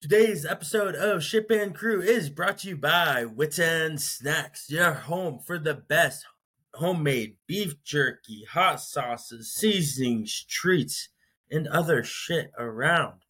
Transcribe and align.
Today's 0.00 0.46
episode 0.46 0.94
of 0.94 1.22
Ship 1.22 1.50
and 1.50 1.74
Crew 1.74 2.00
is 2.00 2.30
brought 2.30 2.60
to 2.60 2.68
you 2.70 2.76
by 2.78 3.26
Whits 3.26 3.58
End 3.58 4.00
Snacks, 4.00 4.70
your 4.70 4.94
home 4.94 5.38
for 5.38 5.58
the 5.58 5.74
best 5.74 6.24
homemade 6.72 7.36
beef 7.46 7.74
jerky, 7.84 8.46
hot 8.50 8.80
sauces, 8.80 9.52
seasonings, 9.52 10.46
treats, 10.48 11.10
and 11.50 11.68
other 11.68 12.02
shit 12.02 12.50
around. 12.58 13.26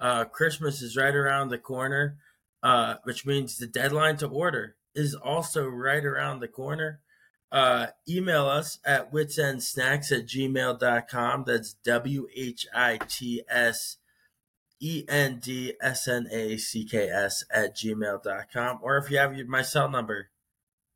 Uh, 0.00 0.24
Christmas 0.24 0.82
is 0.82 0.96
right 0.96 1.14
around 1.14 1.50
the 1.50 1.58
corner, 1.58 2.18
uh, 2.64 2.96
which 3.04 3.24
means 3.24 3.56
the 3.56 3.68
deadline 3.68 4.16
to 4.16 4.26
order 4.26 4.74
is 4.96 5.14
also 5.14 5.68
right 5.68 6.04
around 6.04 6.40
the 6.40 6.48
corner. 6.48 6.98
Uh, 7.52 7.86
email 8.08 8.46
us 8.46 8.80
at 8.84 9.12
whitsendsnacks 9.12 10.10
at 10.10 10.26
gmail.com. 10.26 11.44
That's 11.46 11.74
W 11.74 12.26
H 12.34 12.66
I 12.74 12.98
T 13.06 13.44
S 13.48 13.98
E 14.80 15.04
N 15.08 15.40
D 15.42 15.74
S 15.80 16.06
N 16.08 16.28
A 16.30 16.56
C 16.56 16.84
K 16.84 17.08
S 17.08 17.44
at 17.52 17.76
gmail.com. 17.76 18.78
Or 18.82 18.96
if 18.98 19.10
you 19.10 19.18
have 19.18 19.36
my 19.46 19.62
cell 19.62 19.88
number, 19.88 20.30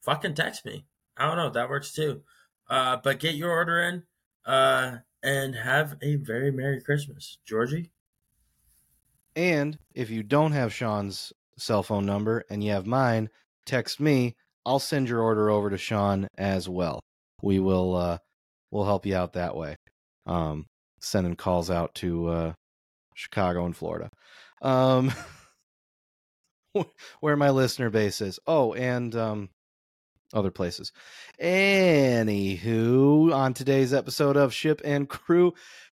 fucking 0.02 0.34
text 0.34 0.64
me. 0.64 0.86
I 1.16 1.26
don't 1.26 1.36
know. 1.36 1.50
That 1.50 1.68
works 1.68 1.92
too. 1.92 2.22
Uh, 2.68 2.96
but 3.02 3.20
get 3.20 3.34
your 3.34 3.50
order 3.50 3.80
in 3.82 4.04
uh, 4.46 4.98
and 5.22 5.54
have 5.54 5.96
a 6.02 6.16
very 6.16 6.50
Merry 6.50 6.80
Christmas. 6.80 7.38
Georgie? 7.44 7.90
And 9.34 9.78
if 9.94 10.10
you 10.10 10.22
don't 10.22 10.52
have 10.52 10.72
Sean's 10.72 11.32
cell 11.56 11.82
phone 11.82 12.06
number 12.06 12.44
and 12.50 12.62
you 12.62 12.72
have 12.72 12.86
mine, 12.86 13.30
text 13.66 14.00
me. 14.00 14.36
I'll 14.64 14.78
send 14.78 15.08
your 15.08 15.20
order 15.20 15.50
over 15.50 15.70
to 15.70 15.78
Sean 15.78 16.28
as 16.38 16.68
well. 16.68 17.00
We 17.42 17.58
will 17.58 17.96
uh 17.96 18.18
we'll 18.70 18.84
help 18.84 19.06
you 19.06 19.16
out 19.16 19.32
that 19.32 19.56
way. 19.56 19.76
Um 20.26 20.66
sending 21.00 21.34
calls 21.34 21.70
out 21.70 21.94
to 21.96 22.28
uh 22.28 22.52
Chicago 23.14 23.64
and 23.64 23.76
Florida. 23.76 24.10
Um, 24.60 25.12
where 27.20 27.36
my 27.36 27.50
listener 27.50 27.90
base 27.90 28.20
is. 28.20 28.38
Oh, 28.46 28.72
and 28.74 29.14
um, 29.14 29.48
other 30.32 30.50
places. 30.50 30.92
Anywho, 31.40 33.34
on 33.34 33.54
today's 33.54 33.92
episode 33.92 34.36
of 34.36 34.54
Ship 34.54 34.80
and 34.84 35.08
Crew, 35.08 35.54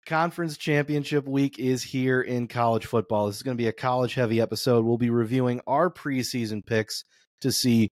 Conference 0.06 0.56
Championship 0.56 1.26
Week 1.26 1.58
is 1.58 1.82
here 1.82 2.20
in 2.20 2.46
college 2.46 2.86
football. 2.86 3.26
This 3.26 3.36
is 3.36 3.42
going 3.42 3.56
to 3.56 3.62
be 3.62 3.68
a 3.68 3.72
college 3.72 4.14
heavy 4.14 4.40
episode. 4.40 4.84
We'll 4.84 4.98
be 4.98 5.10
reviewing 5.10 5.60
our 5.66 5.90
preseason 5.90 6.64
picks 6.64 7.04
to 7.40 7.50
see 7.50 7.90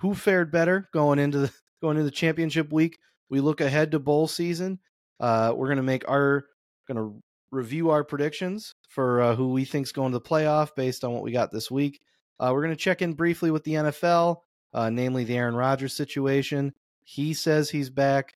who 0.00 0.14
fared 0.14 0.52
better 0.52 0.88
going 0.92 1.18
into 1.18 1.38
the 1.38 1.52
going 1.80 1.96
into 1.96 2.04
the 2.04 2.10
championship 2.10 2.72
week. 2.72 2.98
We 3.30 3.40
look 3.40 3.60
ahead 3.60 3.92
to 3.92 3.98
bowl 3.98 4.28
season. 4.28 4.80
Uh, 5.20 5.52
we're 5.54 5.66
going 5.66 5.78
to 5.78 5.82
make 5.82 6.08
our 6.08 6.44
going 6.86 6.96
to 6.96 7.22
review 7.50 7.90
our 7.90 8.04
predictions 8.04 8.74
for 8.88 9.20
uh, 9.20 9.34
who 9.34 9.52
we 9.52 9.64
think's 9.64 9.92
going 9.92 10.12
to 10.12 10.18
the 10.18 10.24
playoff 10.24 10.74
based 10.74 11.04
on 11.04 11.12
what 11.12 11.22
we 11.22 11.32
got 11.32 11.52
this 11.52 11.70
week. 11.70 12.00
Uh, 12.40 12.50
we're 12.52 12.62
going 12.62 12.74
to 12.74 12.76
check 12.76 13.02
in 13.02 13.14
briefly 13.14 13.50
with 13.50 13.64
the 13.64 13.74
NFL, 13.74 14.38
uh, 14.72 14.90
namely 14.90 15.24
the 15.24 15.36
Aaron 15.36 15.56
Rodgers 15.56 15.94
situation. 15.94 16.72
He 17.04 17.34
says 17.34 17.70
he's 17.70 17.90
back. 17.90 18.34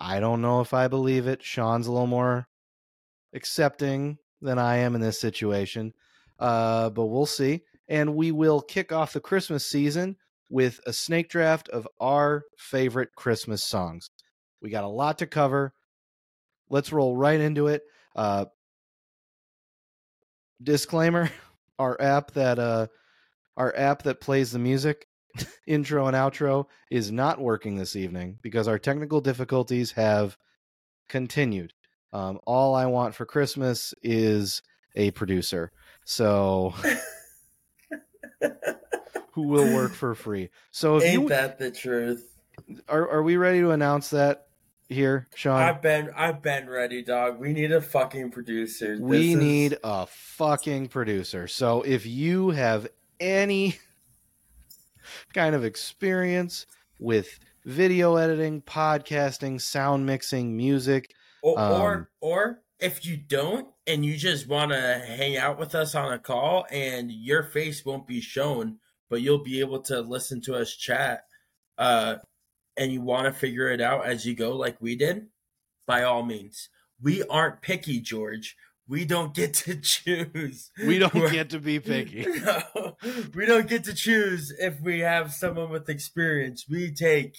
I 0.00 0.20
don't 0.20 0.42
know 0.42 0.60
if 0.60 0.74
I 0.74 0.88
believe 0.88 1.26
it. 1.26 1.42
Sean's 1.42 1.86
a 1.86 1.92
little 1.92 2.06
more 2.06 2.48
accepting 3.34 4.18
than 4.40 4.58
I 4.58 4.78
am 4.78 4.94
in 4.94 5.00
this 5.00 5.20
situation, 5.20 5.92
uh, 6.38 6.90
but 6.90 7.06
we'll 7.06 7.26
see. 7.26 7.62
And 7.88 8.16
we 8.16 8.32
will 8.32 8.60
kick 8.60 8.92
off 8.92 9.12
the 9.12 9.20
Christmas 9.20 9.64
season 9.64 10.16
with 10.48 10.80
a 10.86 10.92
snake 10.92 11.28
draft 11.28 11.68
of 11.68 11.88
our 12.00 12.44
favorite 12.58 13.10
Christmas 13.16 13.62
songs. 13.62 14.10
We 14.60 14.70
got 14.70 14.84
a 14.84 14.88
lot 14.88 15.18
to 15.18 15.26
cover. 15.26 15.72
Let's 16.68 16.92
roll 16.92 17.16
right 17.16 17.40
into 17.40 17.68
it. 17.68 17.82
Uh, 18.16 18.46
disclaimer: 20.60 21.30
Our 21.78 22.00
app 22.00 22.32
that 22.32 22.58
uh, 22.58 22.86
our 23.56 23.74
app 23.76 24.02
that 24.04 24.20
plays 24.20 24.50
the 24.50 24.58
music 24.58 25.06
intro 25.66 26.06
and 26.06 26.16
outro 26.16 26.66
is 26.90 27.12
not 27.12 27.40
working 27.40 27.76
this 27.76 27.94
evening 27.96 28.38
because 28.42 28.66
our 28.66 28.78
technical 28.78 29.20
difficulties 29.20 29.92
have 29.92 30.36
continued. 31.08 31.72
Um, 32.12 32.40
all 32.46 32.74
I 32.74 32.86
want 32.86 33.14
for 33.14 33.26
Christmas 33.26 33.92
is 34.02 34.62
a 34.94 35.10
producer. 35.10 35.70
So 36.06 36.74
who 39.32 39.42
will 39.42 39.74
work 39.74 39.92
for 39.92 40.14
free. 40.14 40.50
So 40.70 40.96
if 40.96 41.04
Ain't 41.04 41.22
you, 41.22 41.28
that 41.28 41.58
the 41.58 41.70
truth? 41.70 42.26
Are 42.88 43.08
are 43.08 43.22
we 43.22 43.36
ready 43.36 43.60
to 43.60 43.70
announce 43.70 44.10
that 44.10 44.45
here, 44.88 45.28
Sean? 45.34 45.60
I've 45.60 45.82
been 45.82 46.10
I've 46.16 46.42
been 46.42 46.68
ready, 46.68 47.02
dog. 47.02 47.38
We 47.38 47.52
need 47.52 47.72
a 47.72 47.80
fucking 47.80 48.30
producer. 48.30 48.96
we 49.00 49.18
This 49.18 49.26
is- 49.26 49.36
need 49.36 49.78
a 49.82 50.06
fucking 50.06 50.88
producer. 50.88 51.48
So 51.48 51.82
if 51.82 52.06
you 52.06 52.50
have 52.50 52.88
any 53.20 53.78
kind 55.34 55.54
of 55.54 55.64
experience 55.64 56.66
with 56.98 57.38
video 57.64 58.16
editing, 58.16 58.62
podcasting, 58.62 59.60
sound 59.60 60.06
mixing, 60.06 60.56
music, 60.56 61.12
or 61.42 61.58
um, 61.58 61.72
or, 61.82 62.10
or 62.20 62.60
if 62.78 63.04
you 63.06 63.16
don't 63.16 63.68
and 63.86 64.04
you 64.04 64.16
just 64.16 64.46
want 64.48 64.70
to 64.72 65.02
hang 65.06 65.36
out 65.36 65.58
with 65.58 65.74
us 65.74 65.94
on 65.94 66.12
a 66.12 66.18
call 66.18 66.66
and 66.70 67.10
your 67.10 67.42
face 67.42 67.84
won't 67.84 68.06
be 68.06 68.20
shown, 68.20 68.78
but 69.08 69.20
you'll 69.20 69.42
be 69.42 69.60
able 69.60 69.80
to 69.80 70.00
listen 70.00 70.40
to 70.42 70.54
us 70.54 70.74
chat. 70.74 71.24
Uh, 71.78 72.16
and 72.76 72.92
you 72.92 73.00
want 73.00 73.26
to 73.26 73.32
figure 73.32 73.68
it 73.70 73.80
out 73.80 74.06
as 74.06 74.26
you 74.26 74.34
go, 74.34 74.56
like 74.56 74.76
we 74.80 74.96
did, 74.96 75.26
by 75.86 76.02
all 76.02 76.22
means. 76.22 76.68
We 77.00 77.22
aren't 77.24 77.62
picky, 77.62 78.00
George. 78.00 78.56
We 78.88 79.04
don't 79.04 79.34
get 79.34 79.54
to 79.54 79.76
choose. 79.80 80.70
we 80.86 80.98
don't 80.98 81.14
We're- 81.14 81.30
get 81.30 81.50
to 81.50 81.58
be 81.58 81.80
picky. 81.80 82.24
No, 82.26 82.96
we 83.34 83.46
don't 83.46 83.68
get 83.68 83.84
to 83.84 83.94
choose 83.94 84.52
if 84.58 84.80
we 84.80 85.00
have 85.00 85.32
someone 85.32 85.70
with 85.70 85.88
experience. 85.88 86.66
We 86.68 86.92
take 86.92 87.36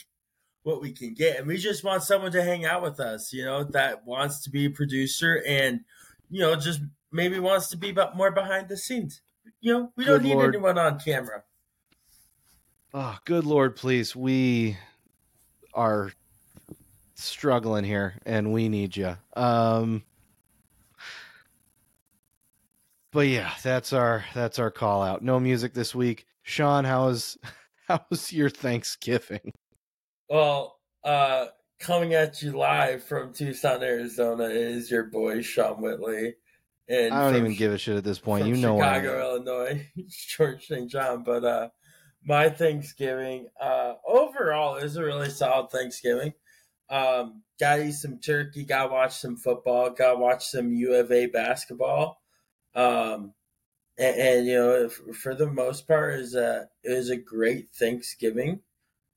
what 0.63 0.81
we 0.81 0.91
can 0.91 1.13
get, 1.13 1.37
and 1.37 1.47
we 1.47 1.57
just 1.57 1.83
want 1.85 2.03
someone 2.03 2.33
to 2.33 2.43
hang 2.43 2.65
out 2.65 2.81
with 2.83 2.99
us. 2.99 3.31
You 3.31 3.45
know, 3.45 3.63
that 3.63 4.05
wants 4.05 4.43
to 4.43 4.49
be 4.49 4.65
a 4.65 4.69
producer, 4.69 5.41
and 5.47 5.81
you 6.29 6.41
know, 6.41 6.55
just 6.57 6.81
maybe 7.11 7.39
wants 7.39 7.69
to 7.69 7.77
be 7.77 7.95
more 8.15 8.31
behind 8.31 8.67
the 8.67 8.75
scenes. 8.75 9.21
You 9.61 9.73
know, 9.73 9.91
we 9.95 10.03
don't 10.03 10.15
Good 10.17 10.23
need 10.23 10.33
Lord. 10.35 10.53
anyone 10.55 10.77
on 10.77 10.99
camera. 10.99 11.43
Oh, 12.93 13.17
good 13.25 13.45
Lord, 13.45 13.75
please. 13.75 14.15
We 14.15 14.77
are 15.77 16.11
struggling 17.15 17.85
here 17.85 18.15
and 18.25 18.51
we 18.51 18.67
need 18.67 18.97
you. 18.97 19.15
Um 19.35 20.03
But 23.11 23.27
yeah, 23.27 23.51
that's 23.63 23.93
our 23.93 24.25
that's 24.33 24.59
our 24.59 24.71
call 24.71 25.01
out. 25.01 25.23
No 25.23 25.39
music 25.39 25.73
this 25.73 25.95
week. 25.95 26.25
Sean, 26.43 26.83
how 26.83 27.05
was 27.05 27.37
how 27.87 28.05
was 28.09 28.33
your 28.33 28.49
Thanksgiving? 28.49 29.53
Well, 30.29 30.77
uh, 31.03 31.45
coming 31.79 32.13
at 32.13 32.41
you 32.41 32.51
live 32.51 33.03
from 33.03 33.33
Tucson, 33.33 33.81
Arizona, 33.81 34.45
is 34.45 34.91
your 34.91 35.05
boy 35.05 35.41
Sean 35.41 35.81
Whitley. 35.81 36.35
And 36.89 37.13
I 37.13 37.23
don't 37.23 37.33
from 37.33 37.45
even 37.45 37.57
give 37.57 37.73
a 37.73 37.77
shit 37.77 37.97
at 37.97 38.03
this 38.03 38.19
point. 38.19 38.45
You 38.45 38.55
know 38.55 38.77
Chicago. 38.77 39.19
Illinois, 39.19 39.87
George 40.27 40.67
St. 40.67 40.89
John. 40.89 41.23
But 41.23 41.43
uh, 41.43 41.69
my 42.27 42.49
Thanksgiving 42.49 43.47
uh, 43.59 43.93
overall 44.05 44.75
is 44.75 44.97
a 44.97 45.03
really 45.03 45.29
solid 45.29 45.71
Thanksgiving. 45.71 46.33
Um, 46.89 47.41
got 47.57 47.77
to 47.77 47.85
eat 47.85 47.93
some 47.93 48.19
turkey. 48.19 48.65
Got 48.65 48.91
watch 48.91 49.17
some 49.17 49.37
football. 49.37 49.91
Got 49.91 50.19
watch 50.19 50.45
some 50.45 50.73
U 50.73 50.93
of 50.93 51.09
A 51.11 51.27
basketball. 51.27 52.21
Um, 52.75 53.33
and, 53.97 54.15
and 54.17 54.45
you 54.45 54.55
know, 54.55 54.89
for 54.89 55.35
the 55.35 55.49
most 55.49 55.87
part, 55.87 56.19
is 56.19 56.35
a 56.35 56.67
it 56.83 56.91
was 56.91 57.09
a 57.09 57.15
great 57.15 57.69
Thanksgiving. 57.69 58.59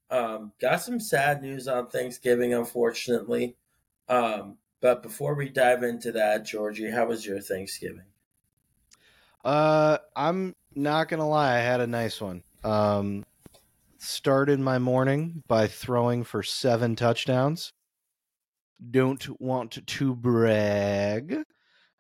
Um, 0.09 0.53
got 0.61 0.81
some 0.81 1.01
sad 1.01 1.43
news 1.43 1.67
on 1.67 1.89
Thanksgiving, 1.89 2.55
unfortunately. 2.55 3.57
Um, 4.09 4.57
but 4.81 5.03
before 5.03 5.35
we 5.35 5.49
dive 5.49 5.83
into 5.83 6.13
that, 6.13 6.45
Georgie, 6.45 6.91
how 6.91 7.07
was 7.07 7.27
your 7.27 7.41
Thanksgiving? 7.41 8.07
Uh, 9.45 9.99
I'm 10.15 10.55
not 10.77 11.09
gonna 11.09 11.29
lie. 11.29 11.57
I 11.57 11.61
had 11.61 11.81
a 11.81 11.87
nice 11.89 12.21
one. 12.21 12.45
Um, 12.63 13.25
started 13.99 14.61
my 14.61 14.79
morning 14.79 15.43
by 15.47 15.67
throwing 15.67 16.25
for 16.25 16.43
seven 16.43 16.97
touchdowns. 16.97 17.73
Don't 18.91 19.41
want 19.41 19.87
to 19.87 20.15
brag. 20.15 21.45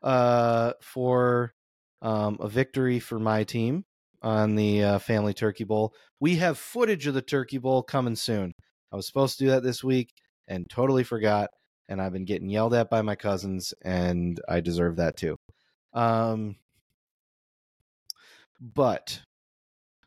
Uh, 0.02 0.72
for 0.80 1.52
um 2.00 2.38
a 2.40 2.48
victory 2.48 2.98
for 2.98 3.18
my 3.18 3.44
team 3.44 3.84
on 4.22 4.54
the 4.54 4.82
uh, 4.82 4.98
Family 4.98 5.34
Turkey 5.34 5.64
Bowl. 5.64 5.94
We 6.18 6.36
have 6.36 6.58
footage 6.58 7.06
of 7.06 7.14
the 7.14 7.22
Turkey 7.22 7.58
Bowl 7.58 7.82
coming 7.82 8.16
soon. 8.16 8.54
I 8.92 8.96
was 8.96 9.06
supposed 9.06 9.38
to 9.38 9.44
do 9.44 9.50
that 9.50 9.62
this 9.62 9.84
week 9.84 10.14
and 10.48 10.68
totally 10.68 11.04
forgot. 11.04 11.50
And 11.88 12.00
I've 12.00 12.12
been 12.12 12.24
getting 12.24 12.48
yelled 12.48 12.74
at 12.74 12.88
by 12.88 13.02
my 13.02 13.16
cousins, 13.16 13.74
and 13.82 14.40
I 14.48 14.60
deserve 14.60 14.96
that 14.96 15.16
too. 15.16 15.38
Um, 15.92 16.56
but 18.60 19.20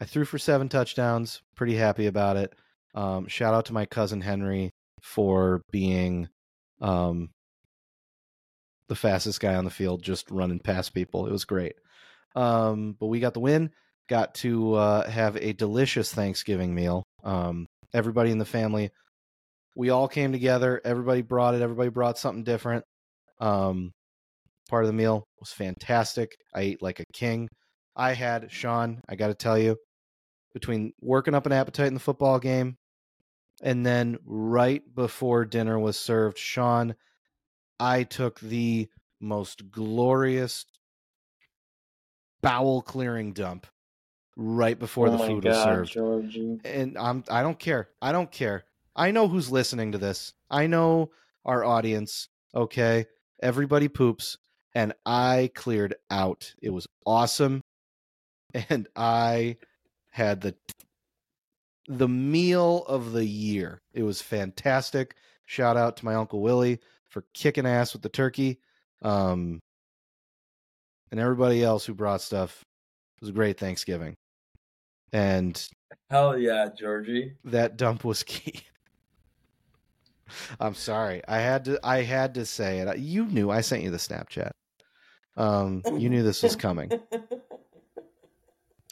I 0.04 0.06
threw 0.06 0.26
for 0.26 0.38
seven 0.38 0.68
touchdowns. 0.68 1.42
Pretty 1.56 1.76
happy 1.76 2.08
about 2.08 2.36
it. 2.36 2.54
Um, 2.94 3.26
shout 3.30 3.54
out 3.54 3.68
to 3.68 3.74
my 3.74 3.86
cousin 3.86 4.20
Henry 4.20 4.70
for 5.02 5.62
being 5.72 6.28
um, 6.82 7.30
the 8.90 8.96
fastest 8.96 9.40
guy 9.40 9.56
on 9.56 9.64
the 9.64 9.72
field, 9.72 10.04
just 10.04 10.30
running 10.30 10.60
past 10.60 10.94
people. 10.94 11.26
It 11.26 11.32
was 11.32 11.46
great. 11.46 11.76
Um, 12.36 12.98
but 13.00 13.06
we 13.08 13.22
got 13.22 13.34
the 13.34 13.40
win. 13.40 13.72
Got 14.10 14.36
to 14.36 14.74
uh, 14.74 15.10
have 15.10 15.38
a 15.38 15.54
delicious 15.54 16.14
Thanksgiving 16.14 16.76
meal. 16.76 17.04
Um, 17.24 17.66
everybody 17.94 18.30
in 18.32 18.40
the 18.40 18.46
family, 18.46 18.90
we 19.74 19.90
all 19.90 20.10
came 20.10 20.34
together. 20.34 20.82
Everybody 20.84 21.22
brought 21.22 21.56
it. 21.56 21.62
Everybody 21.62 21.92
brought 21.92 22.18
something 22.18 22.44
different. 22.44 22.84
Um, 23.40 23.92
part 24.70 24.84
of 24.84 24.88
the 24.88 24.94
meal 24.98 25.24
was 25.40 25.54
fantastic. 25.54 26.36
I 26.54 26.60
ate 26.60 26.82
like 26.82 27.00
a 27.00 27.06
king. 27.14 27.48
I 27.96 28.12
had 28.12 28.52
Sean. 28.52 29.00
I 29.08 29.16
got 29.16 29.28
to 29.28 29.34
tell 29.34 29.58
you, 29.58 29.78
between 30.54 30.94
working 31.02 31.36
up 31.36 31.46
an 31.46 31.52
appetite 31.52 31.88
in 31.88 31.94
the 31.94 32.00
football 32.00 32.40
game, 32.40 32.78
and 33.62 33.86
then 33.86 34.18
right 34.26 34.82
before 34.94 35.46
dinner 35.46 35.78
was 35.80 35.98
served, 35.98 36.38
Sean, 36.38 36.96
I 37.80 38.04
took 38.04 38.40
the 38.40 38.90
most 39.20 39.72
glorious 39.72 40.66
bowel 42.42 42.82
clearing 42.82 43.34
dump 43.34 43.68
right 44.36 44.78
before 44.78 45.08
oh 45.08 45.12
the 45.12 45.18
food 45.18 45.44
God, 45.44 45.50
was 45.50 45.64
served. 45.64 45.92
Georgie. 45.92 46.60
And 46.66 46.98
I'm 46.98 47.24
I 47.30 47.42
don't 47.42 47.60
care. 47.60 47.90
I 48.02 48.12
don't 48.12 48.32
care. 48.32 48.66
I 48.96 49.12
know 49.12 49.28
who's 49.28 49.52
listening 49.52 49.94
to 49.94 49.98
this. 49.98 50.34
I 50.50 50.68
know 50.68 51.12
our 51.46 51.64
audience, 51.64 52.30
okay? 52.54 53.06
Everybody 53.42 53.88
poops 53.88 54.38
and 54.76 54.94
I 55.06 55.52
cleared 55.56 55.96
out. 56.10 56.54
It 56.62 56.70
was 56.70 56.88
awesome. 57.06 57.62
And 58.70 58.88
I 58.96 59.58
had 60.14 60.42
the 60.42 60.56
the 61.88 62.08
meal 62.08 62.86
of 62.88 63.12
the 63.14 63.26
year. 63.26 63.82
It 63.94 64.04
was 64.04 64.22
fantastic. 64.22 65.16
Shout 65.48 65.76
out 65.76 65.98
to 65.98 66.06
my 66.06 66.14
uncle 66.16 66.40
Willie 66.42 66.80
for 67.10 67.26
kicking 67.34 67.66
ass 67.66 67.94
with 67.94 68.04
the 68.04 68.10
turkey. 68.10 68.60
Um 69.02 69.60
and 71.12 71.20
everybody 71.20 71.64
else 71.64 71.84
who 71.86 71.94
brought 71.96 72.22
stuff. 72.22 72.62
It 73.18 73.22
was 73.22 73.30
a 73.30 73.34
great 73.34 73.60
Thanksgiving. 73.60 74.16
And 75.12 75.62
Hell 76.12 76.38
yeah, 76.38 76.70
Georgie. 76.78 77.34
that 77.46 77.76
dump 77.78 78.04
was 78.04 78.22
key. 78.24 78.62
I'm 80.60 80.76
sorry. 80.76 81.22
I 81.28 81.40
had 81.40 81.66
to 81.66 81.80
I 81.84 82.04
had 82.04 82.36
to 82.36 82.46
say 82.46 82.80
it. 82.80 82.98
You 83.00 83.26
knew 83.26 83.50
I 83.50 83.62
sent 83.62 83.82
you 83.84 83.90
the 83.90 83.98
Snapchat. 83.98 84.52
Um 85.36 85.82
you 85.98 86.10
knew 86.10 86.22
this 86.22 86.44
was 86.44 86.56
coming. 86.68 86.92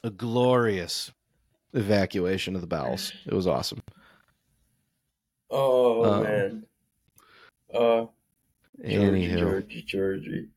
A 0.03 0.09
glorious 0.09 1.12
evacuation 1.74 2.56
of 2.56 2.62
the 2.62 2.68
bowels. 2.68 3.13
It 3.25 3.33
was 3.33 3.48
awesome. 3.48 3.81
oh 5.50 6.03
Um, 6.06 6.24
man. 6.24 6.63
Uh 7.74 8.06
Georgie, 8.83 9.27
Anywho, 9.30 9.39
Georgie, 9.39 9.83
Georgie. 9.83 10.48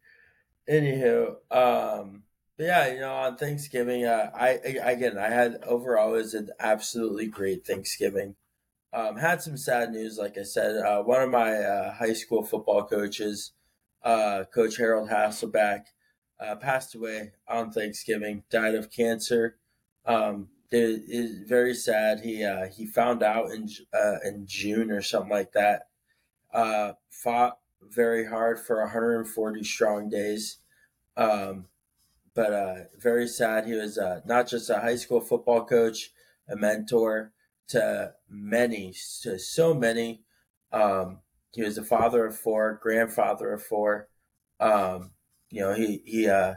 Anywho, 0.69 1.37
um, 1.50 2.23
but 2.56 2.64
yeah, 2.64 2.87
you 2.93 3.00
know, 3.00 3.12
on 3.14 3.37
Thanksgiving, 3.37 4.06
uh, 4.06 4.31
I 4.35 4.49
I- 4.64 4.93
again, 4.93 5.19
I 5.19 5.29
had 5.29 5.62
overall 5.64 6.14
it 6.14 6.19
was 6.19 6.35
an 6.35 6.50
absolutely 6.58 7.26
great 7.26 7.67
Thanksgiving. 7.67 8.35
Um, 8.94 9.17
had 9.17 9.43
some 9.43 9.56
sad 9.58 9.90
news, 9.90 10.17
like 10.19 10.38
I 10.38 10.44
said. 10.44 10.76
Uh, 10.76 11.02
one 11.02 11.20
of 11.23 11.29
my 11.31 11.52
uh, 11.55 11.93
high 11.93 12.12
school 12.14 12.44
football 12.44 12.85
coaches, 12.87 13.52
uh, 14.05 14.44
Coach 14.55 14.76
Harold 14.79 15.11
Hasselback, 15.11 15.87
uh, 16.40 16.56
passed 16.56 16.94
away 16.94 17.32
on 17.48 17.70
Thanksgiving. 17.70 18.44
Died 18.50 18.75
of 18.75 18.90
cancer. 18.90 19.56
Um, 20.06 20.48
it 20.70 21.02
is 21.08 21.48
very 21.48 21.75
sad. 21.75 22.20
He 22.20 22.44
uh, 22.44 22.66
he 22.66 22.86
found 22.86 23.22
out 23.22 23.50
in 23.50 23.69
uh, 23.92 24.16
in 24.25 24.46
June 24.46 24.90
or 24.90 25.02
something 25.02 25.31
like 25.31 25.52
that. 25.52 25.88
Uh, 26.52 26.92
fought 27.10 27.58
very 27.81 28.26
hard 28.26 28.58
for 28.58 28.81
140 28.81 29.64
strong 29.64 30.08
days. 30.08 30.58
Um, 31.16 31.66
but 32.34 32.52
uh, 32.52 32.75
very 32.98 33.28
sad. 33.28 33.66
He 33.66 33.75
was 33.75 33.98
uh, 33.98 34.20
not 34.25 34.48
just 34.48 34.70
a 34.70 34.80
high 34.80 34.96
school 34.96 35.20
football 35.20 35.64
coach, 35.64 36.10
a 36.48 36.56
mentor 36.56 37.32
to 37.69 38.12
many, 38.28 38.94
to 39.22 39.38
so 39.38 39.72
many. 39.75 40.22
Um, 40.72 41.20
he 41.52 41.62
was 41.62 41.78
a 41.78 41.84
father 41.84 42.26
of 42.26 42.37
four, 42.37 42.80
grandfather 42.82 43.52
of 43.52 43.62
four. 43.62 44.08
Um, 44.58 45.12
you 45.54 45.60
know, 45.60 45.74
he 45.74 46.02
he 46.04 46.28
uh, 46.28 46.54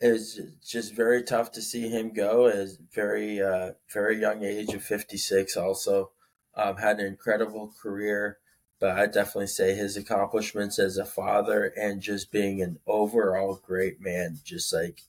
just 0.00 0.94
very 0.94 1.22
tough 1.22 1.52
to 1.52 1.62
see 1.62 1.88
him 1.88 2.12
go 2.12 2.46
at 2.46 2.68
very 2.94 3.40
uh, 3.40 3.72
very 3.92 4.20
young 4.20 4.44
age 4.44 4.72
of 4.74 4.82
56. 4.82 5.56
Also, 5.56 6.10
um, 6.54 6.76
had 6.76 7.00
an 7.00 7.06
incredible 7.06 7.72
career 7.80 8.38
but 8.80 8.96
I 8.96 9.06
definitely 9.06 9.48
say 9.48 9.74
his 9.74 9.96
accomplishments 9.96 10.78
as 10.78 10.98
a 10.98 11.04
father 11.04 11.72
and 11.76 12.00
just 12.00 12.30
being 12.30 12.62
an 12.62 12.78
overall 12.86 13.60
great 13.60 14.00
man, 14.00 14.38
just 14.44 14.72
like 14.72 15.02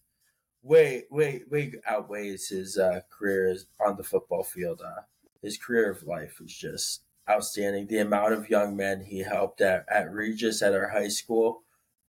way, 0.64 1.04
way, 1.12 1.44
way 1.50 1.74
outweighs 1.86 2.48
his 2.48 2.78
uh, 2.78 3.02
career 3.10 3.56
on 3.86 3.98
the 3.98 4.04
football 4.04 4.44
field. 4.44 4.82
Uh, 4.84 5.02
his 5.42 5.58
career 5.58 5.92
of 5.92 6.04
life 6.04 6.42
is 6.44 6.56
just 6.56 7.04
outstanding. 7.30 7.88
The 7.88 8.00
amount 8.00 8.34
of 8.34 8.50
young 8.50 8.76
men 8.76 9.02
he 9.02 9.20
helped 9.20 9.62
at, 9.62 9.86
at 9.88 10.12
Regis 10.12 10.64
at 10.64 10.74
our 10.74 10.90
high 10.90 11.10
school 11.10 11.62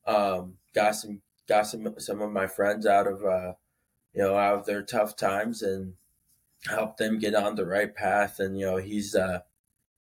um, 0.06 0.55
got 0.75 0.97
some 0.97 1.23
got 1.49 1.67
some 1.67 1.94
some 1.99 2.20
of 2.20 2.31
my 2.31 2.47
friends 2.47 2.87
out 2.87 3.06
of 3.06 3.25
uh, 3.25 3.52
you 4.14 4.23
know 4.23 4.37
out 4.37 4.61
of 4.61 4.67
their 4.67 4.82
tough 4.82 5.17
times 5.17 5.62
and 5.62 5.94
helped 6.67 6.99
them 6.99 7.19
get 7.19 7.35
on 7.35 7.55
the 7.55 7.67
right 7.67 7.94
path. 7.94 8.38
And 8.38 8.58
you 8.58 8.67
know 8.67 8.76
he's 8.76 9.14
uh, 9.14 9.41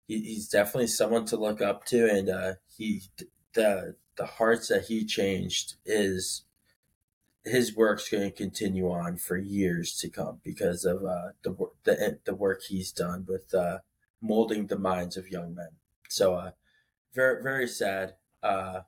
he, 0.06 0.20
he's 0.20 0.48
definitely 0.48 0.88
someone 0.88 1.24
to 1.26 1.36
look 1.36 1.60
up 1.60 1.84
to, 1.86 2.10
and 2.10 2.28
uh, 2.28 2.54
he 2.76 3.02
the 3.54 3.96
the 4.16 4.26
hearts 4.26 4.68
that 4.68 4.86
he 4.86 5.04
changed 5.04 5.74
is 5.84 6.44
his 7.44 7.74
work's 7.74 8.08
going 8.08 8.30
to 8.30 8.36
continue 8.36 8.90
on 8.90 9.16
for 9.16 9.36
years 9.36 9.96
to 9.98 10.08
come 10.08 10.40
because 10.44 10.84
of 10.84 11.04
uh, 11.04 11.30
the 11.42 11.54
the 11.84 12.18
the 12.24 12.34
work 12.34 12.62
he's 12.68 12.92
done 12.92 13.24
with 13.28 13.54
uh, 13.54 13.78
molding 14.20 14.66
the 14.66 14.78
minds 14.78 15.16
of 15.16 15.28
young 15.28 15.54
men. 15.54 15.70
So 16.08 16.34
uh, 16.34 16.50
very 17.14 17.42
very 17.42 17.68
sad, 17.68 18.14
uh, 18.42 18.80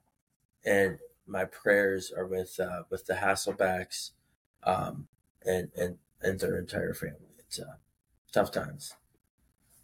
and 0.64 0.98
my 1.26 1.44
prayers 1.44 2.12
are 2.16 2.26
with 2.26 2.58
uh, 2.60 2.84
with 2.90 3.06
the 3.06 3.14
Hasselbacks, 3.14 4.10
um, 4.64 5.08
and 5.44 5.70
and 5.76 5.98
and 6.22 6.40
their 6.40 6.58
entire 6.58 6.94
family. 6.94 7.34
It's 7.38 7.58
uh, 7.60 7.76
tough 8.32 8.50
times. 8.50 8.94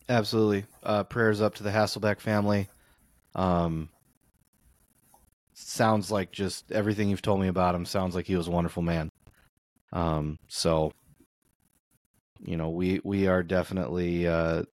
absolutely. 0.09 0.65
Uh 0.83 1.05
prayers 1.05 1.41
up 1.41 1.55
to 1.57 1.63
the 1.63 1.71
Hasselback 1.71 2.21
family. 2.21 2.69
Um 3.35 3.91
sounds 5.55 6.11
like 6.11 6.33
just 6.33 6.71
everything 6.71 7.09
you've 7.09 7.23
told 7.23 7.41
me 7.41 7.49
about 7.49 7.75
him 7.75 7.85
sounds 7.87 8.15
like 8.15 8.27
he 8.27 8.37
was 8.37 8.49
a 8.49 8.51
wonderful 8.51 8.83
man. 8.83 9.11
Um 9.93 10.39
so 10.49 10.93
you 12.45 12.57
know, 12.57 12.71
we 12.71 13.01
we 13.05 13.27
are 13.27 13.43
definitely 13.43 14.27
uh 14.29 14.65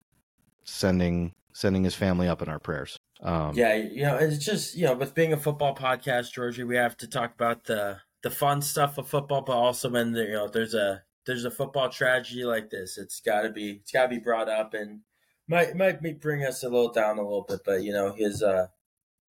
sending 0.64 1.32
sending 1.52 1.84
his 1.84 1.94
family 1.94 2.28
up 2.28 2.42
in 2.42 2.48
our 2.48 2.58
prayers. 2.58 2.98
Um 3.22 3.52
Yeah, 3.54 3.74
you 3.74 4.02
know, 4.02 4.16
it's 4.16 4.44
just 4.44 4.76
you 4.76 4.86
know, 4.86 4.94
with 4.94 5.14
being 5.14 5.32
a 5.32 5.36
football 5.36 5.74
podcast, 5.74 6.32
Georgie, 6.32 6.64
we 6.64 6.76
have 6.76 6.96
to 6.98 7.08
talk 7.08 7.34
about 7.34 7.64
the 7.64 8.00
the 8.22 8.30
fun 8.30 8.62
stuff 8.62 8.98
of 8.98 9.08
football, 9.08 9.42
but 9.42 9.56
also 9.56 9.90
when 9.90 10.12
there, 10.12 10.26
you 10.26 10.34
know 10.34 10.48
there's 10.48 10.74
a 10.74 11.02
there's 11.26 11.44
a 11.44 11.50
football 11.50 11.88
tragedy 11.88 12.44
like 12.44 12.70
this, 12.70 12.98
it's 12.98 13.20
got 13.20 13.42
to 13.42 13.50
be 13.50 13.80
it's 13.82 13.92
got 13.92 14.04
to 14.04 14.08
be 14.08 14.18
brought 14.18 14.48
up 14.48 14.74
and 14.74 15.00
might 15.48 15.76
might 15.76 16.02
be- 16.02 16.12
bring 16.12 16.44
us 16.44 16.62
a 16.62 16.68
little 16.68 16.92
down 16.92 17.18
a 17.18 17.22
little 17.22 17.46
bit, 17.48 17.60
but 17.64 17.82
you 17.82 17.92
know 17.92 18.12
his 18.12 18.42
uh 18.42 18.68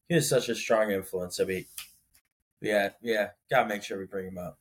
he 0.10 0.16
is 0.16 0.28
such 0.28 0.50
a 0.50 0.56
strong 0.56 0.92
influence. 0.92 1.38
So 1.38 1.46
we 1.46 1.68
yeah 2.62 2.90
yeah 3.02 3.30
gotta 3.50 3.68
make 3.68 3.84
sure 3.84 3.98
we 3.98 4.06
bring 4.06 4.28
him 4.28 4.38
up. 4.38 4.58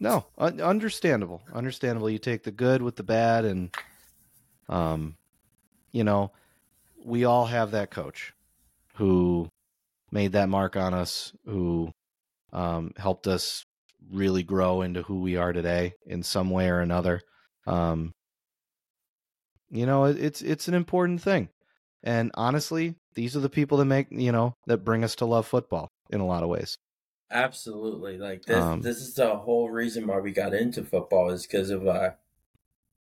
No, 0.00 0.26
un- 0.36 0.60
understandable. 0.60 1.42
Understandable. 1.52 2.10
You 2.10 2.18
take 2.18 2.42
the 2.42 2.50
good 2.50 2.82
with 2.82 2.96
the 2.96 3.04
bad, 3.04 3.44
and 3.44 3.74
um, 4.68 5.16
you 5.92 6.04
know, 6.04 6.32
we 7.04 7.24
all 7.24 7.46
have 7.46 7.70
that 7.70 7.90
coach 7.90 8.32
who 8.94 9.48
made 10.10 10.32
that 10.32 10.48
mark 10.48 10.76
on 10.76 10.94
us, 10.94 11.32
who 11.44 11.90
um, 12.52 12.92
helped 12.96 13.26
us 13.26 13.64
really 14.10 14.42
grow 14.42 14.82
into 14.82 15.02
who 15.02 15.20
we 15.20 15.36
are 15.36 15.52
today 15.52 15.94
in 16.06 16.22
some 16.22 16.50
way 16.50 16.68
or 16.68 16.80
another. 16.80 17.20
Um, 17.66 18.12
you 19.70 19.86
know, 19.86 20.04
it, 20.04 20.22
it's 20.22 20.42
it's 20.42 20.68
an 20.68 20.74
important 20.74 21.20
thing, 21.22 21.48
and 22.02 22.30
honestly, 22.34 22.94
these 23.14 23.36
are 23.36 23.40
the 23.40 23.48
people 23.48 23.78
that 23.78 23.86
make 23.86 24.08
you 24.10 24.32
know 24.32 24.54
that 24.66 24.84
bring 24.84 25.02
us 25.02 25.16
to 25.16 25.24
love 25.24 25.46
football 25.46 25.88
in 26.10 26.20
a 26.20 26.26
lot 26.26 26.42
of 26.42 26.48
ways. 26.48 26.76
Absolutely, 27.30 28.18
like 28.18 28.44
this 28.44 28.62
Um, 28.62 28.82
this 28.82 28.98
is 28.98 29.14
the 29.14 29.36
whole 29.36 29.70
reason 29.70 30.06
why 30.06 30.18
we 30.20 30.30
got 30.30 30.54
into 30.54 30.84
football 30.84 31.30
is 31.30 31.46
because 31.46 31.70
of 31.70 31.86
uh 31.86 32.10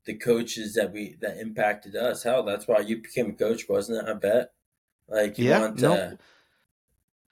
the 0.05 0.15
coaches 0.15 0.75
that 0.75 0.93
we 0.93 1.17
that 1.21 1.39
impacted 1.39 1.97
us. 1.97 2.23
Hell, 2.23 2.45
that's 2.45 2.69
why 2.69 2.81
you 2.81 2.99
became 2.99 3.31
a 3.31 3.33
coach, 3.33 3.69
wasn't 3.69 4.07
it? 4.07 4.11
I 4.11 4.15
bet. 4.15 4.53
Like 5.11 5.39
you 5.39 5.47
Yeah, 5.47 5.61
want 5.61 5.79
to, 5.81 6.19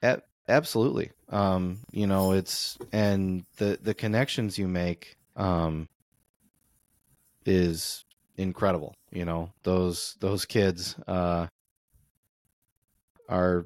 A- 0.03 0.21
absolutely. 0.47 1.11
Um, 1.29 1.79
you 1.91 2.07
know, 2.07 2.31
it's 2.33 2.77
and 2.91 3.43
the 3.57 3.77
the 3.81 3.93
connections 3.93 4.57
you 4.57 4.67
make 4.67 5.15
um 5.35 5.87
is 7.45 8.03
incredible. 8.37 8.93
You 9.11 9.25
know, 9.25 9.51
those 9.63 10.15
those 10.19 10.45
kids 10.45 10.95
uh 11.07 11.47
are 13.29 13.65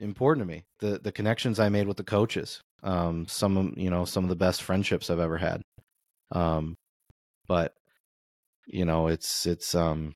important 0.00 0.46
to 0.46 0.52
me. 0.54 0.64
The 0.80 1.00
the 1.00 1.12
connections 1.12 1.60
I 1.60 1.68
made 1.68 1.88
with 1.88 1.98
the 1.98 2.04
coaches. 2.04 2.60
Um, 2.82 3.26
some 3.28 3.58
of 3.58 3.78
you 3.78 3.90
know 3.90 4.06
some 4.06 4.24
of 4.24 4.30
the 4.30 4.36
best 4.36 4.62
friendships 4.62 5.10
I've 5.10 5.20
ever 5.20 5.38
had. 5.38 5.62
Um, 6.32 6.76
but 7.48 7.74
you 8.66 8.84
know 8.86 9.08
it's 9.08 9.46
it's 9.46 9.74
um 9.74 10.14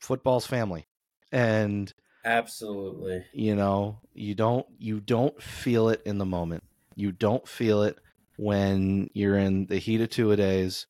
football's 0.00 0.46
family, 0.46 0.87
and 1.32 1.92
Absolutely. 2.24 3.24
you 3.32 3.54
know 3.54 4.00
you 4.14 4.34
don't 4.34 4.66
you 4.78 5.00
don't 5.00 5.40
feel 5.42 5.88
it 5.88 6.02
in 6.04 6.18
the 6.18 6.26
moment. 6.26 6.64
You 6.96 7.12
don't 7.12 7.46
feel 7.46 7.82
it 7.82 7.98
when 8.36 9.08
you're 9.14 9.38
in 9.38 9.66
the 9.66 9.78
heat 9.78 10.00
of 10.00 10.10
two 10.10 10.32
a 10.32 10.36
days 10.36 10.86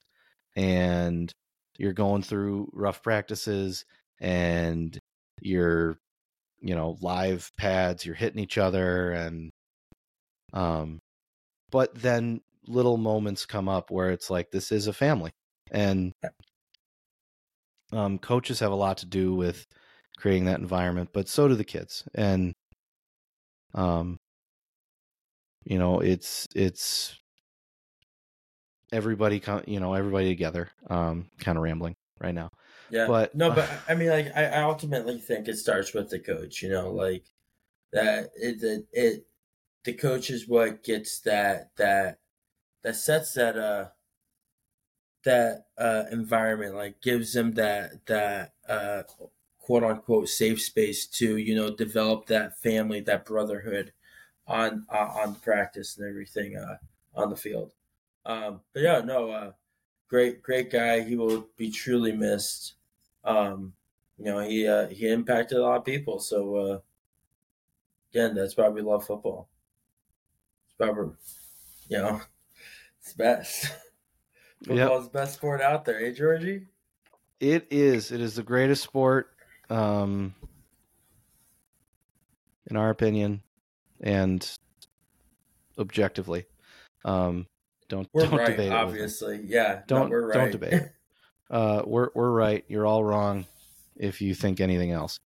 and 0.57 1.33
you're 1.79 1.93
going 1.93 2.23
through 2.23 2.71
rough 2.75 3.03
practices 3.03 3.85
and 4.21 4.99
you're 5.41 5.99
you 6.61 6.75
know 6.75 6.97
live 7.01 7.51
pads 7.59 8.07
you're 8.07 8.15
hitting 8.15 8.41
each 8.41 8.59
other 8.59 9.13
and 9.13 9.51
um 10.53 10.99
but 11.71 11.95
then 11.95 12.41
little 12.67 12.97
moments 12.97 13.47
come 13.47 13.69
up 13.69 13.91
where 13.91 14.11
it's 14.11 14.31
like 14.31 14.51
this 14.51 14.73
is 14.73 14.87
a 14.87 14.93
family 14.93 15.31
and 15.71 16.13
um 17.93 18.19
coaches 18.19 18.61
have 18.61 18.73
a 18.73 18.77
lot 18.77 18.99
to 18.99 19.07
do 19.07 19.35
with 19.35 19.67
creating 20.19 20.45
that 20.47 20.59
environment 20.61 21.09
but 21.13 21.29
so 21.29 21.47
do 21.47 21.55
the 21.55 21.65
kids 21.65 22.03
and 22.15 22.53
um 23.75 24.17
you 25.65 25.79
know 25.79 26.01
it's 26.01 26.47
it's 26.55 27.17
everybody 28.93 29.41
you 29.67 29.79
know 29.79 29.95
everybody 29.95 30.29
together 30.29 30.69
um 30.91 31.27
kind 31.39 31.57
of 31.57 31.63
rambling 31.63 31.95
right 32.21 32.35
now 32.35 32.51
Yeah. 32.91 33.07
But- 33.07 33.35
no, 33.35 33.51
but 33.51 33.69
I 33.89 33.95
mean, 33.95 34.09
like, 34.09 34.35
I, 34.35 34.47
I 34.47 34.63
ultimately 34.63 35.19
think 35.19 35.47
it 35.47 35.59
starts 35.59 35.93
with 35.93 36.09
the 36.09 36.19
coach. 36.19 36.63
You 36.63 36.71
know, 36.71 36.91
like 36.91 37.25
that. 37.93 38.31
It, 38.35 38.63
it 38.63 38.87
it 38.93 39.27
the 39.85 39.93
coach 39.93 40.31
is 40.31 40.49
what 40.49 40.83
gets 40.83 41.21
that 41.21 41.71
that 41.77 42.19
that 42.83 42.97
sets 42.97 43.35
that 43.35 43.59
uh 43.59 43.89
that 45.25 45.67
uh 45.77 46.05
environment 46.11 46.75
like 46.75 47.01
gives 47.03 47.33
them 47.35 47.53
that 47.55 48.07
that 48.07 48.55
uh 48.69 49.03
quote 49.69 49.85
unquote 49.85 50.31
safe 50.31 50.63
space 50.63 51.07
to 51.07 51.37
you 51.37 51.55
know 51.55 51.71
develop 51.71 52.25
that 52.25 52.59
family 52.59 53.01
that 53.03 53.27
brotherhood 53.27 53.93
on 54.47 54.87
uh, 54.89 55.13
on 55.23 55.35
practice 55.35 55.99
and 55.99 56.09
everything 56.09 56.57
uh 56.57 56.79
on 57.15 57.29
the 57.29 57.37
field. 57.37 57.75
Um 58.25 58.63
but 58.73 58.83
yeah 58.83 59.01
no 59.01 59.31
uh 59.31 59.53
great 60.09 60.43
great 60.43 60.71
guy. 60.71 61.03
He 61.03 61.17
will 61.17 61.51
be 61.59 61.71
truly 61.71 62.13
missed. 62.13 62.77
Um 63.25 63.75
you 64.17 64.25
know 64.25 64.39
he 64.39 64.67
uh 64.67 64.89
he 64.89 65.07
impacted 65.07 65.59
a 65.59 65.63
lot 65.63 65.81
of 65.81 65.85
people. 65.85 66.19
So 66.19 66.57
uh 66.57 66.81
again 68.11 68.35
that's 68.35 68.57
why 68.57 68.71
we 68.71 68.81
love 68.81 69.07
football. 69.07 69.51
It's 70.71 70.79
why 70.79 70.89
we're 70.93 71.13
you 71.91 71.99
know 71.99 72.23
it's 73.01 73.15
best. 73.15 73.67
Football's 74.63 75.07
the 75.07 75.11
best 75.11 75.35
sport 75.35 75.61
out 75.61 75.85
there 75.85 76.01
eh 76.01 76.13
georgie? 76.13 76.69
It 77.41 77.67
is. 77.71 78.11
It 78.11 78.21
is 78.21 78.37
the 78.37 78.43
greatest 78.43 78.83
sport, 78.83 79.38
um, 79.71 80.35
in 82.71 82.77
our 82.77 82.91
opinion, 82.91 83.43
and 84.01 84.49
objectively. 85.79 86.45
Um, 87.05 87.47
don't 87.89 88.09
we're 88.13 88.27
don't 88.27 88.39
right 88.39 88.47
debate 88.51 88.67
it. 88.67 88.73
obviously 88.75 89.41
yeah 89.47 89.81
Don't- 89.87 90.11
we're 90.11 90.27
right 90.27 90.35
don't 90.35 90.51
debate 90.53 90.73
it. 90.75 90.93
Uh, 91.51 91.83
we're 91.87 92.11
we're 92.15 92.31
right. 92.31 92.63
You're 92.69 92.85
all 92.85 93.03
wrong 93.03 93.47
if 93.97 94.21
you 94.21 94.35
think 94.35 94.61
anything 94.61 94.91
else. 94.91 95.19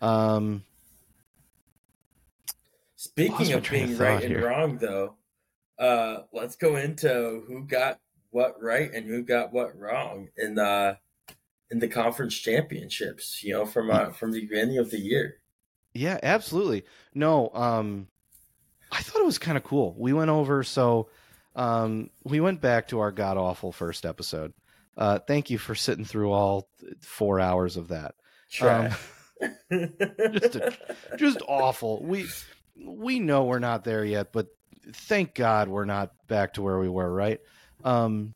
Um, 0.00 0.64
Speaking 2.96 3.52
of 3.52 3.64
of 3.64 3.70
being 3.70 3.94
thought 3.94 4.00
right 4.04 4.24
and 4.24 4.32
here. 4.32 4.46
wrong, 4.46 4.78
though, 4.78 5.16
uh, 5.78 6.22
let's 6.32 6.56
go 6.56 6.76
into 6.76 7.42
who 7.46 7.64
got 7.66 8.00
what 8.30 8.54
right 8.62 8.90
and 8.94 9.06
who 9.06 9.22
got 9.22 9.52
what 9.52 9.78
wrong 9.78 10.28
in 10.38 10.54
the 10.54 10.96
in 11.70 11.78
the 11.80 11.88
conference 11.88 12.34
championships. 12.34 13.42
You 13.44 13.52
know, 13.54 13.66
from 13.66 13.90
uh, 13.90 14.10
from 14.10 14.32
the 14.32 14.40
beginning 14.40 14.78
of 14.78 14.90
the 14.90 14.98
year. 15.00 15.36
Yeah, 15.94 16.18
absolutely. 16.22 16.84
No, 17.14 17.50
um 17.54 18.08
I 18.92 19.02
thought 19.02 19.20
it 19.20 19.26
was 19.26 19.38
kind 19.38 19.56
of 19.58 19.64
cool. 19.64 19.94
We 19.98 20.12
went 20.12 20.30
over 20.30 20.62
so 20.62 21.08
um 21.56 22.10
we 22.24 22.40
went 22.40 22.60
back 22.60 22.88
to 22.88 23.00
our 23.00 23.10
god 23.12 23.36
awful 23.36 23.72
first 23.72 24.06
episode. 24.06 24.52
Uh 24.96 25.18
thank 25.18 25.50
you 25.50 25.58
for 25.58 25.74
sitting 25.74 26.04
through 26.04 26.30
all 26.32 26.68
4 27.00 27.40
hours 27.40 27.76
of 27.76 27.88
that. 27.88 28.14
Um, 28.62 28.90
just 30.32 30.56
a- 30.56 30.76
Just 31.16 31.42
awful. 31.48 32.02
We 32.04 32.26
we 32.84 33.18
know 33.18 33.44
we're 33.44 33.58
not 33.58 33.84
there 33.84 34.04
yet, 34.04 34.32
but 34.32 34.46
thank 34.92 35.34
God 35.34 35.68
we're 35.68 35.84
not 35.84 36.12
back 36.28 36.54
to 36.54 36.62
where 36.62 36.78
we 36.78 36.88
were, 36.88 37.12
right? 37.12 37.40
Um 37.84 38.34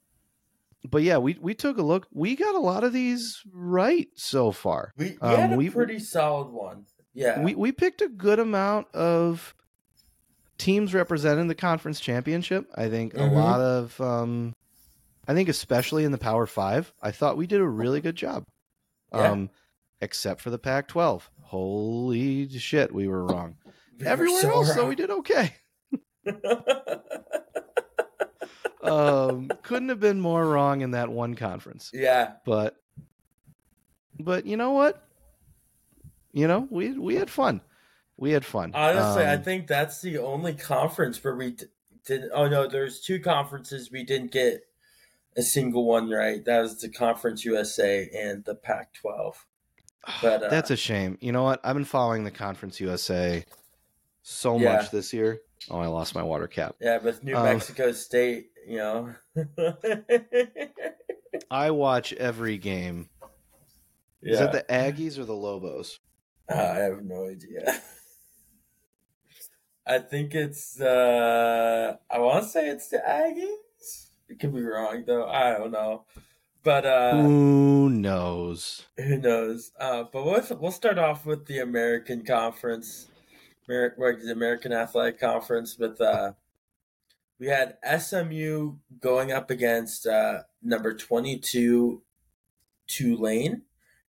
but 0.91 1.03
yeah, 1.03 1.19
we 1.19 1.37
we 1.41 1.55
took 1.55 1.79
a 1.79 1.83
look. 1.83 2.07
We 2.13 2.37
got 2.37 2.55
a 2.55 2.59
lot 2.61 2.85
of 2.85 2.93
these 2.93 3.41
right 3.53 4.09
so 4.15 4.51
far. 4.53 4.93
we, 4.97 5.11
we 5.11 5.19
um, 5.21 5.37
had 5.37 5.53
a 5.53 5.57
we- 5.57 5.71
pretty 5.71 5.99
solid 5.99 6.49
one. 6.49 6.87
Yeah, 7.15 7.43
we 7.43 7.55
we 7.55 7.73
picked 7.73 8.01
a 8.03 8.09
good 8.09 8.39
amount 8.39 8.89
of 8.95 9.55
teams 10.59 10.95
representing 10.95 11.49
the 11.49 11.55
conference 11.55 12.01
championship. 12.01 12.67
I 12.75 12.89
think 12.89 13.15
Mhm. 13.15 13.31
a 13.31 13.35
lot 13.35 13.61
of 13.61 14.01
um 14.01 14.55
I 15.29 15.35
think 15.35 15.49
especially 15.49 16.05
in 16.05 16.13
the 16.13 16.19
Power 16.19 16.47
5, 16.47 16.93
I 17.01 17.11
thought 17.13 17.37
we 17.37 17.47
did 17.47 17.61
a 17.61 17.69
really 17.69 18.01
good 18.01 18.17
job. 18.17 18.45
Yeah. 19.13 19.31
Um 19.33 19.51
except 20.01 20.41
for 20.41 20.51
the 20.51 20.59
Pac-12. 20.59 21.23
Holy 21.43 22.49
shit, 22.59 22.93
we 22.95 23.07
were 23.07 23.25
wrong. 23.27 23.57
We 23.99 24.05
were 24.05 24.11
Everywhere 24.11 24.41
so 24.41 24.51
else 24.51 24.75
though 24.75 24.89
we 24.89 24.95
did 24.97 25.11
okay. 25.11 25.55
Um 28.83 29.51
couldn't 29.63 29.89
have 29.91 30.01
been 30.01 30.21
more 30.21 30.47
wrong 30.47 30.81
in 30.81 30.91
that 30.93 31.09
one 31.11 31.35
conference. 31.35 31.91
yeah, 31.95 32.35
But 32.45 32.77
but 34.19 34.47
you 34.47 34.57
know 34.57 34.73
what? 34.73 35.07
You 36.33 36.49
know, 36.49 36.67
we 36.71 36.99
we 36.99 37.15
had 37.17 37.31
fun. 37.31 37.61
We 38.17 38.33
had 38.33 38.45
fun. 38.45 38.73
honestly, 38.75 39.25
I 39.25 39.35
Um, 39.37 39.43
think 39.43 39.67
that's 39.67 40.01
the 40.01 40.19
only 40.19 40.55
conference 40.55 41.23
where 41.23 41.35
we 41.35 41.53
d- 41.53 41.67
didn't. 42.07 42.31
Oh 42.35 42.49
no, 42.49 42.67
there's 42.67 43.01
two 43.01 43.21
conferences 43.21 43.91
we 43.91 44.05
didn't 44.05 44.33
get 44.33 44.63
a 45.37 45.43
single 45.43 45.85
one 45.87 46.11
right. 46.11 46.45
That 46.45 46.61
was 46.61 46.81
the 46.81 46.91
Conference 46.91 47.43
USA 47.45 48.09
and 48.15 48.45
the 48.45 48.55
Pac-12. 48.55 49.35
But, 50.21 50.43
uh, 50.43 50.49
that's 50.51 50.71
a 50.71 50.77
shame. 50.77 51.17
You 51.23 51.33
know 51.33 51.43
what? 51.43 51.59
I've 51.65 51.75
been 51.75 51.87
following 51.87 52.25
the 52.25 52.31
Conference 52.31 52.81
USA 52.81 53.43
so 54.23 54.59
Yeah. 54.59 54.75
much 54.77 54.91
this 54.91 55.13
year. 55.15 55.41
Oh, 55.71 55.79
I 55.79 55.87
lost 55.87 56.15
my 56.15 56.23
water 56.23 56.49
cap. 56.49 56.77
Yeah, 56.81 56.99
but 56.99 57.23
New 57.23 57.37
Um, 57.37 57.45
Mexico 57.45 57.93
State, 57.93 58.51
you 58.67 58.79
know. 58.79 59.15
I 61.51 61.71
watch 61.71 62.13
every 62.15 62.59
game. 62.59 63.09
Is 64.23 64.39
that 64.39 64.53
the 64.53 64.65
Aggies 64.73 65.19
or 65.19 65.25
the 65.25 65.35
Lobos? 65.35 65.99
Uh, 66.49 66.55
I 66.55 66.77
have 66.79 67.05
no 67.05 67.27
idea. 67.29 67.81
I 69.87 69.99
think 69.99 70.35
it's. 70.35 70.81
uh 70.81 71.97
I 72.11 72.19
want 72.19 72.45
to 72.45 72.51
say 72.51 72.69
it's 72.69 72.89
the 72.89 72.99
Aggies. 72.99 74.09
It 74.29 74.39
could 74.39 74.55
be 74.55 74.63
wrong 74.63 75.05
though. 75.07 75.27
I 75.29 75.53
don't 75.59 75.73
know, 75.73 76.05
but 76.63 76.87
uh 76.87 77.23
Who 77.23 77.91
knows? 77.91 78.87
who 78.97 79.19
knows? 79.19 79.73
Uh, 79.79 80.05
but 80.05 80.25
we'll 80.25 80.59
we'll 80.61 80.71
start 80.71 80.99
off 80.99 81.27
with 81.27 81.47
the 81.47 81.59
American 81.59 82.25
Conference, 82.25 83.09
Or 83.73 84.17
the 84.23 84.33
American 84.33 84.73
Athletic 84.73 85.19
Conference. 85.19 85.79
With 85.79 86.01
uh, 86.01 86.33
we 87.39 87.47
had 87.49 87.79
SMU 87.99 88.75
going 89.01 89.33
up 89.33 89.51
against 89.51 90.07
uh, 90.07 90.41
number 90.63 90.95
twenty 90.95 91.39
two 91.39 92.03
Tulane, 92.87 93.63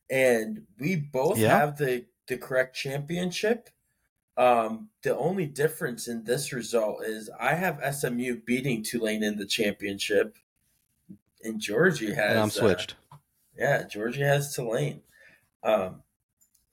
and 0.10 0.64
we 0.80 0.96
both 0.96 1.38
Yeah. 1.38 1.58
have 1.58 1.78
the 1.78 2.06
the 2.28 2.38
correct 2.38 2.76
championship. 2.76 3.70
Um, 4.36 4.90
the 5.04 5.16
only 5.16 5.46
difference 5.46 6.08
in 6.08 6.24
this 6.24 6.52
result 6.54 7.04
is 7.04 7.30
I 7.40 7.54
have 7.54 7.80
SMU 7.96 8.38
beating 8.46 8.82
Tulane 8.84 9.22
in 9.24 9.38
the 9.38 9.46
championship, 9.46 10.38
and 11.44 11.60
Georgie 11.60 12.14
has 12.14 12.32
And 12.32 12.40
I'm 12.40 12.46
uh, 12.48 12.50
switched. 12.50 12.96
yeah, 13.58 13.84
Georgie 13.84 14.22
has 14.22 14.56
Tulane. 14.56 15.02
Um, 15.64 16.03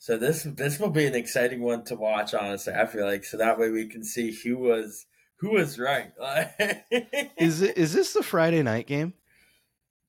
so 0.01 0.17
this 0.17 0.45
this 0.45 0.81
will 0.81 0.91
be 0.91 1.05
an 1.05 1.15
exciting 1.15 1.61
one 1.61 1.85
to 1.85 1.95
watch. 1.95 2.33
Honestly, 2.33 2.73
I 2.73 2.87
feel 2.87 3.05
like 3.05 3.23
so 3.23 3.37
that 3.37 3.59
way 3.59 3.71
we 3.71 3.87
can 3.87 4.03
see 4.03 4.33
who 4.33 4.57
was 4.57 5.05
who 5.37 5.51
was 5.51 5.79
right. 5.79 6.11
Is 7.39 7.61
it 7.61 7.77
is 7.77 7.93
this 7.93 8.15
the 8.15 8.23
Friday 8.23 8.63
night 8.63 8.87
game? 8.87 9.13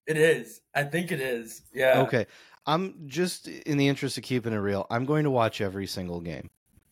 it 0.07 0.17
is? 0.17 0.62
I 0.74 0.83
think 0.83 1.12
it 1.12 1.19
is. 1.19 1.62
Yeah. 1.74 2.01
Okay. 2.01 2.25
I'm 2.65 3.07
just 3.07 3.48
in 3.48 3.77
the 3.77 3.88
interest 3.88 4.17
of 4.17 4.24
keeping 4.24 4.53
it 4.53 4.57
real. 4.57 4.88
I'm 4.89 5.05
going 5.05 5.25
to 5.25 5.29
watch 5.29 5.62
every 5.62 5.88
single 5.88 6.21
game. 6.21 6.50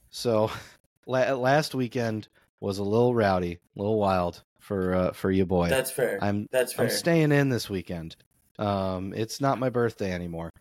So 0.10 0.51
la- 1.06 1.34
last 1.34 1.74
weekend 1.74 2.27
was 2.60 2.79
a 2.79 2.84
little 2.84 3.15
rowdy, 3.15 3.60
a 3.75 3.79
little 3.79 3.98
wild 3.98 4.44
for 4.60 4.94
uh, 4.94 5.12
for 5.13 5.32
you 5.32 5.46
boy. 5.46 5.70
That's 5.70 5.91
fair. 5.91 6.20
I'm 6.22 6.48
That's 6.51 6.74
fair. 6.74 6.86
I'm 6.86 6.91
staying 6.91 7.32
in 7.32 7.48
this 7.48 7.70
weekend. 7.70 8.18
Um, 8.58 9.13
it's 9.15 9.39
not 9.39 9.58
my 9.58 9.70
birthday 9.70 10.12
anymore, 10.12 10.51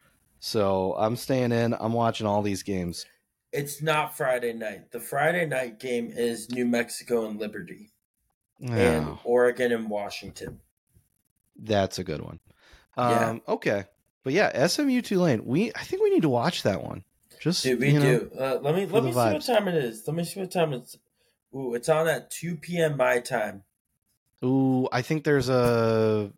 so 0.41 0.95
I'm 0.99 1.17
staying 1.17 1.53
in. 1.53 1.75
I'm 1.79 1.93
watching 1.93 2.27
all 2.27 2.43
these 2.43 2.63
games. 2.63 3.07
It's 3.53 3.81
not 3.81 4.17
Friday 4.17 4.53
night. 4.53 4.91
The 4.93 5.01
Friday 5.01 5.47
night 5.47 5.81
game 5.81 6.13
is 6.15 6.51
New 6.51 6.67
Mexico 6.67 7.27
and 7.27 7.39
Liberty, 7.41 7.91
Oh, 8.63 8.73
and 8.73 9.19
Oregon 9.25 9.73
and 9.73 9.89
Washington. 9.89 10.61
that's 11.57 11.99
a 11.99 12.05
good 12.05 12.21
one. 12.23 12.41
Yeah. 12.97 13.31
Um, 13.31 13.43
okay, 13.49 13.85
but 14.25 14.33
yeah, 14.33 14.67
SMU 14.67 15.01
Tulane. 15.03 15.45
We 15.45 15.73
I 15.75 15.83
think 15.85 16.03
we 16.03 16.11
need 16.11 16.23
to 16.23 16.29
watch 16.29 16.65
that 16.65 16.83
one. 16.83 17.05
Just 17.41 17.63
Dude, 17.63 17.79
we 17.81 17.91
you 17.91 18.01
know, 18.01 18.19
do. 18.19 18.31
Uh, 18.39 18.59
let 18.61 18.75
me 18.75 18.85
let 18.87 19.05
me 19.05 19.13
see 19.13 19.17
what 19.17 19.43
time 19.45 19.69
it 19.69 19.77
is. 19.77 20.03
Let 20.07 20.17
me 20.17 20.25
see 20.25 20.41
what 20.41 20.51
time 20.51 20.73
it's. 20.73 20.97
Ooh, 21.55 21.75
it's 21.75 21.89
on 21.89 22.09
at 22.09 22.31
two 22.31 22.57
p.m. 22.57 22.97
my 22.97 23.21
time. 23.21 23.63
Ooh, 24.45 24.89
I 24.93 25.03
think 25.03 25.25
there's 25.25 25.49
a 25.49 26.31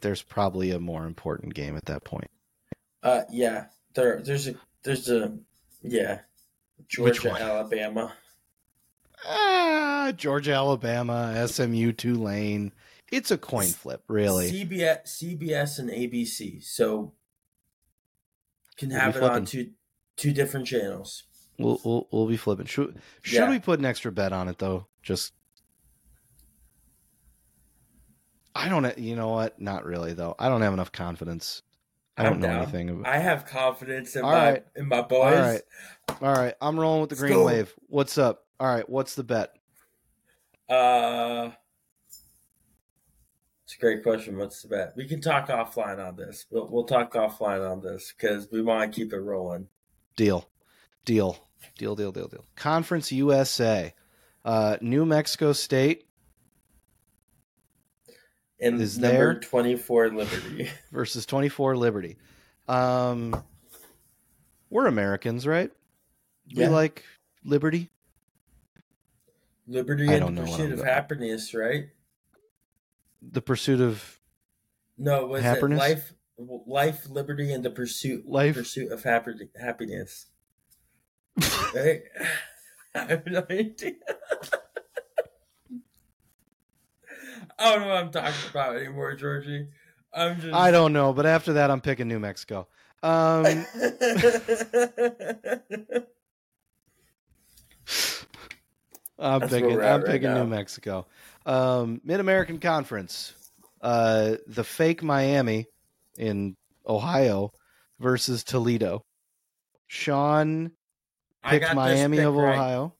there's 0.00 0.22
probably 0.22 0.72
a 0.72 0.78
more 0.80 1.06
important 1.06 1.54
game 1.54 1.76
at 1.76 1.86
that 1.86 2.04
point. 2.04 2.30
Uh, 3.04 3.22
yeah. 3.30 3.66
There, 3.94 4.20
there's 4.24 4.48
a, 4.48 4.54
there's 4.82 5.08
a, 5.08 5.36
yeah. 5.82 6.20
Which 6.98 7.20
Georgia, 7.20 7.28
one? 7.28 7.40
Alabama. 7.42 8.12
Ah, 9.26 10.12
Georgia, 10.16 10.52
Alabama, 10.54 11.46
SMU, 11.46 11.92
Tulane. 11.92 12.72
It's 13.12 13.30
a 13.30 13.38
coin 13.38 13.68
flip, 13.68 14.02
really. 14.08 14.50
CBS, 14.50 15.06
CBS, 15.22 15.78
and 15.78 15.90
ABC. 15.90 16.62
So 16.64 17.12
can 18.76 18.88
We'll 18.88 18.98
have 18.98 19.14
be 19.14 19.20
it 19.20 19.22
on 19.22 19.44
two 19.44 19.70
two 20.16 20.32
different 20.32 20.66
channels. 20.66 21.22
We'll, 21.58 21.80
we'll 21.84 22.08
we'll 22.10 22.26
be 22.26 22.36
flipping. 22.36 22.66
Should 22.66 23.00
should 23.22 23.34
Yeah. 23.36 23.50
we 23.50 23.60
put 23.60 23.78
an 23.78 23.84
extra 23.84 24.10
bet 24.10 24.32
on 24.32 24.48
it 24.48 24.58
though? 24.58 24.88
Just 25.02 25.32
I 28.54 28.68
don't. 28.68 28.98
You 28.98 29.16
know 29.16 29.28
what? 29.28 29.60
Not 29.60 29.84
really 29.84 30.12
though. 30.12 30.34
I 30.38 30.48
don't 30.48 30.62
have 30.62 30.72
enough 30.72 30.92
confidence. 30.92 31.62
I 32.16 32.22
don't 32.24 32.34
I'm 32.34 32.40
know 32.40 32.46
down. 32.48 32.62
anything 32.62 32.90
about. 32.90 33.06
I 33.12 33.18
have 33.18 33.44
confidence 33.46 34.14
in 34.16 34.24
All 34.24 34.30
my 34.32 34.50
right. 34.52 34.66
in 34.76 34.86
my 34.88 35.02
boys. 35.02 35.34
right, 35.34 35.62
all 36.22 36.32
right. 36.34 36.54
I'm 36.60 36.78
rolling 36.78 37.00
with 37.00 37.10
the 37.10 37.16
green 37.16 37.42
wave. 37.42 37.74
What's 37.88 38.18
up? 38.18 38.44
All 38.60 38.68
right. 38.68 38.88
What's 38.88 39.14
the 39.16 39.24
bet? 39.24 39.52
Uh, 40.68 41.50
it's 43.64 43.74
a 43.76 43.78
great 43.80 44.02
question. 44.02 44.38
What's 44.38 44.62
the 44.62 44.68
bet? 44.68 44.92
We 44.96 45.08
can 45.08 45.20
talk 45.20 45.48
offline 45.48 46.04
on 46.06 46.16
this. 46.16 46.46
We'll, 46.50 46.68
we'll 46.70 46.84
talk 46.84 47.12
offline 47.14 47.68
on 47.68 47.80
this 47.82 48.12
because 48.16 48.48
we 48.52 48.62
want 48.62 48.92
to 48.92 48.96
keep 49.00 49.12
it 49.12 49.18
rolling. 49.20 49.68
Deal, 50.16 50.48
deal, 51.04 51.48
deal, 51.78 51.96
deal, 51.96 52.12
deal, 52.12 52.28
deal. 52.28 52.44
Conference 52.54 53.10
USA, 53.10 53.92
uh, 54.44 54.76
New 54.80 55.04
Mexico 55.04 55.52
State 55.52 56.06
And 58.60 58.80
Is 58.80 58.98
number 58.98 59.16
there- 59.34 59.40
twenty 59.40 59.76
four 59.76 60.08
Liberty. 60.10 60.70
versus 60.92 61.26
24 61.26 61.76
Liberty. 61.76 62.16
Um, 62.68 63.42
we're 64.70 64.86
Americans, 64.86 65.46
right? 65.46 65.70
Yeah. 66.46 66.68
We 66.68 66.74
like 66.74 67.04
liberty. 67.44 67.90
Liberty 69.66 70.08
I 70.08 70.14
and 70.14 70.36
the 70.36 70.42
pursuit 70.42 70.72
of 70.72 70.84
happiness, 70.84 71.54
right? 71.54 71.86
The 73.22 73.40
pursuit 73.42 73.80
of 73.80 74.20
No, 74.98 75.26
was 75.26 75.42
Happiness? 75.42 75.76
it 75.76 75.80
life, 75.80 76.12
life, 76.66 77.08
liberty, 77.08 77.52
and 77.52 77.64
the 77.64 77.70
pursuit 77.70 78.26
Life- 78.28 78.54
pursuit 78.54 78.92
of 78.92 79.02
happy, 79.02 79.32
happiness? 79.60 80.26
Right? 81.74 82.02
I 82.94 82.98
have 83.06 83.26
no 83.26 83.44
idea. 83.50 83.94
I 87.58 87.70
don't 87.70 87.80
know 87.82 87.88
what 87.88 87.96
I'm 87.96 88.10
talking 88.10 88.50
about 88.50 88.76
anymore, 88.76 89.14
Georgie. 89.14 89.68
I'm 90.12 90.40
just. 90.40 90.54
I 90.54 90.70
don't 90.70 90.92
know, 90.92 91.12
but 91.12 91.26
after 91.26 91.54
that, 91.54 91.70
I'm 91.70 91.80
picking 91.80 92.08
New 92.08 92.18
Mexico. 92.18 92.68
Um, 93.02 93.44
I'm 99.18 99.40
That's 99.40 99.52
picking. 99.52 99.72
I'm 99.72 99.78
right 99.78 100.04
picking 100.04 100.30
now. 100.30 100.42
New 100.42 100.48
Mexico. 100.48 101.06
Um, 101.46 102.00
Mid 102.04 102.20
American 102.20 102.58
Conference. 102.58 103.34
Uh, 103.80 104.36
the 104.46 104.64
fake 104.64 105.02
Miami 105.02 105.66
in 106.16 106.56
Ohio 106.86 107.52
versus 108.00 108.42
Toledo. 108.42 109.04
Sean 109.86 110.72
picked 111.44 111.74
Miami 111.74 112.18
of 112.18 112.34
right. 112.34 112.54
Ohio. 112.54 112.94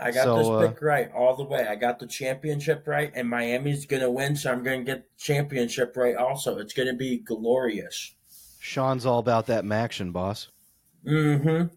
I 0.00 0.12
got 0.12 0.24
So, 0.24 0.36
this 0.38 0.48
uh, 0.48 0.68
pick 0.68 0.82
right 0.82 1.10
all 1.12 1.36
the 1.36 1.44
way. 1.44 1.66
I 1.66 1.74
got 1.74 1.98
the 1.98 2.06
championship 2.06 2.86
right, 2.86 3.10
and 3.14 3.28
Miami's 3.28 3.86
gonna 3.86 4.10
win, 4.10 4.36
so 4.36 4.52
I'm 4.52 4.62
gonna 4.62 4.84
get 4.84 5.02
the 5.02 5.22
championship 5.22 5.96
right. 5.96 6.16
Also, 6.16 6.58
it's 6.58 6.72
gonna 6.72 6.94
be 6.94 7.18
glorious. 7.18 8.14
Sean's 8.60 9.06
all 9.06 9.18
about 9.18 9.46
that 9.46 9.64
MACtion, 9.64 10.12
boss. 10.12 10.48
Mm-hmm. 11.06 11.74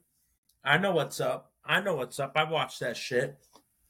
I 0.63 0.77
know 0.77 0.91
what's 0.91 1.19
up. 1.19 1.51
I 1.65 1.81
know 1.81 1.95
what's 1.95 2.19
up. 2.19 2.33
I 2.35 2.43
watched 2.43 2.79
that 2.81 2.97
shit. 2.97 3.37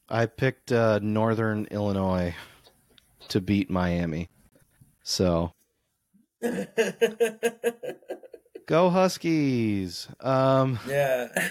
I 0.07 0.25
picked 0.25 0.71
uh, 0.71 0.99
Northern 1.01 1.67
Illinois 1.71 2.35
to 3.29 3.41
beat 3.41 3.69
Miami. 3.69 4.29
So 5.03 5.53
go 8.65 8.89
Huskies. 8.89 10.07
Um, 10.19 10.79
yeah. 10.87 11.49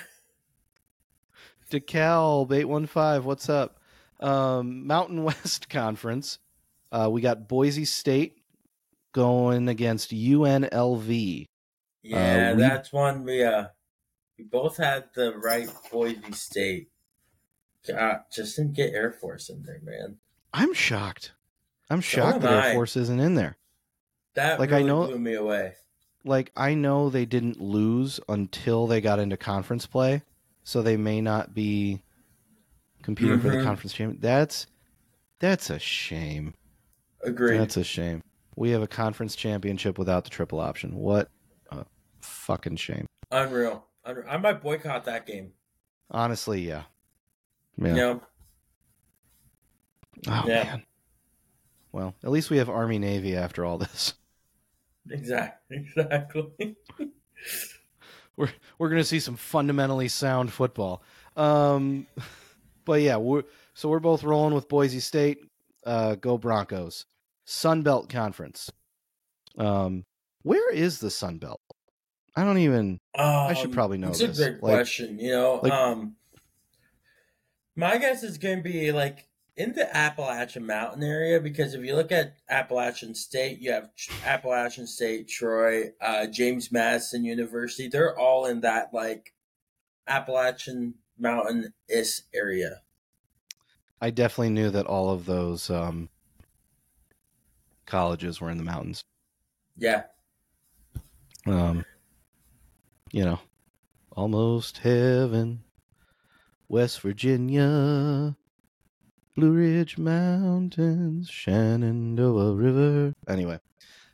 DeKalb 1.71 2.53
eight 2.53 2.67
one 2.67 2.87
five. 2.87 3.25
What's 3.25 3.49
up? 3.49 3.79
Um, 4.21 4.87
Mountain 4.87 5.25
West 5.25 5.69
Conference. 5.69 6.39
Uh, 6.93 7.09
we 7.11 7.21
got 7.21 7.49
Boise 7.49 7.85
State 7.85 8.39
going 9.13 9.69
against 9.69 10.11
UNLV. 10.11 11.47
Yeah, 12.03 12.51
Uh, 12.51 12.55
we- 12.57 12.61
that's 12.63 12.93
one 12.93 13.25
we 13.25 13.45
uh 13.45 13.67
we 14.39 14.45
both 14.45 14.77
had 14.79 15.05
the 15.15 15.37
right 15.37 15.69
Boise 15.93 16.33
State. 16.33 16.89
God, 17.87 18.21
just 18.33 18.57
didn't 18.57 18.75
get 18.75 18.93
Air 18.93 19.13
Force 19.13 19.49
in 19.49 19.63
there, 19.63 19.81
man. 19.83 20.17
I'm 20.53 20.75
shocked. 20.75 21.33
I'm 21.89 22.01
shocked 22.01 22.37
am 22.37 22.43
that 22.43 22.65
Air 22.67 22.75
Force 22.75 22.97
isn't 22.97 23.21
in 23.21 23.35
there. 23.35 23.57
That 24.35 24.61
Like, 24.61 24.73
I 24.73 24.83
know- 24.83 25.07
blew 25.07 25.19
me 25.19 25.35
away. 25.35 25.75
like 26.25 26.53
I 26.57 26.75
know 26.75 27.09
they 27.11 27.25
didn't 27.27 27.61
lose 27.61 28.21
until 28.29 28.87
they 28.87 29.01
got 29.01 29.19
into 29.19 29.37
conference 29.37 29.87
play, 29.87 30.23
so 30.65 30.83
they 30.83 30.97
may 30.97 31.21
not 31.21 31.55
be 31.55 32.03
competing 33.03 33.41
for 33.41 33.49
the 33.51 33.57
Mhm. 33.59 33.65
conference 33.65 33.93
champion. 33.93 34.21
That's 34.21 34.67
that's 35.39 35.71
a 35.71 35.79
shame. 35.79 36.55
Agreed. 37.23 37.59
That's 37.59 37.77
a 37.77 37.85
shame. 37.85 38.23
We 38.57 38.71
have 38.71 38.83
a 38.83 38.87
conference 38.87 39.35
championship 39.35 39.99
without 39.99 40.25
the 40.25 40.31
triple 40.31 40.61
option. 40.61 40.95
What 40.97 41.31
a 41.71 41.87
fucking 42.21 42.77
shame. 42.77 43.07
Unreal. 43.31 43.87
Unreal. 44.05 44.27
I 44.29 44.37
might 44.37 44.61
boycott 44.63 45.05
that 45.05 45.27
game. 45.27 45.53
Honestly, 46.11 46.61
yeah. 46.67 46.83
Yeah. 47.79 47.95
Know? 47.95 48.23
Oh 50.29 50.45
Yeah. 50.47 50.65
man. 50.65 50.87
Well, 51.93 52.15
at 52.23 52.31
least 52.31 52.51
we 52.51 52.59
have 52.59 52.69
Army 52.69 52.99
Navy 52.99 53.35
after 53.37 53.65
all 53.65 53.79
this. 53.79 54.15
Exactly. 55.11 55.79
Exactly. 55.79 56.77
we're 58.37 58.51
we're 58.79 58.89
gonna 58.89 59.05
see 59.05 59.21
some 59.21 59.37
fundamentally 59.37 60.09
sound 60.09 60.53
football. 60.53 61.03
Um, 61.37 62.07
but 62.85 63.01
yeah, 63.03 63.17
we're 63.17 63.45
so 63.75 63.89
we're 63.89 64.01
both 64.01 64.23
rolling 64.25 64.55
with 64.55 64.69
Boise 64.69 65.01
State. 65.01 65.39
Uh, 65.85 66.15
go 66.17 66.37
Broncos. 66.39 67.07
Sun 67.45 67.83
Belt 67.83 68.09
Conference. 68.09 68.71
Um, 69.59 70.05
where 70.43 70.73
is 70.73 70.99
the 71.01 71.11
Sun 71.11 71.39
Belt? 71.39 71.61
I 72.37 72.45
don't 72.45 72.59
even. 72.59 72.99
I 73.17 73.55
should 73.55 73.67
Um, 73.67 73.73
probably 73.73 73.99
know 73.99 74.11
It's 74.11 74.21
this. 74.21 74.39
a 74.39 74.51
great 74.51 74.63
Like- 74.63 74.75
question. 74.75 75.19
You 75.19 75.33
know, 75.33 75.61
like- 75.63 75.73
um, 75.73 76.17
my 77.77 77.99
guess 77.99 78.23
is 78.23 78.39
going 78.39 78.59
to 78.59 78.63
be 78.63 78.93
like 78.93 79.27
in 79.61 79.75
the 79.75 79.95
Appalachian 79.95 80.65
Mountain 80.65 81.03
area 81.03 81.39
because 81.39 81.75
if 81.75 81.85
you 81.85 81.95
look 81.95 82.11
at 82.11 82.37
Appalachian 82.49 83.15
State, 83.15 83.61
you 83.61 83.71
have 83.73 83.91
Appalachian 84.25 84.87
State, 84.87 85.29
Troy, 85.29 85.91
uh, 86.01 86.27
James 86.29 86.73
Madison 86.73 87.25
University. 87.25 87.87
They're 87.87 88.19
all 88.19 88.47
in 88.47 88.63
that 88.63 88.95
like 88.95 89.35
Appalachian 90.09 90.95
Mountain 91.19 91.75
is 91.91 92.23
area. 92.33 92.81
I 94.01 94.09
definitely 94.09 94.51
knew 94.51 94.71
that 94.71 94.87
all 94.87 95.11
of 95.11 95.27
those 95.27 95.69
um, 95.69 96.09
colleges 97.85 98.41
were 98.41 98.51
in 98.51 98.57
the 98.57 98.65
mountains. 98.65 99.05
Yeah, 99.77 100.05
Um, 101.47 101.85
you 103.13 103.25
know, 103.25 103.41
almost 104.13 104.79
heaven, 104.79 105.65
West 106.69 107.01
Virginia, 107.01 108.37
Blue 109.41 109.53
Ridge 109.53 109.97
Mountains, 109.97 111.31
Shenandoah 111.31 112.55
River. 112.55 113.15
Anyway, 113.27 113.59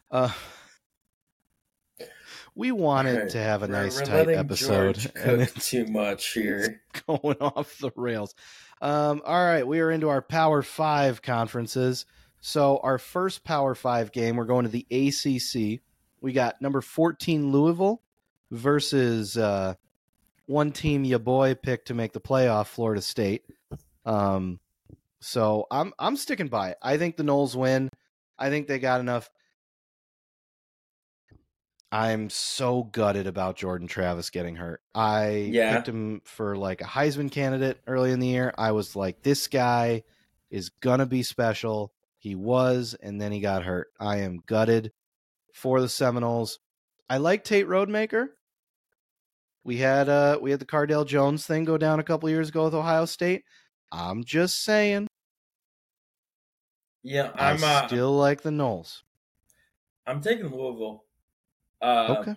uh, 0.08 0.30
we 2.54 2.70
wanted 2.70 3.16
Alright, 3.16 3.30
to 3.30 3.38
have 3.38 3.64
a 3.64 3.66
We're- 3.66 3.82
nice 3.82 3.98
we're 3.98 4.06
tight 4.06 4.28
episode, 4.28 5.10
and 5.16 5.42
it's 5.42 5.68
too 5.68 5.84
much 5.86 6.32
here. 6.32 6.80
going 7.08 7.38
off 7.40 7.76
the 7.78 7.90
rails. 7.96 8.36
Um, 8.80 9.20
all 9.26 9.44
right, 9.44 9.66
we 9.66 9.80
are 9.80 9.90
into 9.90 10.08
our 10.10 10.22
Power 10.22 10.62
Five 10.62 11.22
conferences. 11.22 12.06
So 12.40 12.78
our 12.84 12.98
first 12.98 13.42
Power 13.42 13.74
Five 13.74 14.12
game, 14.12 14.36
we're 14.36 14.44
going 14.44 14.64
to 14.64 14.70
the 14.70 14.86
ACC. 14.92 15.80
We 16.20 16.34
got 16.34 16.62
number 16.62 16.80
fourteen 16.80 17.50
Louisville 17.50 18.00
versus 18.52 19.36
uh, 19.36 19.74
one 20.46 20.70
team 20.70 21.04
your 21.04 21.18
boy 21.18 21.56
picked 21.56 21.88
to 21.88 21.94
make 21.94 22.12
the 22.12 22.20
playoff, 22.20 22.68
Florida 22.68 23.02
State. 23.02 23.42
Um, 24.04 24.60
so 25.20 25.66
I'm 25.70 25.92
I'm 25.98 26.16
sticking 26.16 26.48
by 26.48 26.70
it. 26.70 26.79
I 26.83 26.96
think 26.98 27.16
the 27.16 27.22
Noles 27.24 27.55
win. 27.55 27.88
I 28.38 28.50
think 28.50 28.66
they 28.66 28.79
got 28.79 29.00
enough. 29.00 29.31
I'm 31.92 32.29
so 32.31 32.83
gutted 32.83 33.26
about 33.26 33.57
Jordan 33.57 33.87
Travis 33.87 34.31
getting 34.31 34.57
hurt. 34.57 34.83
I 34.94 35.50
Yeah. 35.52 35.74
picked 35.76 35.88
him 35.88 36.20
for 36.24 36.57
like 36.57 36.81
a 36.81 36.85
Heisman 36.85 37.31
candidate 37.31 37.81
early 37.87 38.11
in 38.11 38.20
the 38.20 38.26
year. 38.26 38.52
I 38.59 38.72
was 38.72 38.96
like, 38.96 39.22
this 39.22 39.46
guy 39.46 40.02
is 40.50 40.68
gonna 40.68 41.07
be 41.07 41.22
special. 41.22 41.92
He 42.18 42.35
was, 42.35 42.94
and 43.00 43.20
then 43.20 43.31
he 43.33 43.40
got 43.40 43.62
hurt. 43.62 43.88
I 44.00 44.18
am 44.18 44.42
gutted 44.46 44.92
for 45.55 45.81
the 45.81 45.88
Seminoles. 45.88 46.59
I 47.09 47.18
like 47.18 47.44
Tate 47.44 47.66
Rodemaker. 47.68 48.31
We 49.64 49.79
had 49.79 50.09
uh 50.09 50.38
we 50.42 50.50
had 50.50 50.61
the 50.61 50.66
Cardale 50.66 51.07
Jones 51.07 51.46
thing 51.46 51.64
go 51.64 51.79
down 51.79 52.00
a 52.00 52.05
couple 52.05 52.29
years 52.29 52.48
ago 52.48 52.64
with 52.64 52.74
Ohio 52.74 53.05
State. 53.05 53.44
I'm 53.92 54.25
just 54.25 54.62
saying. 54.62 55.07
Yeah, 57.03 57.31
I'm 57.35 57.62
uh, 57.62 57.87
still 57.87 58.12
like 58.16 58.42
the 58.42 58.51
Noles. 58.51 59.03
I'm 60.07 60.20
taking 60.20 60.49
Louisville. 60.49 61.05
Uh, 61.81 62.16
Okay. 62.20 62.35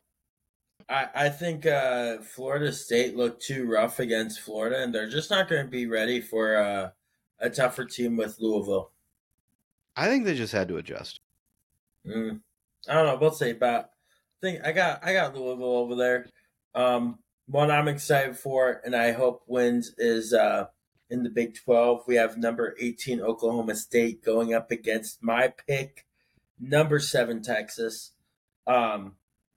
I, 0.89 1.07
I 1.13 1.29
think 1.29 1.67
uh, 1.67 2.17
Florida 2.17 2.71
State 2.71 3.15
looked 3.15 3.43
too 3.43 3.67
rough 3.67 3.99
against 3.99 4.39
Florida, 4.39 4.81
and 4.81 4.93
they're 4.93 5.09
just 5.09 5.29
not 5.29 5.47
going 5.47 5.63
to 5.63 5.69
be 5.69 5.85
ready 5.85 6.19
for 6.19 6.57
uh, 6.57 6.89
a 7.39 7.49
tougher 7.49 7.85
team 7.85 8.17
with 8.17 8.37
Louisville. 8.39 8.91
I 9.95 10.07
think 10.07 10.25
they 10.25 10.35
just 10.35 10.53
had 10.53 10.67
to 10.69 10.77
adjust. 10.77 11.19
Mm. 12.07 12.39
I 12.87 12.93
don't 12.93 13.05
know. 13.05 13.17
We'll 13.19 13.31
see, 13.31 13.53
but 13.53 13.67
I 13.75 14.37
think 14.41 14.65
I 14.65 14.71
got 14.71 15.03
I 15.03 15.13
got 15.13 15.35
Louisville 15.35 15.77
over 15.77 15.95
there. 15.95 16.27
Um, 16.73 17.19
one 17.47 17.69
I'm 17.69 17.87
excited 17.87 18.37
for, 18.37 18.81
and 18.83 18.95
I 18.95 19.11
hope 19.11 19.43
wins 19.47 19.93
is 19.97 20.33
uh, 20.33 20.67
in 21.09 21.23
the 21.23 21.29
Big 21.29 21.55
Twelve. 21.55 22.03
We 22.07 22.15
have 22.15 22.37
number 22.37 22.75
eighteen 22.79 23.21
Oklahoma 23.21 23.75
State 23.75 24.23
going 24.23 24.53
up 24.53 24.71
against 24.71 25.23
my 25.23 25.53
pick, 25.67 26.05
number 26.59 26.99
seven 26.99 27.41
Texas. 27.41 28.11
Um, 28.67 29.15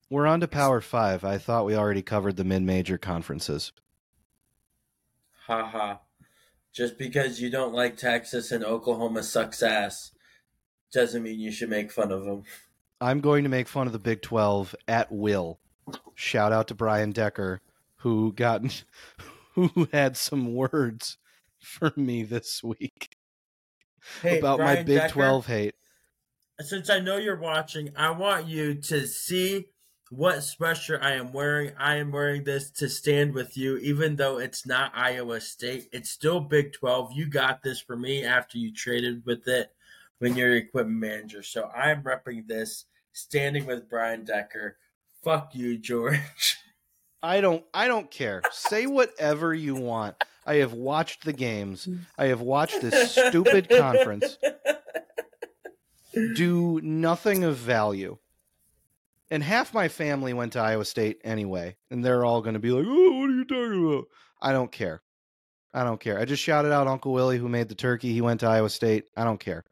We're 0.09 0.27
on 0.27 0.39
to 0.41 0.47
Power 0.47 0.81
Five. 0.81 1.23
I 1.23 1.37
thought 1.37 1.65
we 1.65 1.75
already 1.75 2.01
covered 2.01 2.35
the 2.37 2.43
mid-major 2.43 2.97
conferences. 2.97 3.71
haha. 5.45 5.97
Just 6.71 6.97
because 6.97 7.39
you 7.39 7.51
don't 7.51 7.73
like 7.73 7.97
Texas 7.97 8.51
and 8.51 8.63
Oklahoma 8.65 9.21
sucks 9.21 9.61
ass 9.61 10.11
doesn't 10.91 11.21
mean 11.21 11.39
you 11.39 11.51
should 11.51 11.69
make 11.69 11.91
fun 11.91 12.11
of 12.11 12.23
them. 12.25 12.43
I'm 12.99 13.19
going 13.21 13.43
to 13.43 13.49
make 13.49 13.67
fun 13.67 13.85
of 13.85 13.93
the 13.93 13.99
Big 13.99 14.21
12 14.21 14.73
at 14.87 15.11
will. 15.11 15.59
Shout 16.15 16.51
out 16.51 16.67
to 16.69 16.75
Brian 16.75 17.11
Decker, 17.11 17.61
who 17.97 18.31
got 18.33 18.63
who 19.53 19.87
had 19.91 20.17
some 20.17 20.55
words 20.55 21.17
for 21.63 21.91
me 21.95 22.23
this 22.23 22.63
week 22.63 23.15
Hey, 24.21 24.39
about 24.39 24.59
my 24.59 24.83
Big 24.83 24.99
Decker, 24.99 25.13
12 25.13 25.45
hate. 25.47 25.75
since 26.59 26.89
I 26.89 26.99
know 26.99 27.17
you're 27.17 27.39
watching, 27.39 27.89
I 27.95 28.11
want 28.11 28.47
you 28.47 28.75
to 28.75 29.07
see 29.07 29.67
what 30.09 30.39
sweatshirt 30.39 31.01
I 31.01 31.13
am 31.13 31.31
wearing. 31.33 31.71
I 31.77 31.95
am 31.95 32.11
wearing 32.11 32.43
this 32.43 32.69
to 32.71 32.89
stand 32.89 33.33
with 33.33 33.57
you, 33.57 33.77
even 33.77 34.15
though 34.15 34.37
it's 34.37 34.65
not 34.65 34.91
Iowa 34.93 35.41
State. 35.41 35.87
It's 35.91 36.09
still 36.09 36.39
Big 36.39 36.73
12. 36.73 37.13
You 37.13 37.27
got 37.27 37.63
this 37.63 37.79
for 37.79 37.95
me 37.95 38.23
after 38.23 38.57
you 38.57 38.73
traded 38.73 39.25
with 39.25 39.47
it 39.47 39.71
when 40.19 40.35
you're 40.35 40.55
equipment 40.55 40.99
manager. 40.99 41.41
So 41.41 41.69
I'm 41.69 42.03
repping 42.03 42.47
this, 42.47 42.85
standing 43.13 43.65
with 43.65 43.89
Brian 43.89 44.23
Decker. 44.23 44.77
Fuck 45.23 45.55
you, 45.55 45.77
George. 45.77 46.19
I 47.23 47.39
don't 47.39 47.63
I 47.73 47.87
don't 47.87 48.11
care. 48.11 48.41
Say 48.51 48.85
whatever 48.85 49.53
you 49.53 49.75
want. 49.75 50.21
I 50.45 50.55
have 50.55 50.73
watched 50.73 51.25
the 51.25 51.33
games. 51.33 51.87
I 52.17 52.25
have 52.25 52.41
watched 52.41 52.81
this 52.81 53.11
stupid 53.11 53.69
conference 53.69 54.37
do 56.13 56.79
nothing 56.81 57.43
of 57.43 57.55
value. 57.55 58.17
And 59.29 59.41
half 59.41 59.73
my 59.73 59.87
family 59.87 60.33
went 60.33 60.53
to 60.53 60.59
Iowa 60.59 60.85
State 60.85 61.19
anyway, 61.23 61.77
and 61.89 62.05
they're 62.05 62.23
all 62.23 62.41
going 62.41 62.53
to 62.53 62.59
be 62.59 62.71
like, 62.71 62.85
"Oh, 62.87 63.19
what 63.19 63.29
are 63.29 63.33
you 63.33 63.45
talking 63.45 63.87
about?" 63.87 64.05
I 64.41 64.51
don't 64.51 64.71
care. 64.71 65.01
I 65.73 65.83
don't 65.83 65.99
care. 65.99 66.19
I 66.19 66.25
just 66.25 66.43
shouted 66.43 66.71
out 66.71 66.87
Uncle 66.87 67.13
Willie 67.13 67.39
who 67.39 67.49
made 67.49 67.67
the 67.67 67.75
turkey. 67.75 68.13
He 68.13 68.21
went 68.21 68.41
to 68.41 68.47
Iowa 68.47 68.69
State. 68.69 69.05
I 69.17 69.23
don't 69.23 69.39
care. 69.39 69.63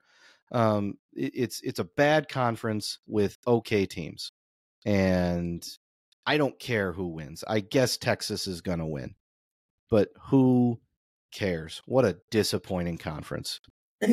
Um, 0.52 0.98
it, 1.14 1.34
it's 1.36 1.62
it's 1.62 1.80
a 1.80 1.84
bad 1.84 2.28
conference 2.28 2.98
with 3.06 3.38
okay 3.46 3.86
teams, 3.86 4.32
and 4.84 5.64
I 6.26 6.38
don't 6.38 6.58
care 6.58 6.92
who 6.92 7.10
wins. 7.10 7.44
I 7.48 7.60
guess 7.60 7.98
Texas 7.98 8.48
is 8.48 8.62
going 8.62 8.80
to 8.80 8.86
win, 8.86 9.14
but 9.92 10.10
who 10.30 10.80
cares? 11.32 11.84
What 11.86 12.06
a 12.06 12.18
disappointing 12.32 12.98
conference. 12.98 13.60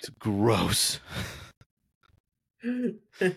It's 0.00 0.10
gross. 0.10 1.00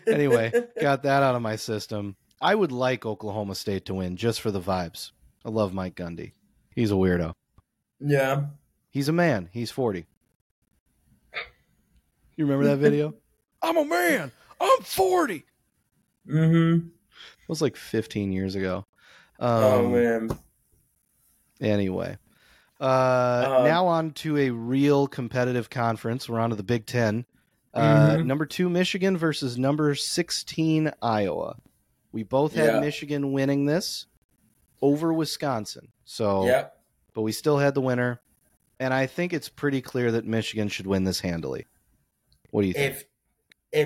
anyway, 0.07 0.51
got 0.81 1.01
that 1.03 1.23
out 1.23 1.33
of 1.33 1.41
my 1.41 1.55
system. 1.55 2.15
I 2.39 2.53
would 2.53 2.71
like 2.71 3.03
Oklahoma 3.03 3.55
State 3.55 3.85
to 3.85 3.95
win 3.95 4.15
just 4.15 4.41
for 4.41 4.51
the 4.51 4.61
vibes. 4.61 5.11
I 5.43 5.49
love 5.49 5.73
Mike 5.73 5.95
Gundy. 5.95 6.33
He's 6.75 6.91
a 6.91 6.95
weirdo. 6.95 7.33
Yeah. 7.99 8.45
He's 8.91 9.09
a 9.09 9.13
man. 9.13 9.49
He's 9.51 9.71
40. 9.71 10.05
You 12.35 12.45
remember 12.45 12.65
that 12.65 12.77
video? 12.77 13.15
I'm 13.63 13.77
a 13.77 13.85
man. 13.85 14.31
I'm 14.59 14.81
40. 14.81 15.43
Mm-hmm. 16.29 16.87
It 16.87 17.49
was 17.49 17.61
like 17.61 17.75
15 17.75 18.31
years 18.31 18.55
ago. 18.55 18.85
Um, 19.41 19.63
oh 19.63 19.89
man. 19.89 20.29
Anyway, 21.59 22.17
uh, 22.79 23.55
Um, 23.59 23.63
now 23.65 23.87
on 23.87 24.11
to 24.13 24.37
a 24.37 24.49
real 24.49 25.07
competitive 25.07 25.69
conference. 25.69 26.27
We're 26.29 26.39
on 26.39 26.49
to 26.51 26.55
the 26.55 26.63
Big 26.63 26.85
Ten. 26.85 27.25
Uh, 27.73 28.15
Mhm. 28.17 28.25
Number 28.25 28.45
two, 28.45 28.69
Michigan 28.69 29.17
versus 29.17 29.57
number 29.57 29.93
16, 29.95 30.91
Iowa. 31.01 31.57
We 32.11 32.23
both 32.23 32.53
had 32.53 32.73
Yeah. 32.75 32.79
Michigan 32.79 33.31
winning 33.31 33.65
this 33.65 34.07
over 34.81 35.13
Wisconsin. 35.13 35.91
So, 36.03 36.45
Yep. 36.45 36.77
but 37.13 37.21
we 37.21 37.31
still 37.31 37.59
had 37.59 37.73
the 37.73 37.81
winner. 37.81 38.21
And 38.79 38.93
I 38.93 39.05
think 39.05 39.31
it's 39.31 39.47
pretty 39.49 39.81
clear 39.81 40.11
that 40.11 40.25
Michigan 40.25 40.67
should 40.67 40.87
win 40.87 41.03
this 41.03 41.19
handily. 41.21 41.67
What 42.49 42.61
do 42.63 42.67
you 42.67 42.73
think? 42.73 42.95
If 42.95 43.05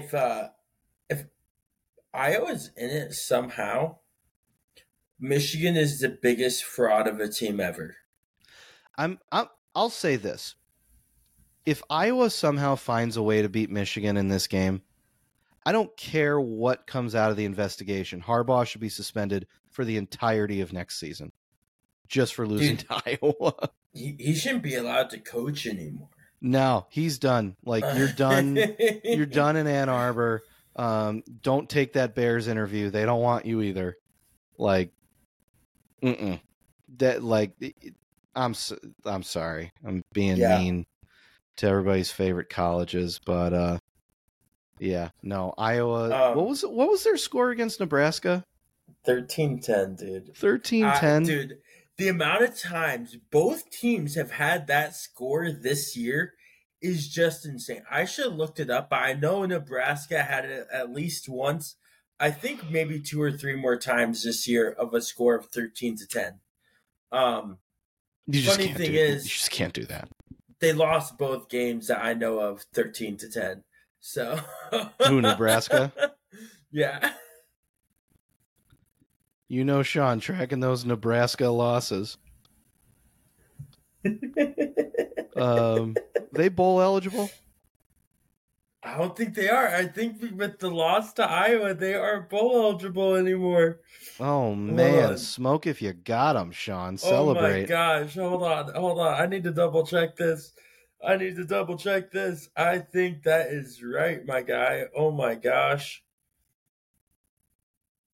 if 0.05 0.13
uh 0.15 0.49
if 1.09 1.25
Iowa's 2.13 2.71
in 2.77 2.89
it 2.89 3.13
somehow, 3.13 3.97
Michigan 5.19 5.75
is 5.75 5.99
the 5.99 6.09
biggest 6.09 6.63
fraud 6.63 7.07
of 7.07 7.19
a 7.19 7.27
team 7.27 7.59
ever. 7.59 7.95
I'm, 8.97 9.19
I'm 9.31 9.47
I'll 9.73 9.89
say 9.89 10.15
this. 10.15 10.55
If 11.65 11.81
Iowa 11.89 12.29
somehow 12.29 12.75
finds 12.75 13.17
a 13.17 13.23
way 13.23 13.41
to 13.41 13.49
beat 13.49 13.69
Michigan 13.69 14.17
in 14.17 14.27
this 14.27 14.47
game, 14.47 14.81
I 15.65 15.71
don't 15.71 15.95
care 15.97 16.39
what 16.39 16.85
comes 16.85 17.15
out 17.15 17.31
of 17.31 17.37
the 17.37 17.45
investigation. 17.45 18.21
Harbaugh 18.21 18.67
should 18.67 18.81
be 18.81 18.89
suspended 18.89 19.47
for 19.71 19.83
the 19.83 19.97
entirety 19.97 20.61
of 20.61 20.71
next 20.71 20.99
season. 20.99 21.31
Just 22.07 22.35
for 22.35 22.47
losing 22.47 22.75
Dude. 22.75 22.87
to 22.89 23.19
Iowa. 23.21 23.69
He 23.93 24.15
he 24.19 24.35
shouldn't 24.35 24.63
be 24.63 24.75
allowed 24.75 25.09
to 25.11 25.19
coach 25.19 25.65
anymore. 25.65 26.09
no, 26.39 26.85
he's 26.89 27.17
done. 27.17 27.55
Like 27.65 27.83
you're 27.95 28.11
done 28.11 28.57
you're 29.03 29.25
done 29.25 29.55
in 29.55 29.67
Ann 29.67 29.89
Arbor. 29.89 30.43
Um, 30.75 31.23
don't 31.41 31.69
take 31.69 31.93
that 31.93 32.15
Bears 32.15 32.47
interview. 32.47 32.89
They 32.89 33.05
don't 33.05 33.21
want 33.21 33.45
you 33.45 33.61
either. 33.61 33.97
Like, 34.57 34.91
mm 36.05 36.39
that 36.97 37.23
like, 37.23 37.51
I'm 38.35 38.51
s- 38.51 38.71
I'm 39.05 39.23
sorry. 39.23 39.71
I'm 39.83 40.03
being 40.13 40.37
Yeah. 40.37 40.57
mean 40.59 40.85
to 41.57 41.67
everybody's 41.67 42.11
favorite 42.11 42.49
colleges, 42.49 43.19
but 43.25 43.53
uh, 43.53 43.79
yeah, 44.79 45.09
no, 45.23 45.53
Iowa. 45.57 46.29
Um, 46.31 46.37
what 46.37 46.47
was 46.47 46.61
what 46.61 46.89
was 46.89 47.03
their 47.03 47.17
score 47.17 47.49
against 47.49 47.79
Nebraska? 47.79 48.43
13-10, 49.07 49.97
dude. 49.97 50.33
13-10. 50.35 50.83
Uh, 50.83 51.25
dude, 51.25 51.57
the 51.97 52.07
amount 52.07 52.43
of 52.43 52.59
times 52.59 53.17
both 53.31 53.69
teams 53.69 54.15
have 54.15 54.31
had 54.31 54.67
that 54.67 54.95
score 54.95 55.51
this 55.51 55.95
year 55.95 56.33
is 56.81 57.07
just 57.07 57.45
insane. 57.45 57.83
I 57.89 58.05
should 58.05 58.25
have 58.25 58.35
looked 58.35 58.59
it 58.59 58.69
up, 58.69 58.89
but 58.89 58.99
I 58.99 59.13
know 59.13 59.45
Nebraska 59.45 60.21
had 60.21 60.45
it 60.45 60.67
at 60.71 60.91
least 60.91 61.29
once. 61.29 61.75
I 62.19 62.31
think 62.31 62.69
maybe 62.69 62.99
two 62.99 63.21
or 63.21 63.31
three 63.31 63.55
more 63.55 63.77
times 63.77 64.23
this 64.23 64.47
year 64.47 64.71
of 64.71 64.93
a 64.93 65.01
score 65.01 65.35
of 65.35 65.47
13 65.47 65.97
to 65.97 66.07
10. 66.07 66.39
Um, 67.11 67.57
you 68.27 68.41
just 68.41 68.55
funny 68.57 68.73
thing 68.73 68.91
do, 68.93 68.97
is- 68.97 69.23
you 69.25 69.29
just 69.29 69.51
can't 69.51 69.73
do 69.73 69.83
that. 69.85 70.07
they 70.59 70.71
lost 70.73 71.17
both 71.17 71.49
games 71.49 71.87
that 71.87 72.03
I 72.03 72.13
know 72.13 72.39
of 72.39 72.65
13 72.73 73.17
to 73.17 73.29
10. 73.29 73.63
So 73.99 74.39
Who, 75.07 75.21
Nebraska? 75.21 75.91
yeah. 76.71 77.11
You 79.47 79.63
know, 79.63 79.83
Sean, 79.83 80.19
tracking 80.19 80.59
those 80.59 80.85
Nebraska 80.85 81.49
losses. 81.49 82.17
Um, 85.37 85.95
they 86.31 86.47
bowl 86.47 86.79
eligible. 86.81 87.29
I 88.85 88.97
don't 88.97 89.17
think 89.17 89.33
they 89.33 89.49
are. 89.49 89.67
I 89.67 89.87
think 89.87 90.21
with 90.35 90.59
the 90.59 90.69
loss 90.69 91.11
to 91.13 91.27
Iowa, 91.27 91.73
they 91.73 91.95
aren't 91.95 92.29
bowl 92.29 92.55
eligible 92.55 93.15
anymore. 93.15 93.79
Oh 94.19 94.53
man, 94.53 95.17
smoke 95.17 95.65
if 95.65 95.81
you 95.81 95.91
got 95.93 96.33
them, 96.33 96.51
Sean. 96.51 96.97
Celebrate. 96.97 97.43
Oh 97.43 97.59
my 97.61 97.63
gosh, 97.63 98.13
hold 98.13 98.43
on, 98.43 98.73
hold 98.75 98.99
on. 98.99 99.13
I 99.19 99.25
need 99.25 99.43
to 99.45 99.51
double 99.51 99.85
check 99.85 100.15
this. 100.15 100.53
I 101.05 101.17
need 101.17 101.35
to 101.37 101.45
double 101.45 101.77
check 101.77 102.11
this. 102.11 102.49
I 102.55 102.77
think 102.77 103.23
that 103.23 103.47
is 103.47 103.83
right, 103.83 104.25
my 104.25 104.41
guy. 104.41 104.85
Oh 104.95 105.11
my 105.11 105.33
gosh. 105.33 106.03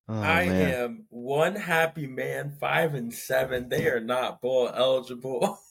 Oh, 0.07 0.19
I 0.19 0.47
man. 0.47 0.73
am 0.73 1.05
one 1.09 1.55
happy 1.55 2.07
man, 2.07 2.55
five 2.59 2.93
and 2.93 3.13
seven. 3.13 3.67
They 3.67 3.87
are 3.87 4.01
not 4.01 4.41
bowl 4.41 4.71
eligible. 4.73 5.59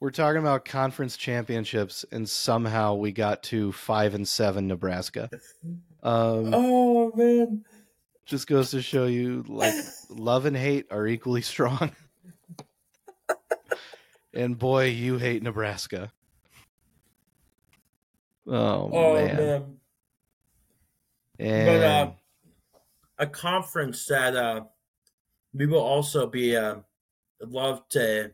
We're 0.00 0.10
talking 0.10 0.40
about 0.40 0.64
conference 0.64 1.16
championships, 1.16 2.04
and 2.10 2.28
somehow 2.28 2.94
we 2.94 3.12
got 3.12 3.42
to 3.44 3.72
five 3.72 4.14
and 4.14 4.26
seven 4.26 4.66
Nebraska. 4.66 5.30
Um, 6.02 6.52
oh 6.52 7.12
man! 7.14 7.64
Just 8.26 8.46
goes 8.46 8.72
to 8.72 8.82
show 8.82 9.06
you, 9.06 9.44
like 9.48 9.74
love 10.10 10.46
and 10.46 10.56
hate 10.56 10.86
are 10.90 11.06
equally 11.06 11.42
strong. 11.42 11.92
and 14.34 14.58
boy, 14.58 14.86
you 14.86 15.18
hate 15.18 15.42
Nebraska. 15.42 16.12
Oh, 18.46 18.90
oh 18.92 19.14
man. 19.14 19.36
man. 19.36 19.64
And... 21.38 21.66
But 21.66 21.82
uh, 21.82 22.10
a 23.18 23.26
conference 23.26 24.06
that 24.06 24.36
uh, 24.36 24.64
we 25.52 25.66
will 25.66 25.80
also 25.80 26.26
be 26.26 26.56
uh, 26.56 26.76
love 27.40 27.88
to 27.90 28.32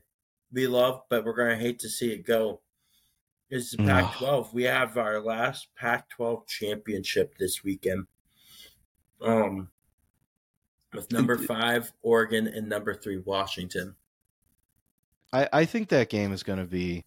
we 0.53 0.67
love, 0.67 1.03
but 1.09 1.25
we're 1.25 1.37
going 1.37 1.57
to 1.57 1.63
hate 1.63 1.79
to 1.81 1.89
see 1.89 2.13
it 2.13 2.27
go. 2.27 2.61
Is 3.51 3.73
the 3.73 3.79
Pac 3.79 4.15
12. 4.17 4.55
We 4.55 4.63
have 4.65 4.97
our 4.97 5.21
last 5.21 5.69
Pac 5.77 6.09
12 6.11 6.47
championship 6.47 7.35
this 7.37 7.65
weekend. 7.65 8.07
Um, 9.21 9.71
with 10.95 11.11
number 11.13 11.37
five, 11.37 11.93
Oregon, 12.03 12.47
and 12.47 12.69
number 12.69 12.95
three, 12.95 13.19
Washington. 13.19 13.97
I, 15.33 15.49
I 15.53 15.65
think 15.65 15.89
that 15.89 16.11
game 16.11 16.33
is 16.33 16.43
going 16.43 16.59
to 16.59 16.65
be 16.65 17.05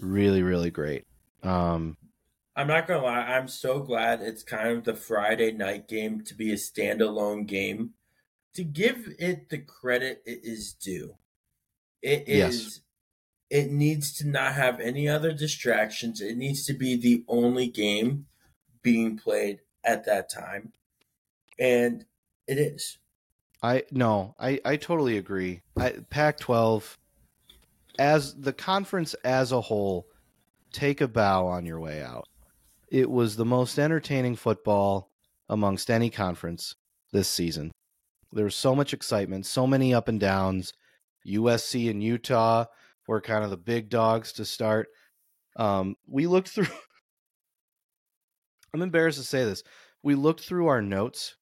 really, 0.00 0.42
really 0.42 0.70
great. 0.70 1.04
Um, 1.42 1.96
I'm 2.54 2.68
not 2.68 2.86
going 2.86 3.00
to 3.00 3.06
lie. 3.06 3.36
I'm 3.36 3.48
so 3.48 3.80
glad 3.80 4.22
it's 4.22 4.42
kind 4.42 4.70
of 4.70 4.84
the 4.84 4.94
Friday 4.94 5.52
night 5.52 5.88
game 5.88 6.22
to 6.24 6.34
be 6.34 6.52
a 6.52 6.56
standalone 6.56 7.46
game. 7.46 7.90
To 8.54 8.64
give 8.64 9.14
it 9.18 9.50
the 9.50 9.58
credit 9.58 10.22
it 10.24 10.40
is 10.42 10.72
due. 10.72 11.16
It 12.06 12.28
is. 12.28 12.62
Yes. 12.62 12.80
It 13.50 13.72
needs 13.72 14.12
to 14.18 14.28
not 14.28 14.54
have 14.54 14.78
any 14.78 15.08
other 15.08 15.32
distractions. 15.32 16.20
It 16.20 16.36
needs 16.36 16.64
to 16.66 16.72
be 16.72 16.94
the 16.94 17.24
only 17.26 17.66
game 17.66 18.26
being 18.80 19.18
played 19.18 19.58
at 19.82 20.06
that 20.06 20.30
time, 20.30 20.72
and 21.58 22.04
it 22.46 22.58
is. 22.58 22.98
I 23.60 23.82
no, 23.90 24.36
I 24.38 24.60
I 24.64 24.76
totally 24.76 25.18
agree. 25.18 25.62
I, 25.76 25.96
Pac-12 26.08 26.96
as 27.98 28.34
the 28.34 28.52
conference 28.52 29.14
as 29.24 29.50
a 29.50 29.62
whole, 29.62 30.06
take 30.72 31.00
a 31.00 31.08
bow 31.08 31.46
on 31.46 31.66
your 31.66 31.80
way 31.80 32.02
out. 32.02 32.28
It 32.88 33.10
was 33.10 33.34
the 33.34 33.44
most 33.44 33.80
entertaining 33.80 34.36
football 34.36 35.10
amongst 35.48 35.90
any 35.90 36.10
conference 36.10 36.76
this 37.12 37.28
season. 37.28 37.72
There 38.32 38.44
was 38.44 38.54
so 38.54 38.76
much 38.76 38.92
excitement, 38.92 39.46
so 39.46 39.66
many 39.66 39.92
up 39.92 40.06
and 40.06 40.20
downs. 40.20 40.72
USC 41.26 41.90
and 41.90 42.02
Utah 42.02 42.66
were 43.06 43.20
kind 43.20 43.44
of 43.44 43.50
the 43.50 43.56
big 43.56 43.88
dogs 43.88 44.32
to 44.34 44.44
start. 44.44 44.88
Um, 45.56 45.96
we 46.06 46.26
looked 46.26 46.48
through. 46.48 46.68
I'm 48.74 48.82
embarrassed 48.82 49.18
to 49.18 49.24
say 49.24 49.44
this. 49.44 49.62
We 50.02 50.14
looked 50.14 50.42
through 50.42 50.66
our 50.66 50.82
notes 50.82 51.36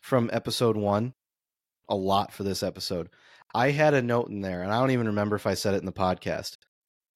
from 0.00 0.28
episode 0.32 0.76
one 0.76 1.14
a 1.88 1.96
lot 1.96 2.32
for 2.32 2.42
this 2.42 2.62
episode. 2.62 3.08
I 3.54 3.70
had 3.70 3.94
a 3.94 4.02
note 4.02 4.28
in 4.28 4.40
there, 4.40 4.62
and 4.62 4.72
I 4.72 4.80
don't 4.80 4.92
even 4.92 5.08
remember 5.08 5.36
if 5.36 5.46
I 5.46 5.54
said 5.54 5.74
it 5.74 5.80
in 5.80 5.86
the 5.86 5.92
podcast. 5.92 6.56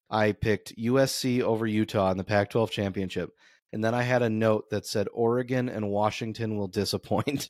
I 0.09 0.31
picked 0.31 0.77
USC 0.77 1.41
over 1.41 1.65
Utah 1.65 2.11
in 2.11 2.17
the 2.17 2.23
Pac 2.23 2.51
12 2.51 2.71
championship. 2.71 3.31
And 3.73 3.83
then 3.83 3.93
I 3.93 4.03
had 4.03 4.21
a 4.21 4.29
note 4.29 4.69
that 4.69 4.85
said 4.85 5.07
Oregon 5.13 5.67
and 5.67 5.89
Washington 5.89 6.57
will 6.57 6.67
disappoint. 6.67 7.49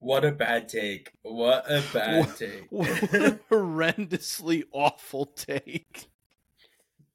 What 0.00 0.24
a 0.24 0.32
bad 0.32 0.68
take. 0.68 1.12
What 1.22 1.64
a 1.70 1.82
bad 1.92 2.26
what, 2.26 2.36
take. 2.36 2.66
what 2.70 2.88
a 2.88 3.40
horrendously 3.50 4.64
awful 4.72 5.26
take. 5.26 6.08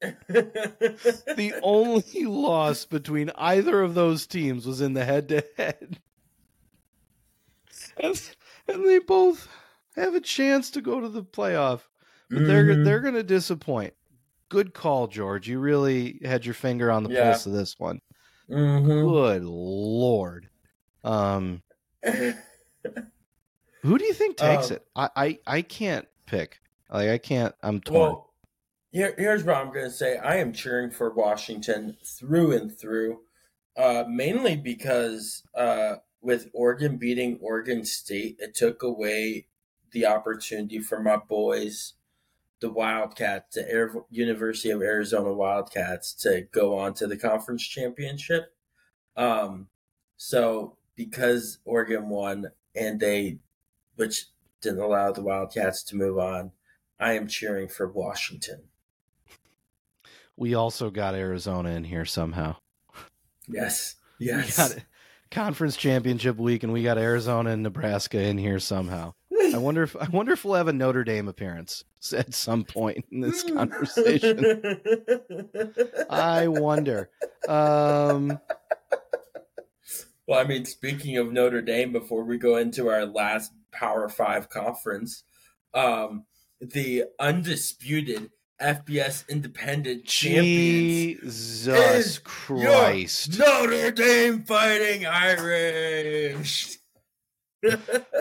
the 0.28 1.54
only 1.62 2.24
loss 2.24 2.84
between 2.84 3.30
either 3.36 3.80
of 3.80 3.94
those 3.94 4.26
teams 4.26 4.66
was 4.66 4.82
in 4.82 4.92
the 4.92 5.04
head 5.04 5.28
to 5.28 5.44
head. 5.56 5.98
And 7.96 8.84
they 8.84 8.98
both 8.98 9.48
have 9.96 10.14
a 10.14 10.20
chance 10.20 10.70
to 10.72 10.80
go 10.80 11.00
to 11.00 11.08
the 11.08 11.22
playoff. 11.22 11.82
But 12.28 12.38
mm-hmm. 12.38 12.46
they're 12.46 12.84
they're 12.84 13.00
going 13.00 13.14
to 13.14 13.22
disappoint. 13.22 13.94
Good 14.48 14.74
call, 14.74 15.06
George. 15.06 15.48
You 15.48 15.58
really 15.58 16.20
had 16.24 16.44
your 16.44 16.54
finger 16.54 16.90
on 16.90 17.04
the 17.04 17.10
yeah. 17.10 17.30
pulse 17.30 17.46
of 17.46 17.52
this 17.52 17.78
one. 17.78 18.00
Mm-hmm. 18.50 19.08
Good 19.08 19.44
lord. 19.44 20.48
Um 21.02 21.62
Who 23.82 23.98
do 23.98 24.04
you 24.04 24.14
think 24.14 24.36
takes 24.36 24.70
um, 24.70 24.76
it? 24.76 24.86
I, 24.96 25.08
I 25.16 25.38
I 25.46 25.62
can't 25.62 26.06
pick. 26.26 26.60
Like 26.90 27.10
I 27.10 27.18
can't. 27.18 27.54
I'm 27.62 27.80
torn. 27.80 28.00
Well, 28.00 28.30
here, 28.92 29.14
here's 29.18 29.44
what 29.44 29.56
I'm 29.56 29.72
going 29.72 29.86
to 29.86 29.90
say. 29.90 30.16
I 30.18 30.36
am 30.36 30.52
cheering 30.52 30.90
for 30.90 31.12
Washington 31.12 31.96
through 32.04 32.52
and 32.52 32.76
through, 32.76 33.20
uh, 33.76 34.04
mainly 34.08 34.56
because 34.56 35.42
uh, 35.54 35.96
with 36.22 36.48
Oregon 36.54 36.96
beating 36.96 37.38
Oregon 37.42 37.84
State, 37.84 38.36
it 38.38 38.54
took 38.54 38.82
away 38.82 39.48
the 39.90 40.06
opportunity 40.06 40.78
for 40.78 41.02
my 41.02 41.16
boys, 41.16 41.94
the 42.60 42.70
Wildcats, 42.70 43.56
the 43.56 43.70
Air, 43.70 43.92
University 44.10 44.70
of 44.70 44.80
Arizona 44.80 45.32
Wildcats, 45.32 46.14
to 46.22 46.46
go 46.52 46.78
on 46.78 46.94
to 46.94 47.06
the 47.06 47.16
conference 47.16 47.66
championship. 47.66 48.54
Um, 49.16 49.68
so 50.16 50.76
because 50.96 51.58
Oregon 51.64 52.08
won 52.08 52.46
and 52.74 53.00
they 53.00 53.38
which 53.96 54.26
didn't 54.60 54.80
allow 54.80 55.12
the 55.12 55.22
Wildcats 55.22 55.82
to 55.84 55.96
move 55.96 56.18
on. 56.18 56.52
I 56.98 57.12
am 57.12 57.26
cheering 57.26 57.68
for 57.68 57.90
Washington. 57.90 58.62
We 60.36 60.54
also 60.54 60.90
got 60.90 61.14
Arizona 61.14 61.70
in 61.70 61.84
here 61.84 62.04
somehow. 62.04 62.56
Yes. 63.46 63.96
Yes. 64.18 64.76
conference 65.30 65.76
championship 65.76 66.36
week 66.36 66.62
and 66.62 66.72
we 66.72 66.82
got 66.82 66.96
Arizona 66.98 67.50
and 67.50 67.62
Nebraska 67.62 68.20
in 68.20 68.38
here 68.38 68.58
somehow. 68.58 69.14
I 69.52 69.58
wonder 69.58 69.82
if 69.82 69.94
I 69.96 70.08
wonder 70.08 70.32
if 70.32 70.44
we'll 70.44 70.54
have 70.54 70.68
a 70.68 70.72
Notre 70.72 71.04
Dame 71.04 71.28
appearance 71.28 71.84
at 72.16 72.34
some 72.34 72.64
point 72.64 73.04
in 73.10 73.20
this 73.20 73.42
conversation. 73.50 74.80
I 76.08 76.48
wonder. 76.48 77.10
Um 77.48 78.38
well, 80.26 80.40
I 80.40 80.44
mean, 80.44 80.64
speaking 80.64 81.16
of 81.16 81.32
Notre 81.32 81.62
Dame, 81.62 81.92
before 81.92 82.24
we 82.24 82.38
go 82.38 82.56
into 82.56 82.88
our 82.88 83.06
last 83.06 83.52
Power 83.72 84.08
Five 84.08 84.48
conference, 84.48 85.24
um, 85.74 86.24
the 86.60 87.04
undisputed 87.18 88.30
FBS 88.60 89.28
independent 89.28 90.04
Jesus 90.04 91.64
champions 91.64 92.18
Christ. 92.20 93.38
Notre 93.38 93.90
Dame 93.90 94.42
fighting 94.42 95.06
Irish. 95.06 96.78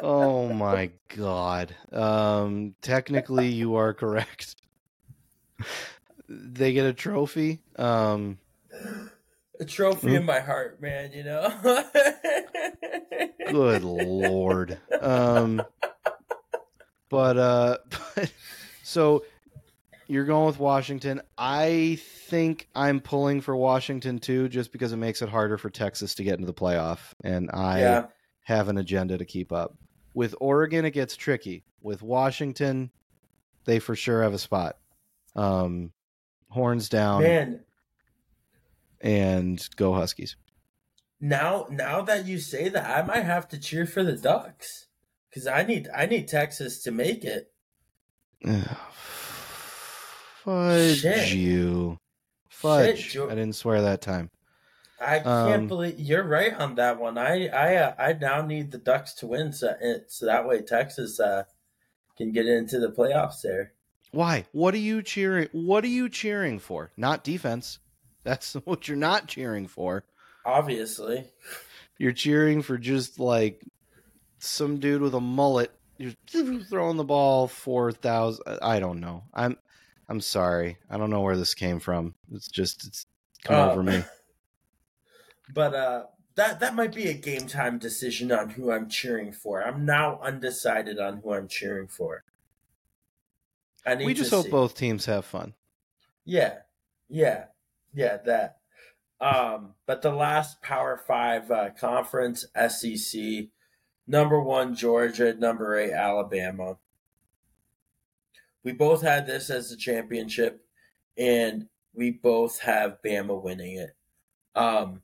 oh 0.02 0.48
my 0.50 0.90
god. 1.16 1.76
Um 1.92 2.76
technically 2.82 3.48
you 3.48 3.76
are 3.76 3.94
correct. 3.94 4.56
they 6.28 6.74
get 6.74 6.86
a 6.86 6.94
trophy. 6.94 7.60
Um 7.76 8.40
a 9.60 9.66
trophy 9.66 10.10
mm. 10.10 10.16
in 10.16 10.26
my 10.26 10.40
heart, 10.40 10.82
man, 10.82 11.12
you 11.12 11.24
know. 11.24 11.54
Good 13.50 13.84
lord. 13.84 14.80
Um 15.02 15.62
but 17.10 17.38
uh 17.38 17.78
but 18.16 18.32
so 18.84 19.24
you're 20.08 20.26
going 20.26 20.48
with 20.48 20.60
Washington. 20.60 21.22
I 21.38 22.00
think 22.28 22.68
I'm 22.76 23.00
pulling 23.00 23.42
for 23.42 23.56
Washington 23.56 24.20
too 24.20 24.50
just 24.50 24.72
because 24.72 24.92
it 24.92 24.98
makes 24.98 25.22
it 25.22 25.30
harder 25.30 25.58
for 25.58 25.70
Texas 25.70 26.16
to 26.16 26.24
get 26.24 26.36
into 26.36 26.46
the 26.46 26.54
playoff 26.54 27.14
and 27.24 27.50
I 27.54 27.80
yeah. 27.82 28.06
have 28.44 28.70
an 28.70 28.78
agenda 28.78 29.18
to 29.18 29.26
keep 29.26 29.52
up. 29.52 29.78
With 30.14 30.36
Oregon 30.40 30.86
it 30.86 30.92
gets 30.92 31.16
tricky. 31.16 31.64
With 31.82 32.02
Washington 32.02 32.92
they 33.66 33.80
for 33.80 33.96
sure 33.96 34.24
have 34.24 34.34
a 34.34 34.40
spot. 34.40 34.78
Um 35.36 35.92
horns 36.50 36.90
down. 36.90 37.24
Man, 37.24 37.60
and 39.04 39.68
go 39.76 39.94
Huskies. 39.94 40.36
Now, 41.22 41.68
now 41.70 42.02
that 42.02 42.26
you 42.26 42.40
say 42.40 42.70
that, 42.70 42.90
I 42.90 43.06
might 43.06 43.24
have 43.26 43.48
to 43.50 43.60
cheer 43.60 43.86
for 43.86 44.04
the 44.04 44.14
Ducks 44.18 44.88
because 45.30 45.46
I 45.46 45.64
need 45.64 45.88
I 45.96 46.06
need 46.08 46.28
Texas 46.28 46.82
to 46.84 46.92
make 46.92 47.24
it. 47.24 47.52
Fudge 50.44 51.00
Shit. 51.00 51.34
you, 51.34 51.98
fudge! 52.50 53.00
Shit, 53.00 53.22
I 53.30 53.36
didn't 53.36 53.56
swear 53.56 53.82
that 53.82 54.02
time. 54.02 54.30
I 55.00 55.20
can't 55.20 55.28
Um, 55.28 55.68
believe 55.68 56.00
you're 56.00 56.24
right 56.28 56.54
on 56.54 56.76
that 56.76 57.00
one. 57.00 57.18
I 57.18 57.48
I 57.48 57.76
uh, 57.78 57.96
I 57.98 58.14
now 58.14 58.42
need 58.46 58.72
the 58.72 58.78
Ducks 58.78 59.14
to 59.16 59.28
win 59.28 59.54
so, 59.54 59.76
it- 59.80 60.12
so 60.12 60.26
that 60.26 60.46
way 60.48 60.62
Texas 60.62 61.20
uh, 61.20 61.44
can 62.18 62.32
get 62.32 62.46
into 62.46 62.80
the 62.80 62.90
playoffs 62.92 63.42
there. 63.42 63.74
Why? 64.12 64.46
What 64.52 64.74
are 64.74 64.78
you 64.80 65.02
cheering? 65.02 65.48
What 65.54 65.84
are 65.84 65.88
you 65.88 66.10
cheering 66.10 66.60
for? 66.60 66.92
Not 66.98 67.24
defense. 67.24 67.80
That's 68.24 68.54
what 68.66 68.88
you're 68.88 68.98
not 68.98 69.28
cheering 69.28 69.68
for. 69.68 70.06
Obviously, 70.46 71.32
You're 71.98 72.12
cheering 72.14 72.62
for 72.62 72.78
just 72.78 73.20
like 73.20 73.64
some 74.40 74.80
dude 74.80 75.02
with 75.02 75.16
a 75.16 75.22
mullet. 75.22 75.72
You're 75.98 76.14
throwing 76.70 76.98
the 76.98 77.04
ball 77.04 77.48
four 77.48 77.92
thousand. 77.92 78.44
I 78.62 78.80
don't 78.80 79.00
know. 79.00 79.26
I'm 79.34 79.58
I'm 80.10 80.22
sorry. 80.22 80.78
I 80.90 80.98
don't 80.98 81.10
know 81.10 81.22
where 81.22 81.38
this 81.38 81.54
came 81.56 81.80
from. 81.80 82.16
It's 82.32 82.48
just 82.50 82.86
it's 82.88 83.06
come 83.44 83.60
Uh, 83.60 83.66
over 83.72 83.84
me. 83.84 84.04
But 85.48 85.74
uh, 85.74 86.08
that 86.36 86.60
that 86.60 86.76
might 86.76 86.94
be 86.94 87.08
a 87.08 87.14
game 87.14 87.48
time 87.48 87.80
decision 87.80 88.30
on 88.32 88.50
who 88.50 88.72
I'm 88.72 88.90
cheering 88.90 89.32
for. 89.32 89.62
I'm 89.64 89.86
now 89.86 90.20
undecided 90.22 91.00
on 91.00 91.18
who 91.22 91.34
I'm 91.34 91.48
cheering 91.48 91.88
for. 91.88 92.26
I 93.86 93.96
need 93.96 94.06
We 94.06 94.14
just 94.14 94.32
hope 94.32 94.46
see. 94.46 94.50
both 94.50 94.76
teams 94.76 95.06
have 95.06 95.26
fun. 95.26 95.54
Yeah, 96.26 96.60
yeah, 97.10 97.46
yeah. 97.94 98.18
That. 98.26 98.58
Um, 99.20 99.76
but 99.86 100.02
the 100.02 100.12
last 100.12 100.62
Power 100.62 100.98
Five 100.98 101.50
uh, 101.50 101.70
conference, 101.80 102.46
SEC, 102.68 103.46
number 104.08 104.42
one 104.42 104.76
Georgia, 104.76 105.34
number 105.34 105.78
eight 105.78 105.94
Alabama. 105.94 106.78
We 108.64 108.72
both 108.72 109.02
had 109.02 109.28
this 109.28 109.50
as 109.50 109.72
a 109.72 109.78
championship, 109.78 110.66
and 111.18 111.68
we 111.94 112.12
both 112.12 112.62
have 112.62 113.00
Bama 113.06 113.42
winning 113.42 113.78
it. 113.78 113.92
Um, 114.56 115.02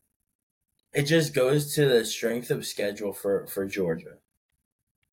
it 0.93 1.03
just 1.03 1.33
goes 1.33 1.73
to 1.75 1.87
the 1.87 2.05
strength 2.05 2.51
of 2.51 2.65
schedule 2.65 3.13
for 3.13 3.45
for 3.47 3.65
Georgia. 3.65 4.17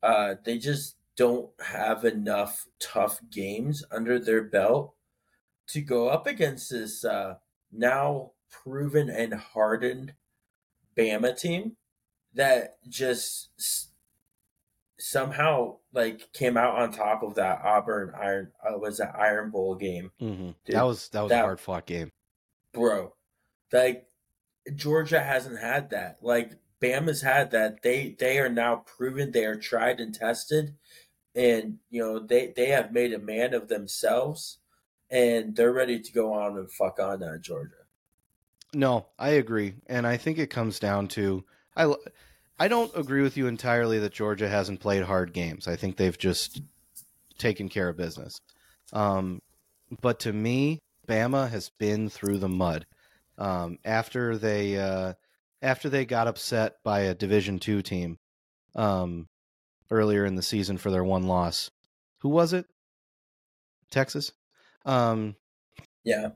Uh, 0.03 0.37
they 0.45 0.59
just 0.59 0.97
don't 1.17 1.51
have 1.61 2.05
enough 2.05 2.67
tough 2.79 3.21
games 3.31 3.85
under 3.91 4.19
their 4.19 4.43
belt 4.43 4.95
to 5.69 5.81
go 5.81 6.09
up 6.09 6.27
against 6.27 6.71
this 6.71 7.05
uh, 7.05 7.35
now 7.73 8.33
proven 8.51 9.09
and 9.11 9.35
hardened 9.35 10.15
Bama 10.97 11.39
team 11.39 11.77
that 12.35 12.77
just 12.89 13.51
s- 13.59 13.89
somehow 14.99 15.77
like 15.93 16.33
came 16.33 16.57
out 16.57 16.77
on 16.77 16.93
top 16.93 17.23
of 17.23 17.35
that 17.35 17.61
Auburn 17.65 18.13
Iron 18.19 18.53
uh, 18.65 18.79
was 18.79 18.99
that 18.99 19.15
Iron 19.19 19.51
Bowl 19.51 19.75
game, 19.75 20.11
hmm 20.19 20.51
Dude, 20.65 20.77
that 20.77 20.83
was 20.85 21.09
that 21.11 21.23
was 21.23 21.33
a 21.33 21.39
hard 21.41 21.61
fought 21.61 21.87
game. 21.87 22.11
bro. 22.73 23.15
Like 23.73 24.07
Georgia 24.75 25.21
hasn't 25.21 25.61
had 25.61 25.91
that. 25.91 26.19
Like 26.23 26.53
Bama's 26.81 27.23
had 27.23 27.51
that. 27.51 27.83
They 27.83 28.17
they 28.19 28.39
are 28.39 28.49
now 28.49 28.77
proven. 28.77 29.33
They 29.33 29.45
are 29.45 29.57
tried 29.57 30.01
and 30.01 30.15
tested, 30.15 30.75
and 31.35 31.79
you 31.91 32.03
know 32.03 32.19
they 32.19 32.53
they 32.55 32.69
have 32.69 32.93
made 32.93 33.13
a 33.13 33.19
man 33.19 33.55
of 33.55 33.69
themselves, 33.69 34.59
and 35.11 35.55
they're 35.55 35.73
ready 35.73 36.01
to 36.01 36.13
go 36.13 36.33
on 36.33 36.57
and 36.59 36.71
fuck 36.71 36.99
on 36.99 37.23
uh, 37.23 37.39
Georgia. 37.39 37.75
No, 38.75 39.07
I 39.19 39.31
agree, 39.31 39.75
and 39.87 40.07
I 40.07 40.17
think 40.17 40.39
it 40.39 40.51
comes 40.51 40.79
down 40.79 41.09
to 41.09 41.45
I. 41.77 41.93
I 42.59 42.69
don't 42.69 42.91
agree 42.97 43.21
with 43.21 43.37
you 43.37 43.49
entirely 43.49 43.99
that 43.99 44.15
Georgia 44.15 44.49
hasn't 44.49 44.81
played 44.81 45.03
hard 45.03 45.35
games. 45.35 45.69
I 45.69 45.77
think 45.77 45.97
they've 45.97 46.17
just 46.17 46.63
taken 47.37 47.69
care 47.69 47.91
of 47.91 47.99
business. 47.99 48.41
Um, 48.95 49.43
but 50.01 50.21
to 50.21 50.33
me, 50.33 50.81
Bama 51.07 51.51
has 51.51 51.71
been 51.79 52.09
through 52.09 52.39
the 52.39 52.49
mud. 52.49 52.87
Um, 53.39 53.79
after 53.85 54.39
they 54.39 54.79
uh, 54.79 55.13
after 55.61 55.89
they 55.89 56.07
got 56.07 56.29
upset 56.29 56.77
by 56.83 57.01
a 57.01 57.15
Division 57.15 57.59
two 57.59 57.83
team 57.83 58.19
um, 58.75 59.29
earlier 59.91 60.25
in 60.25 60.37
the 60.37 60.43
season 60.43 60.79
for 60.79 60.91
their 60.91 61.05
one 61.05 61.25
loss, 61.25 61.71
who 62.19 62.31
was 62.31 62.53
it? 62.53 62.67
Texas. 63.91 64.33
Um, 64.87 65.37
Yeah, 66.05 66.31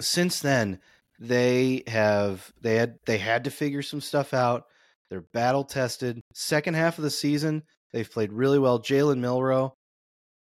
since 0.00 0.40
then 0.40 0.80
they 1.18 1.82
have 1.86 2.52
they 2.60 2.76
had 2.76 2.98
they 3.06 3.18
had 3.18 3.44
to 3.44 3.50
figure 3.50 3.82
some 3.82 4.00
stuff 4.00 4.32
out. 4.32 4.64
They're 5.10 5.24
battle 5.32 5.64
tested. 5.64 6.20
Second 6.34 6.74
half 6.74 6.98
of 6.98 7.04
the 7.04 7.10
season 7.10 7.64
they've 7.92 8.10
played 8.10 8.32
really 8.32 8.58
well. 8.58 8.80
Jalen 8.80 9.18
Milroe 9.18 9.74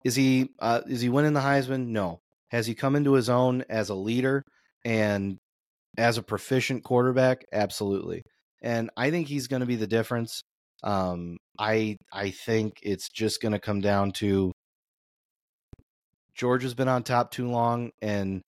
is 0.04 0.16
he 0.16 0.50
uh, 0.60 0.82
is 0.88 1.02
he 1.02 1.10
winning 1.10 1.34
the 1.34 1.42
heisman? 1.42 1.88
No. 1.88 2.20
Has 2.50 2.68
he 2.68 2.76
come 2.76 2.96
into 2.96 3.14
his 3.14 3.30
own 3.30 3.64
as 3.70 3.90
a 3.90 3.96
leader 3.96 4.44
and 4.84 5.38
as 5.98 6.18
a 6.18 6.24
proficient 6.24 6.84
quarterback? 6.84 7.46
Absolutely. 7.52 8.24
And 8.62 8.90
i 8.96 9.10
think 9.12 9.28
he's 9.28 9.48
going 9.48 9.62
to 9.62 9.66
be 9.66 9.76
the 9.76 9.88
difference. 9.88 10.42
Um, 10.84 11.38
i 11.60 11.98
i 12.14 12.32
think 12.32 12.80
it's 12.82 13.10
just 13.10 13.42
going 13.42 13.52
to 13.52 13.60
come 13.60 13.82
down 13.82 14.12
to 14.14 14.52
georgia's 16.42 16.74
been 16.74 16.88
on 16.88 17.04
top 17.04 17.30
too 17.30 17.48
long 17.48 17.92
and 18.02 18.42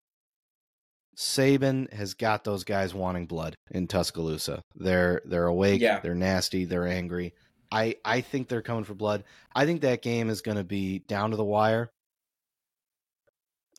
Saban 1.16 1.92
has 1.92 2.14
got 2.14 2.44
those 2.44 2.62
guys 2.62 2.94
wanting 2.94 3.26
blood 3.26 3.54
in 3.72 3.86
Tuscaloosa. 3.88 4.62
They're 4.76 5.20
they're 5.26 5.48
awake, 5.48 5.80
Yeah. 5.82 5.98
they're 6.00 6.14
nasty, 6.14 6.64
they're 6.64 6.86
angry. 6.86 7.34
I 7.70 7.96
I 8.04 8.20
think 8.22 8.48
they're 8.48 8.62
coming 8.62 8.84
for 8.84 8.94
blood. 8.94 9.24
I 9.54 9.66
think 9.66 9.82
that 9.82 10.00
game 10.02 10.30
is 10.30 10.40
going 10.40 10.56
to 10.56 10.64
be 10.64 11.00
down 11.00 11.32
to 11.32 11.36
the 11.36 11.44
wire. 11.44 11.90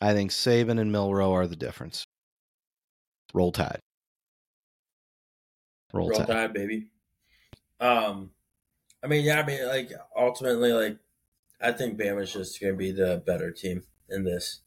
I 0.01 0.13
think 0.13 0.31
Saban 0.31 0.79
and 0.79 0.91
Milroe 0.91 1.31
are 1.33 1.47
the 1.47 1.55
difference. 1.55 2.05
Roll 3.33 3.51
Tide. 3.53 3.79
Roll, 5.93 6.09
roll 6.09 6.19
Tide. 6.19 6.27
tide, 6.27 6.53
baby. 6.53 6.89
Um, 7.79 8.31
I 9.03 9.07
mean, 9.07 9.23
yeah, 9.25 9.39
I 9.39 9.45
mean, 9.47 9.65
like 9.67 9.91
ultimately, 10.15 10.73
like 10.73 10.97
I 11.61 11.71
think 11.71 11.97
Bama's 11.97 12.33
just 12.33 12.59
going 12.59 12.73
to 12.73 12.77
be 12.77 12.91
the 12.91 13.23
better 13.25 13.51
team 13.51 13.83
in 14.11 14.23
this. 14.23 14.61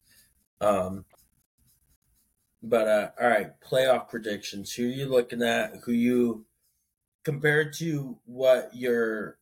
Um, 0.60 1.04
but 2.62 2.88
uh, 2.88 3.10
all 3.20 3.28
right, 3.28 3.60
playoff 3.60 4.08
predictions. 4.08 4.72
Who 4.72 4.84
you 4.84 5.06
looking 5.06 5.42
at? 5.42 5.74
Who 5.84 5.92
you 5.92 6.46
compared 7.22 7.72
to 7.74 8.18
what 8.24 8.70
your 8.74 9.38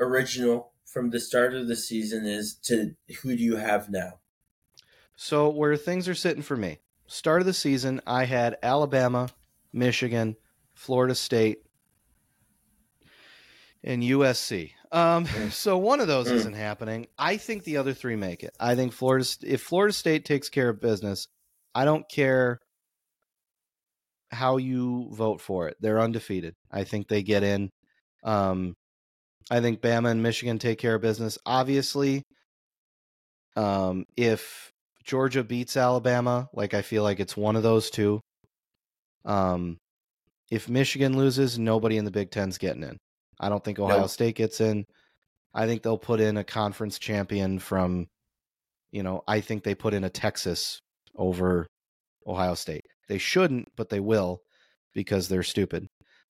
original 0.00 0.72
from 0.84 1.10
the 1.10 1.20
start 1.20 1.54
of 1.54 1.68
the 1.68 1.76
season 1.76 2.26
is 2.26 2.54
to 2.54 2.94
who 3.22 3.36
do 3.36 3.42
you 3.42 3.56
have 3.56 3.88
now? 3.88 4.20
So 5.16 5.48
where 5.48 5.76
things 5.76 6.08
are 6.08 6.14
sitting 6.14 6.42
for 6.42 6.56
me. 6.56 6.78
Start 7.06 7.40
of 7.40 7.46
the 7.46 7.52
season, 7.52 8.00
I 8.06 8.24
had 8.24 8.56
Alabama, 8.62 9.28
Michigan, 9.72 10.36
Florida 10.74 11.14
State, 11.14 11.62
and 13.84 14.02
USC. 14.02 14.72
Um, 14.92 15.24
Mm. 15.26 15.50
so 15.52 15.78
one 15.78 16.00
of 16.00 16.06
those 16.06 16.28
Mm. 16.28 16.32
isn't 16.34 16.54
happening. 16.54 17.06
I 17.18 17.36
think 17.36 17.64
the 17.64 17.78
other 17.78 17.94
three 17.94 18.16
make 18.16 18.42
it. 18.42 18.54
I 18.60 18.74
think 18.74 18.92
Florida. 18.92 19.26
if 19.42 19.62
Florida 19.62 19.92
State 19.92 20.24
takes 20.24 20.48
care 20.48 20.68
of 20.68 20.80
business, 20.80 21.26
I 21.74 21.84
don't 21.84 22.04
care 22.10 22.58
how 24.30 24.56
you 24.56 25.08
vote 25.12 25.40
for 25.40 25.68
it. 25.68 25.76
They're 25.80 26.00
undefeated. 26.00 26.54
I 26.70 26.84
think 26.84 27.08
they 27.08 27.22
get 27.22 27.42
in. 27.42 27.70
Um, 28.24 28.74
I 29.50 29.60
think 29.60 29.80
Bama 29.80 30.10
and 30.10 30.22
Michigan 30.22 30.58
take 30.58 30.78
care 30.78 30.94
of 30.94 31.02
business. 31.02 31.36
Obviously, 31.44 32.22
um, 33.56 34.04
if 34.16 34.70
Georgia 35.04 35.42
beats 35.44 35.76
Alabama, 35.76 36.48
like 36.54 36.72
I 36.74 36.82
feel 36.82 37.02
like 37.02 37.20
it's 37.20 37.36
one 37.36 37.56
of 37.56 37.62
those 37.62 37.90
two. 37.90 38.20
Um, 39.24 39.76
if 40.50 40.68
Michigan 40.68 41.16
loses, 41.16 41.58
nobody 41.58 41.96
in 41.96 42.04
the 42.04 42.10
Big 42.10 42.30
Ten's 42.30 42.58
getting 42.58 42.82
in. 42.84 42.96
I 43.42 43.48
don't 43.48 43.62
think 43.62 43.80
Ohio 43.80 44.02
Nope. 44.02 44.10
State 44.10 44.36
gets 44.36 44.60
in. 44.60 44.86
I 45.52 45.66
think 45.66 45.82
they'll 45.82 45.98
put 45.98 46.20
in 46.20 46.36
a 46.36 46.44
conference 46.44 46.98
champion 46.98 47.58
from, 47.58 48.06
you 48.92 49.02
know, 49.02 49.22
I 49.26 49.40
think 49.40 49.64
they 49.64 49.74
put 49.74 49.94
in 49.94 50.04
a 50.04 50.10
Texas 50.10 50.80
over 51.16 51.66
Ohio 52.26 52.54
State. 52.54 52.86
They 53.08 53.18
shouldn't, 53.18 53.68
but 53.76 53.88
they 53.88 54.00
will 54.00 54.40
because 54.94 55.28
they're 55.28 55.42
stupid. 55.42 55.88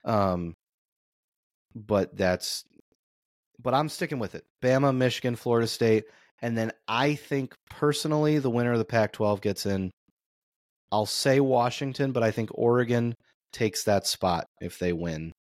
Um, 0.05 0.53
but 1.75 2.15
that's, 2.15 2.63
but 3.61 3.73
I'm 3.73 3.89
sticking 3.89 4.19
with 4.19 4.35
it. 4.35 4.45
Bama, 4.63 4.95
Michigan, 4.95 5.35
Florida 5.35 5.67
State. 5.67 6.05
And 6.41 6.57
then 6.57 6.71
I 6.87 7.15
think 7.15 7.55
personally, 7.69 8.37
the 8.37 8.49
winner 8.49 8.71
of 8.71 8.77
the 8.77 8.85
Pac 8.85 9.13
12 9.13 9.41
gets 9.41 9.65
in. 9.65 9.89
I'll 10.91 11.05
say 11.05 11.39
Washington, 11.39 12.13
but 12.13 12.23
I 12.23 12.31
think 12.31 12.49
Oregon 12.53 13.15
takes 13.51 13.83
that 13.83 14.07
spot 14.07 14.45
if 14.61 14.79
they 14.79 14.93
win 14.93 15.33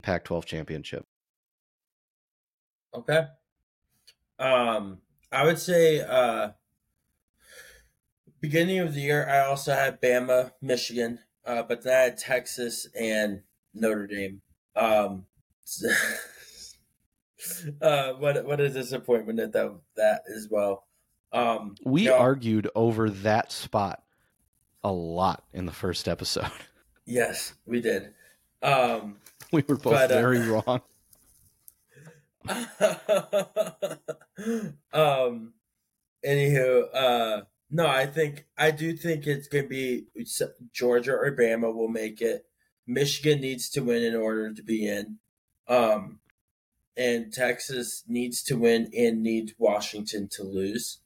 Pac 0.00 0.24
12 0.24 0.46
championship. 0.46 1.06
Okay. 2.94 3.24
Um, 4.38 4.98
I 5.30 5.44
would 5.44 5.58
say 5.58 6.00
uh, 6.00 6.50
beginning 8.40 8.78
of 8.80 8.94
the 8.94 9.00
year, 9.00 9.28
I 9.28 9.46
also 9.46 9.72
had 9.72 10.00
Bama, 10.00 10.52
Michigan, 10.60 11.20
uh, 11.44 11.62
but 11.62 11.82
then 11.82 11.94
I 11.94 12.04
had 12.04 12.18
Texas 12.18 12.88
and 12.98 13.42
Notre 13.74 14.06
Dame. 14.06 14.42
Um, 14.74 15.26
uh, 17.82 18.12
what 18.14 18.44
what 18.44 18.60
a 18.60 18.68
disappointment 18.68 19.38
at 19.40 19.52
that 19.52 19.78
that 19.96 20.22
as 20.34 20.48
well. 20.50 20.86
Um, 21.32 21.76
We 21.84 22.02
you 22.02 22.08
know, 22.08 22.18
argued 22.18 22.68
over 22.74 23.08
that 23.10 23.52
spot 23.52 24.02
a 24.82 24.90
lot 24.90 25.44
in 25.52 25.66
the 25.66 25.72
first 25.72 26.08
episode. 26.08 26.50
Yes, 27.06 27.54
we 27.66 27.80
did. 27.80 28.14
Um, 28.62 29.16
we 29.52 29.64
were 29.66 29.76
both 29.76 29.92
but, 29.92 30.12
uh, 30.12 30.20
very 30.20 30.40
wrong. 30.48 30.82
um, 34.92 35.52
anywho, 36.24 36.94
uh, 36.94 37.42
no, 37.70 37.86
I 37.86 38.06
think 38.06 38.46
I 38.56 38.70
do 38.70 38.96
think 38.96 39.26
it's 39.26 39.48
gonna 39.48 39.66
be 39.66 40.06
Georgia 40.72 41.12
or 41.12 41.36
Bama 41.36 41.74
will 41.74 41.88
make 41.88 42.20
it. 42.20 42.46
Michigan 42.86 43.40
needs 43.40 43.68
to 43.70 43.82
win 43.82 44.02
in 44.02 44.16
order 44.16 44.52
to 44.52 44.62
be 44.62 44.88
in. 44.88 45.18
Um, 45.68 46.18
and 46.96 47.32
Texas 47.32 48.04
needs 48.08 48.42
to 48.42 48.56
win 48.56 48.90
and 48.96 49.22
needs 49.22 49.54
Washington 49.58 50.28
to 50.32 50.42
lose, 50.42 50.98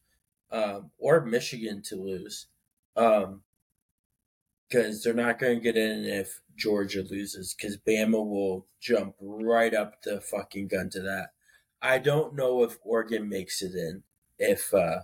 um, 0.50 0.90
or 0.98 1.24
Michigan 1.24 1.82
to 1.82 1.96
lose, 1.96 2.46
because 4.68 5.02
they're 5.02 5.14
not 5.14 5.38
going 5.38 5.58
to 5.58 5.62
get 5.62 5.76
in 5.76 6.04
if 6.04 6.40
Georgia 6.56 7.02
loses, 7.02 7.54
because 7.54 7.76
Bama 7.76 8.12
will 8.12 8.66
jump 8.80 9.14
right 9.20 9.74
up 9.74 10.02
the 10.02 10.20
fucking 10.20 10.68
gun 10.68 10.90
to 10.90 11.00
that. 11.00 11.28
I 11.82 11.98
don't 11.98 12.34
know 12.34 12.62
if 12.62 12.78
Oregon 12.82 13.28
makes 13.28 13.60
it 13.60 13.74
in 13.74 14.04
if 14.38 14.72
uh, 14.72 15.00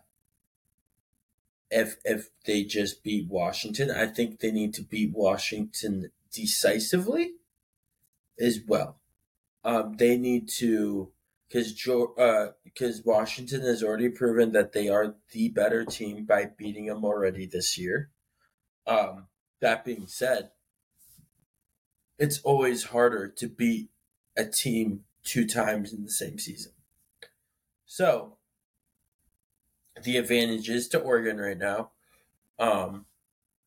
if 1.70 1.96
if 2.04 2.30
they 2.46 2.64
just 2.64 3.02
beat 3.02 3.28
Washington. 3.28 3.90
I 3.90 4.06
think 4.06 4.40
they 4.40 4.50
need 4.50 4.74
to 4.74 4.82
beat 4.82 5.12
Washington 5.12 6.10
decisively 6.32 7.32
as 8.40 8.60
well. 8.66 9.00
Um, 9.62 9.94
they 9.98 10.16
need 10.16 10.48
to 10.58 11.12
because 11.48 11.86
uh, 12.18 12.52
because 12.64 13.02
Washington 13.04 13.62
has 13.62 13.82
already 13.82 14.08
proven 14.08 14.52
that 14.52 14.72
they 14.72 14.88
are 14.88 15.16
the 15.32 15.48
better 15.48 15.84
team 15.84 16.24
by 16.24 16.46
beating 16.56 16.86
them 16.86 17.04
already 17.04 17.46
this 17.46 17.76
year. 17.76 18.10
Um, 18.86 19.26
that 19.60 19.84
being 19.84 20.06
said, 20.06 20.50
it's 22.18 22.40
always 22.42 22.84
harder 22.84 23.28
to 23.28 23.48
beat 23.48 23.88
a 24.36 24.44
team 24.44 25.04
two 25.24 25.46
times 25.46 25.92
in 25.92 26.04
the 26.04 26.10
same 26.10 26.38
season. 26.38 26.72
So 27.86 28.36
the 30.02 30.16
advantage 30.16 30.68
is 30.68 30.88
to 30.88 31.00
Oregon 31.00 31.38
right 31.38 31.58
now. 31.58 31.90
Um, 32.58 33.06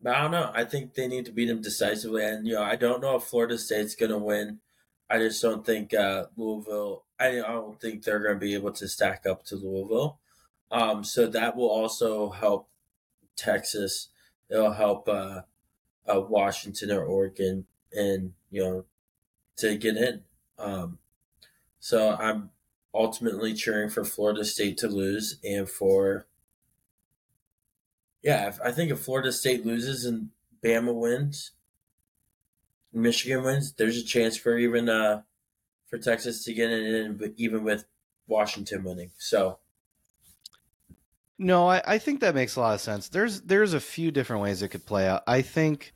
but 0.02 0.16
I 0.16 0.22
don't 0.22 0.32
know. 0.32 0.52
I 0.54 0.66
think 0.66 0.94
they 0.94 1.08
need 1.08 1.26
to 1.26 1.32
beat 1.32 1.48
them 1.48 1.62
decisively, 1.62 2.26
and 2.26 2.46
you 2.46 2.54
know, 2.54 2.64
I 2.64 2.76
don't 2.76 3.02
know 3.02 3.16
if 3.16 3.24
Florida 3.24 3.58
State's 3.58 3.96
going 3.96 4.12
to 4.12 4.18
win. 4.18 4.60
I 5.10 5.18
just 5.18 5.42
don't 5.42 5.66
think 5.66 5.94
uh, 5.94 6.26
Louisville. 6.36 7.06
I, 7.20 7.40
I 7.40 7.54
don't 7.54 7.80
think 7.80 8.04
they're 8.04 8.20
going 8.20 8.36
to 8.36 8.40
be 8.40 8.54
able 8.54 8.74
to 8.74 8.88
stack 8.88 9.26
up 9.26 9.46
to 9.46 9.56
Louisville. 9.56 10.20
Um, 10.72 11.04
so 11.04 11.28
that 11.28 11.56
will 11.56 11.70
also 11.70 12.32
help 12.32 12.70
Texas. 13.36 14.10
It'll 14.50 14.74
help 14.74 15.08
uh, 15.08 15.42
uh, 16.08 16.20
Washington 16.22 16.92
or 16.92 17.04
Oregon, 17.04 17.66
and 17.92 18.34
you 18.52 18.64
know, 18.64 18.86
to 19.58 19.78
get 19.78 19.98
in. 19.98 20.22
Um, 20.58 21.00
so 21.80 22.16
I'm 22.16 22.50
ultimately 22.94 23.54
cheering 23.54 23.90
for 23.90 24.04
Florida 24.04 24.46
State 24.46 24.78
to 24.78 24.88
lose 24.88 25.40
and 25.44 25.68
for 25.70 26.28
yeah, 28.22 28.48
if, 28.48 28.60
I 28.64 28.72
think 28.72 28.92
if 28.92 29.00
Florida 29.00 29.34
State 29.34 29.66
loses 29.66 30.06
and 30.06 30.30
Bama 30.64 30.94
wins, 30.94 31.52
Michigan 32.94 33.44
wins, 33.44 33.74
there's 33.74 33.98
a 33.98 34.04
chance 34.04 34.38
for 34.38 34.58
even 34.58 34.88
uh 34.90 35.24
for 35.88 35.98
Texas 35.98 36.44
to 36.46 36.54
get 36.54 36.72
in, 36.72 37.34
even 37.38 37.64
with 37.64 37.86
Washington 38.28 38.84
winning. 38.84 39.12
So. 39.18 39.60
No, 41.44 41.68
I, 41.68 41.82
I 41.86 41.98
think 41.98 42.22
that 42.22 42.36
makes 42.36 42.56
a 42.56 42.62
lot 42.62 42.74
of 42.74 42.80
sense. 42.80 43.10
There's 43.10 43.42
there's 43.42 43.74
a 43.74 43.80
few 43.82 44.12
different 44.12 44.42
ways 44.42 44.62
it 44.62 44.70
could 44.70 44.86
play 44.86 45.08
out. 45.08 45.24
I 45.28 45.42
think 45.42 45.94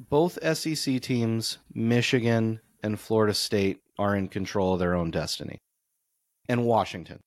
both 0.00 0.38
SEC 0.56 1.00
teams, 1.00 1.58
Michigan 1.72 2.60
and 2.82 2.98
Florida 2.98 3.32
State, 3.32 3.78
are 3.98 4.16
in 4.16 4.26
control 4.26 4.74
of 4.74 4.80
their 4.80 4.94
own 4.94 5.12
destiny, 5.12 5.60
and 6.48 6.64
Washington. 6.66 7.20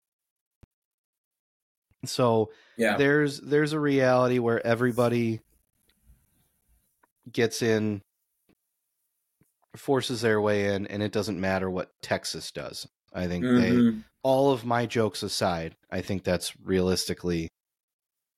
So 2.04 2.52
yeah. 2.78 2.98
there's 2.98 3.40
there's 3.40 3.72
a 3.72 3.80
reality 3.80 4.40
where 4.40 4.66
everybody 4.68 5.40
gets 7.32 7.62
in 7.62 8.02
forces 9.78 10.22
their 10.22 10.42
way 10.42 10.74
in 10.74 10.88
and 10.88 11.02
it 11.02 11.12
doesn't 11.12 11.40
matter 11.40 11.70
what 11.70 11.90
Texas 12.02 12.52
does. 12.52 12.86
I 13.14 13.28
think 13.28 13.46
mm-hmm. 13.46 13.62
they 13.62 13.98
all 14.26 14.52
of 14.52 14.66
my 14.66 14.88
jokes 14.88 15.22
aside, 15.22 15.76
I 15.92 16.02
think 16.02 16.24
that's 16.24 16.60
realistically 16.60 17.48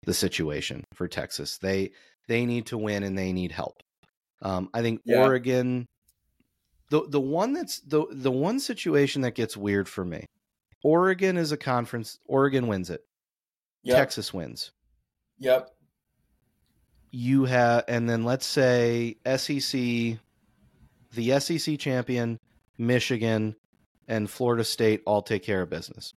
the 0.05 0.13
situation 0.13 0.83
for 0.93 1.07
Texas. 1.07 1.57
They 1.59 1.91
they 2.27 2.45
need 2.45 2.65
to 2.67 2.77
win 2.77 3.03
and 3.03 3.17
they 3.17 3.31
need 3.31 3.53
help. 3.53 3.81
Um, 4.41 4.69
I 4.73 4.81
think 4.81 4.99
yeah. 5.05 5.23
Oregon 5.23 5.87
the 6.89 7.07
the 7.07 7.21
one 7.21 7.53
that's 7.53 7.79
the 7.79 8.05
the 8.11 8.29
one 8.29 8.59
situation 8.59 9.21
that 9.21 9.33
gets 9.33 9.55
weird 9.55 9.87
for 9.87 10.03
me. 10.03 10.25
Oregon 10.83 11.37
is 11.37 11.53
a 11.53 11.57
conference. 11.57 12.19
Oregon 12.25 12.67
wins 12.67 12.89
it. 12.89 13.05
Yep. 13.83 13.95
Texas 13.95 14.33
wins. 14.33 14.71
Yep. 15.39 15.69
You 17.11 17.45
have, 17.45 17.85
and 17.87 18.09
then 18.09 18.25
let's 18.25 18.45
say 18.45 19.15
SEC, 19.25 20.19
the 21.13 21.39
SEC 21.39 21.79
champion, 21.79 22.37
Michigan, 22.77 23.55
and 24.07 24.29
Florida 24.29 24.63
State 24.63 25.01
all 25.05 25.21
take 25.21 25.43
care 25.43 25.61
of 25.61 25.69
business. 25.69 26.13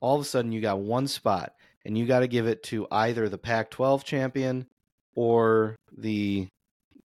All 0.00 0.16
of 0.16 0.22
a 0.22 0.24
sudden, 0.24 0.52
you 0.52 0.60
got 0.60 0.80
one 0.80 1.06
spot, 1.06 1.54
and 1.84 1.96
you 1.96 2.06
got 2.06 2.20
to 2.20 2.28
give 2.28 2.46
it 2.46 2.62
to 2.64 2.86
either 2.90 3.28
the 3.28 3.38
Pac 3.38 3.70
12 3.70 4.04
champion 4.04 4.66
or 5.14 5.76
the 5.96 6.48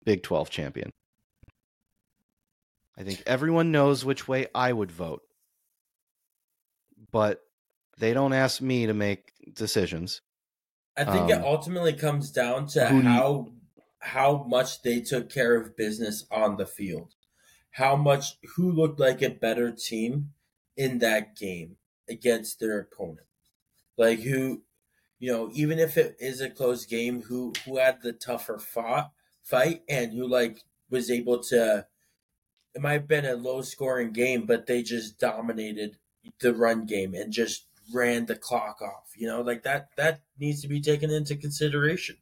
Big 0.03 0.23
12 0.23 0.49
champion. 0.49 0.89
I 2.97 3.03
think 3.03 3.21
everyone 3.27 3.71
knows 3.71 4.03
which 4.03 4.27
way 4.27 4.47
I 4.55 4.73
would 4.73 4.91
vote. 4.91 5.21
But 7.11 7.41
they 7.97 8.13
don't 8.13 8.33
ask 8.33 8.61
me 8.61 8.87
to 8.87 8.93
make 8.93 9.33
decisions. 9.53 10.21
I 10.97 11.05
think 11.05 11.31
um, 11.31 11.31
it 11.31 11.43
ultimately 11.43 11.93
comes 11.93 12.31
down 12.31 12.67
to 12.67 12.87
how 12.87 13.49
how 13.99 14.45
much 14.47 14.81
they 14.81 15.01
took 15.01 15.29
care 15.29 15.55
of 15.55 15.75
business 15.75 16.25
on 16.31 16.57
the 16.57 16.65
field. 16.65 17.13
How 17.77 17.95
much 17.95 18.37
who 18.55 18.71
looked 18.71 18.99
like 18.99 19.21
a 19.21 19.29
better 19.29 19.71
team 19.71 20.33
in 20.77 20.99
that 20.99 21.35
game 21.35 21.77
against 22.07 22.59
their 22.59 22.79
opponent. 22.79 23.27
Like 23.97 24.19
who 24.21 24.61
you 25.19 25.31
know, 25.31 25.49
even 25.53 25.79
if 25.79 25.97
it 25.97 26.15
is 26.19 26.41
a 26.41 26.49
close 26.49 26.85
game, 26.85 27.23
who 27.23 27.53
who 27.65 27.77
had 27.77 28.01
the 28.01 28.13
tougher 28.13 28.59
fought 28.59 29.11
fight 29.43 29.81
and 29.89 30.13
who 30.13 30.27
like 30.27 30.63
was 30.89 31.09
able 31.09 31.41
to 31.41 31.87
it 32.75 32.81
might 32.81 32.93
have 32.93 33.07
been 33.07 33.25
a 33.25 33.35
low 33.35 33.61
scoring 33.61 34.11
game, 34.11 34.45
but 34.45 34.67
they 34.67 34.83
just 34.83 35.19
dominated 35.19 35.97
the 36.39 36.53
run 36.53 36.85
game 36.85 37.15
and 37.15 37.33
just 37.33 37.65
ran 37.93 38.27
the 38.27 38.35
clock 38.35 38.81
off. 38.81 39.11
You 39.15 39.27
know, 39.27 39.41
like 39.41 39.63
that 39.63 39.89
that 39.97 40.21
needs 40.39 40.61
to 40.61 40.67
be 40.67 40.79
taken 40.79 41.09
into 41.09 41.35
consideration. 41.35 42.17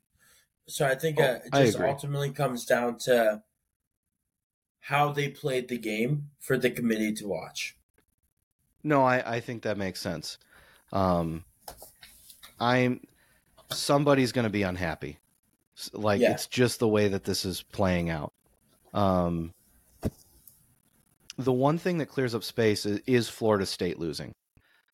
So 0.67 0.85
I 0.85 0.95
think 0.95 1.19
oh, 1.19 1.23
uh, 1.23 1.39
it 1.45 1.53
just 1.53 1.79
ultimately 1.79 2.31
comes 2.31 2.65
down 2.65 2.97
to 2.99 3.43
how 4.85 5.11
they 5.11 5.27
played 5.27 5.67
the 5.67 5.79
game 5.79 6.29
for 6.39 6.59
the 6.59 6.69
committee 6.69 7.11
to 7.11 7.27
watch. 7.27 7.75
No, 8.83 9.03
I, 9.03 9.37
I 9.37 9.39
think 9.39 9.63
that 9.63 9.79
makes 9.79 9.99
sense. 9.99 10.37
Um, 10.93 11.43
I'm 12.59 13.01
somebody's 13.71 14.31
going 14.31 14.43
to 14.43 14.51
be 14.51 14.61
unhappy. 14.61 15.17
Like 15.91 16.21
yeah. 16.21 16.33
it's 16.33 16.45
just 16.45 16.77
the 16.79 16.87
way 16.87 17.07
that 17.07 17.23
this 17.23 17.45
is 17.45 17.63
playing 17.63 18.11
out. 18.11 18.31
Um, 18.93 19.53
the 21.39 21.51
one 21.51 21.79
thing 21.79 21.97
that 21.97 22.05
clears 22.05 22.35
up 22.35 22.43
space 22.43 22.85
is, 22.85 23.01
is 23.07 23.27
Florida 23.27 23.65
State 23.65 23.97
losing. 23.97 24.33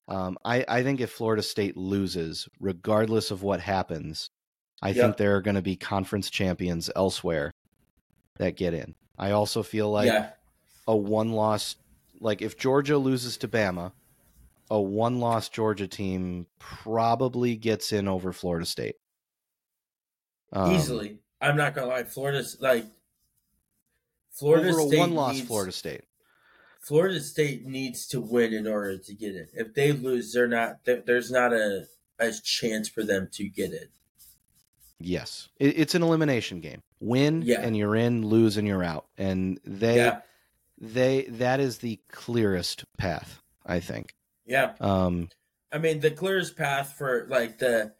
Um, 0.08 0.38
I, 0.46 0.64
I 0.70 0.84
think 0.84 1.02
if 1.02 1.12
Florida 1.12 1.44
State 1.44 1.76
loses, 1.76 2.48
regardless 2.62 3.30
of 3.30 3.44
what 3.44 3.60
happens, 3.60 4.30
I 4.82 4.90
yep. 4.90 4.96
think 4.96 5.18
there 5.18 5.36
are 5.36 5.42
going 5.42 5.56
to 5.56 5.62
be 5.62 5.76
conference 5.76 6.30
champions 6.30 6.90
elsewhere 6.96 7.52
that 8.38 8.56
get 8.56 8.74
in. 8.74 8.96
I 9.18 9.32
also 9.32 9.64
feel 9.64 9.92
like 9.92 10.08
yeah. 10.08 10.32
a 10.88 10.96
one 10.96 11.32
loss, 11.34 11.76
like 12.20 12.42
if 12.42 12.58
Georgia 12.58 12.98
loses 12.98 13.38
to 13.38 13.48
Bama, 13.48 13.92
a 14.70 14.80
one 14.80 15.20
loss 15.20 15.50
Georgia 15.50 15.88
team 15.88 16.48
probably 16.60 17.56
gets 17.56 17.92
in 17.92 18.08
over 18.08 18.34
Florida 18.34 18.66
State. 18.66 18.96
Um, 20.54 20.72
Easily. 20.72 21.20
I'm 21.40 21.58
not 21.58 21.76
going 21.76 21.88
to 21.88 21.94
lie. 21.94 22.04
Florida's 22.04 22.58
like, 22.60 22.86
Florida 24.32 24.70
over 24.70 24.80
a 24.80 24.98
one 24.98 25.14
loss 25.14 25.40
Florida 25.42 25.72
State. 25.72 26.04
Florida 26.82 27.20
State 27.20 27.66
needs 27.66 28.08
to 28.08 28.22
win 28.22 28.54
in 28.54 28.66
order 28.66 28.98
to 28.98 29.14
get 29.14 29.36
it. 29.36 29.52
If 29.54 29.74
they 29.74 29.92
lose, 29.92 30.34
they're 30.34 30.48
not. 30.48 30.80
There's 30.86 31.30
not 31.30 31.54
a 31.54 31.86
a 32.22 32.32
chance 32.32 32.88
for 32.88 33.04
them 33.04 33.30
to 33.34 33.50
get 33.50 33.72
it. 33.72 33.90
Yes, 35.00 35.50
it, 35.60 35.80
it's 35.80 35.96
an 35.96 36.04
elimination 36.04 36.60
game. 36.60 36.82
Win 37.02 37.42
yeah. 37.42 37.62
and 37.62 37.76
you're 37.76 37.96
in. 37.96 38.26
Lose 38.26 38.56
and 38.56 38.68
you're 38.68 38.84
out. 38.84 39.08
And 39.18 39.60
they, 39.66 39.98
yeah. 39.98 40.22
they 40.80 41.24
that 41.24 41.60
is 41.60 41.80
the 41.80 42.00
clearest 42.10 42.86
path. 42.98 43.42
I 43.66 43.80
think. 43.80 44.16
Yeah. 44.46 44.74
Um, 44.80 45.30
I 45.72 45.78
mean, 45.78 46.00
the 46.00 46.12
clearest 46.12 46.58
path 46.58 46.96
for 46.98 47.28
like 47.30 47.60
the 47.60 47.94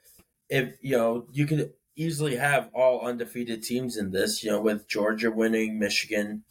if 0.50 0.78
you 0.82 0.98
know 0.98 1.28
you 1.32 1.46
could 1.46 1.74
easily 1.96 2.36
have 2.36 2.70
all 2.74 3.06
undefeated 3.06 3.64
teams 3.64 3.98
in 3.98 4.12
this. 4.12 4.44
You 4.44 4.52
know, 4.52 4.62
with 4.62 4.88
Georgia 4.88 5.32
winning, 5.32 5.80
Michigan, 5.80 6.44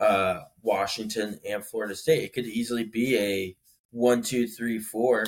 uh, 0.00 0.40
Washington, 0.62 1.40
and 1.48 1.64
Florida 1.64 1.94
State, 1.94 2.24
it 2.24 2.32
could 2.32 2.46
easily 2.46 2.84
be 2.84 3.16
a 3.18 3.56
one, 3.90 4.22
two, 4.22 4.46
three, 4.46 4.78
four. 4.78 5.24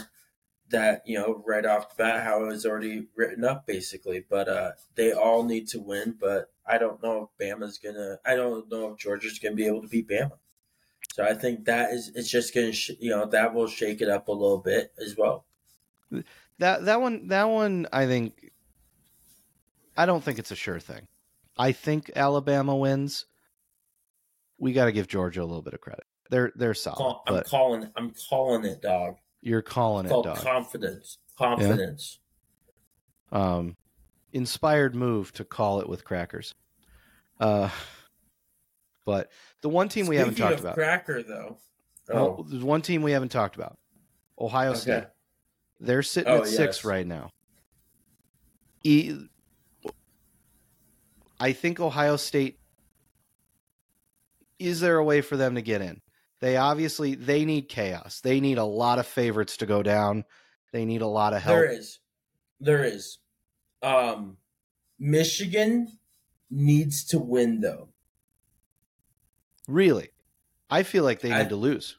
That 0.71 1.03
you 1.07 1.18
know, 1.18 1.43
right 1.47 1.66
off 1.66 1.91
the 1.91 2.03
bat, 2.03 2.25
how 2.25 2.45
it 2.45 2.47
was 2.47 2.64
already 2.64 3.07
written 3.16 3.45
up, 3.45 3.66
basically. 3.66 4.25
But 4.29 4.49
uh, 4.49 4.73
they 4.95 5.12
all 5.12 5.43
need 5.43 5.68
to 5.68 5.81
win. 5.81 6.16
But 6.18 6.51
I 6.66 6.79
don't 6.79 7.03
know 7.03 7.31
if 7.39 7.45
Bama's 7.45 7.79
gonna. 7.79 8.18
I 8.25 8.37
don't 8.37 8.71
know 8.71 8.93
if 8.93 8.99
Georgia's 8.99 9.39
gonna 9.39 9.57
be 9.57 9.66
able 9.66 9.83
to 9.83 9.89
beat 9.89 10.09
Bama. 10.09 10.39
So 11.14 11.25
I 11.25 11.35
think 11.35 11.64
that 11.64 11.91
is 11.91 12.12
it's 12.14 12.31
just 12.31 12.55
gonna 12.55 12.73
sh- 12.73 12.93
you 13.01 13.11
know 13.11 13.27
that 13.27 13.53
will 13.53 13.66
shake 13.66 14.01
it 14.01 14.09
up 14.09 14.29
a 14.29 14.33
little 14.33 14.59
bit 14.59 14.93
as 15.05 15.16
well. 15.16 15.45
That 16.59 16.85
that 16.85 17.01
one 17.01 17.29
that 17.29 17.45
one 17.45 17.87
I 17.93 18.07
think 18.07 18.51
I 19.97 20.07
don't 20.07 20.23
think 20.23 20.39
it's 20.39 20.51
a 20.51 20.57
sure 20.57 20.81
thing. 20.81 21.09
I 21.59 21.73
think 21.73 22.11
Alabama 22.16 22.77
wins. 22.77 23.27
We 24.59 24.73
got 24.73 24.87
to 24.87 24.93
give 24.93 25.09
Georgia 25.09 25.43
a 25.43 25.45
little 25.45 25.62
bit 25.62 25.75
of 25.75 25.81
credit. 25.81 26.05
They're 26.31 26.53
they're 26.55 26.75
solid. 26.75 27.21
I'm 27.27 27.35
but 27.35 27.47
calling. 27.47 27.91
I'm 27.97 28.12
calling 28.29 28.64
it, 28.64 28.81
dog. 28.81 29.16
You're 29.43 29.62
calling 29.62 30.07
it, 30.07 30.11
dog. 30.11 30.36
confidence. 30.38 31.18
Confidence. 31.38 32.18
um, 33.32 33.76
inspired 34.32 34.95
move 34.95 35.32
to 35.32 35.45
call 35.45 35.80
it 35.80 35.88
with 35.88 36.05
crackers. 36.05 36.55
Uh, 37.38 37.70
but 39.07 39.30
the 39.62 39.68
one 39.68 39.88
team 39.88 40.07
we 40.07 40.16
haven't 40.16 40.36
talked 40.36 40.61
about. 40.61 40.74
Cracker 40.74 41.22
though. 41.22 41.57
Well, 42.09 42.36
Oh, 42.41 42.47
there's 42.49 42.62
one 42.64 42.82
team 42.82 43.03
we 43.03 43.12
haven't 43.12 43.30
talked 43.30 43.57
about. 43.57 43.78
Ohio 44.38 44.74
State. 44.74 45.05
They're 45.80 46.03
sitting 46.03 46.30
Oh, 46.32 46.43
at 46.43 46.47
six 46.49 46.84
right 46.84 47.07
now. 47.07 47.30
E- 48.82 49.14
I 51.38 51.53
think 51.53 51.80
Ohio 51.80 52.16
State. 52.16 52.59
Is 54.59 54.80
there 54.80 54.97
a 54.99 55.05
way 55.05 55.22
for 55.22 55.36
them 55.38 55.55
to 55.55 55.62
get 55.62 55.80
in? 55.80 56.03
They 56.41 56.57
obviously 56.57 57.14
they 57.14 57.45
need 57.45 57.68
chaos. 57.68 58.20
They 58.20 58.41
need 58.41 58.59
a 58.59 58.64
lot 58.64 58.99
of 58.99 59.07
favorites 59.07 59.59
to 59.59 59.66
go 59.66 59.82
down. 59.82 60.24
They 60.72 60.84
need 60.84 61.03
a 61.03 61.07
lot 61.07 61.34
of 61.34 61.43
help. 61.43 61.57
There 61.57 61.70
is. 61.70 61.99
There 62.61 62.84
is. 62.84 63.18
Um, 63.82 64.36
Michigan 64.99 65.99
needs 66.51 67.05
to 67.07 67.18
win 67.18 67.61
though. 67.61 67.88
Really, 69.68 70.11
I 70.68 70.82
feel 70.82 71.05
like 71.05 71.20
they 71.20 71.32
I- 71.32 71.43
need 71.43 71.49
to 71.51 71.57
lose. 71.57 71.97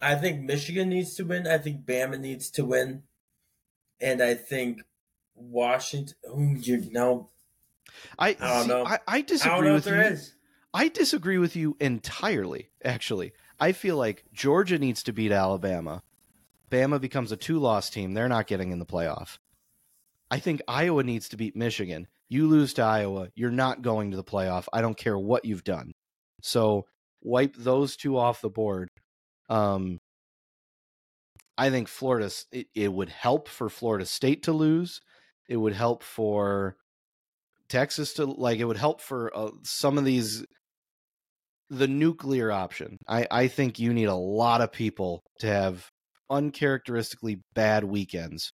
I 0.00 0.14
think 0.14 0.42
Michigan 0.42 0.90
needs 0.90 1.14
to 1.14 1.24
win. 1.24 1.46
I 1.46 1.56
think 1.56 1.86
Bama 1.86 2.20
needs 2.20 2.50
to 2.50 2.66
win, 2.66 3.04
and 3.98 4.20
I 4.22 4.34
think 4.34 4.82
Washington. 5.34 6.14
Oh, 6.28 6.54
you 6.60 6.90
know, 6.90 7.30
I 8.18 8.28
I 8.28 8.32
don't 8.34 8.62
see, 8.64 8.68
know. 8.68 8.84
I, 8.84 8.92
I 8.94 8.98
I 9.06 9.16
don't 9.20 9.28
disagree 9.28 9.68
know 9.68 9.74
with 9.74 9.86
if 9.86 9.92
you. 9.92 9.98
there 9.98 10.12
is. 10.12 10.34
I 10.76 10.88
disagree 10.88 11.38
with 11.38 11.56
you 11.56 11.74
entirely, 11.80 12.68
actually. 12.84 13.32
I 13.58 13.72
feel 13.72 13.96
like 13.96 14.24
Georgia 14.34 14.78
needs 14.78 15.02
to 15.04 15.12
beat 15.14 15.32
Alabama. 15.32 16.02
Bama 16.70 17.00
becomes 17.00 17.32
a 17.32 17.36
two 17.38 17.58
loss 17.58 17.88
team. 17.88 18.12
They're 18.12 18.28
not 18.28 18.46
getting 18.46 18.72
in 18.72 18.78
the 18.78 18.84
playoff. 18.84 19.38
I 20.30 20.38
think 20.38 20.60
Iowa 20.68 21.02
needs 21.02 21.30
to 21.30 21.38
beat 21.38 21.56
Michigan. 21.56 22.08
You 22.28 22.46
lose 22.46 22.74
to 22.74 22.82
Iowa, 22.82 23.30
you're 23.34 23.50
not 23.50 23.80
going 23.80 24.10
to 24.10 24.18
the 24.18 24.22
playoff. 24.22 24.66
I 24.70 24.82
don't 24.82 24.98
care 24.98 25.18
what 25.18 25.46
you've 25.46 25.64
done. 25.64 25.92
So 26.42 26.84
wipe 27.22 27.56
those 27.56 27.96
two 27.96 28.18
off 28.18 28.42
the 28.42 28.50
board. 28.50 28.90
Um, 29.48 29.98
I 31.56 31.70
think 31.70 31.88
Florida, 31.88 32.30
it, 32.52 32.66
it 32.74 32.92
would 32.92 33.08
help 33.08 33.48
for 33.48 33.70
Florida 33.70 34.04
State 34.04 34.42
to 34.42 34.52
lose. 34.52 35.00
It 35.48 35.56
would 35.56 35.72
help 35.72 36.02
for 36.02 36.76
Texas 37.70 38.12
to, 38.14 38.26
like, 38.26 38.58
it 38.58 38.66
would 38.66 38.76
help 38.76 39.00
for 39.00 39.34
uh, 39.34 39.52
some 39.62 39.96
of 39.96 40.04
these 40.04 40.44
the 41.70 41.88
nuclear 41.88 42.52
option. 42.52 42.98
I, 43.08 43.26
I 43.30 43.48
think 43.48 43.78
you 43.78 43.92
need 43.92 44.04
a 44.04 44.14
lot 44.14 44.60
of 44.60 44.72
people 44.72 45.22
to 45.40 45.46
have 45.46 45.90
uncharacteristically 46.30 47.42
bad 47.54 47.84
weekends. 47.84 48.52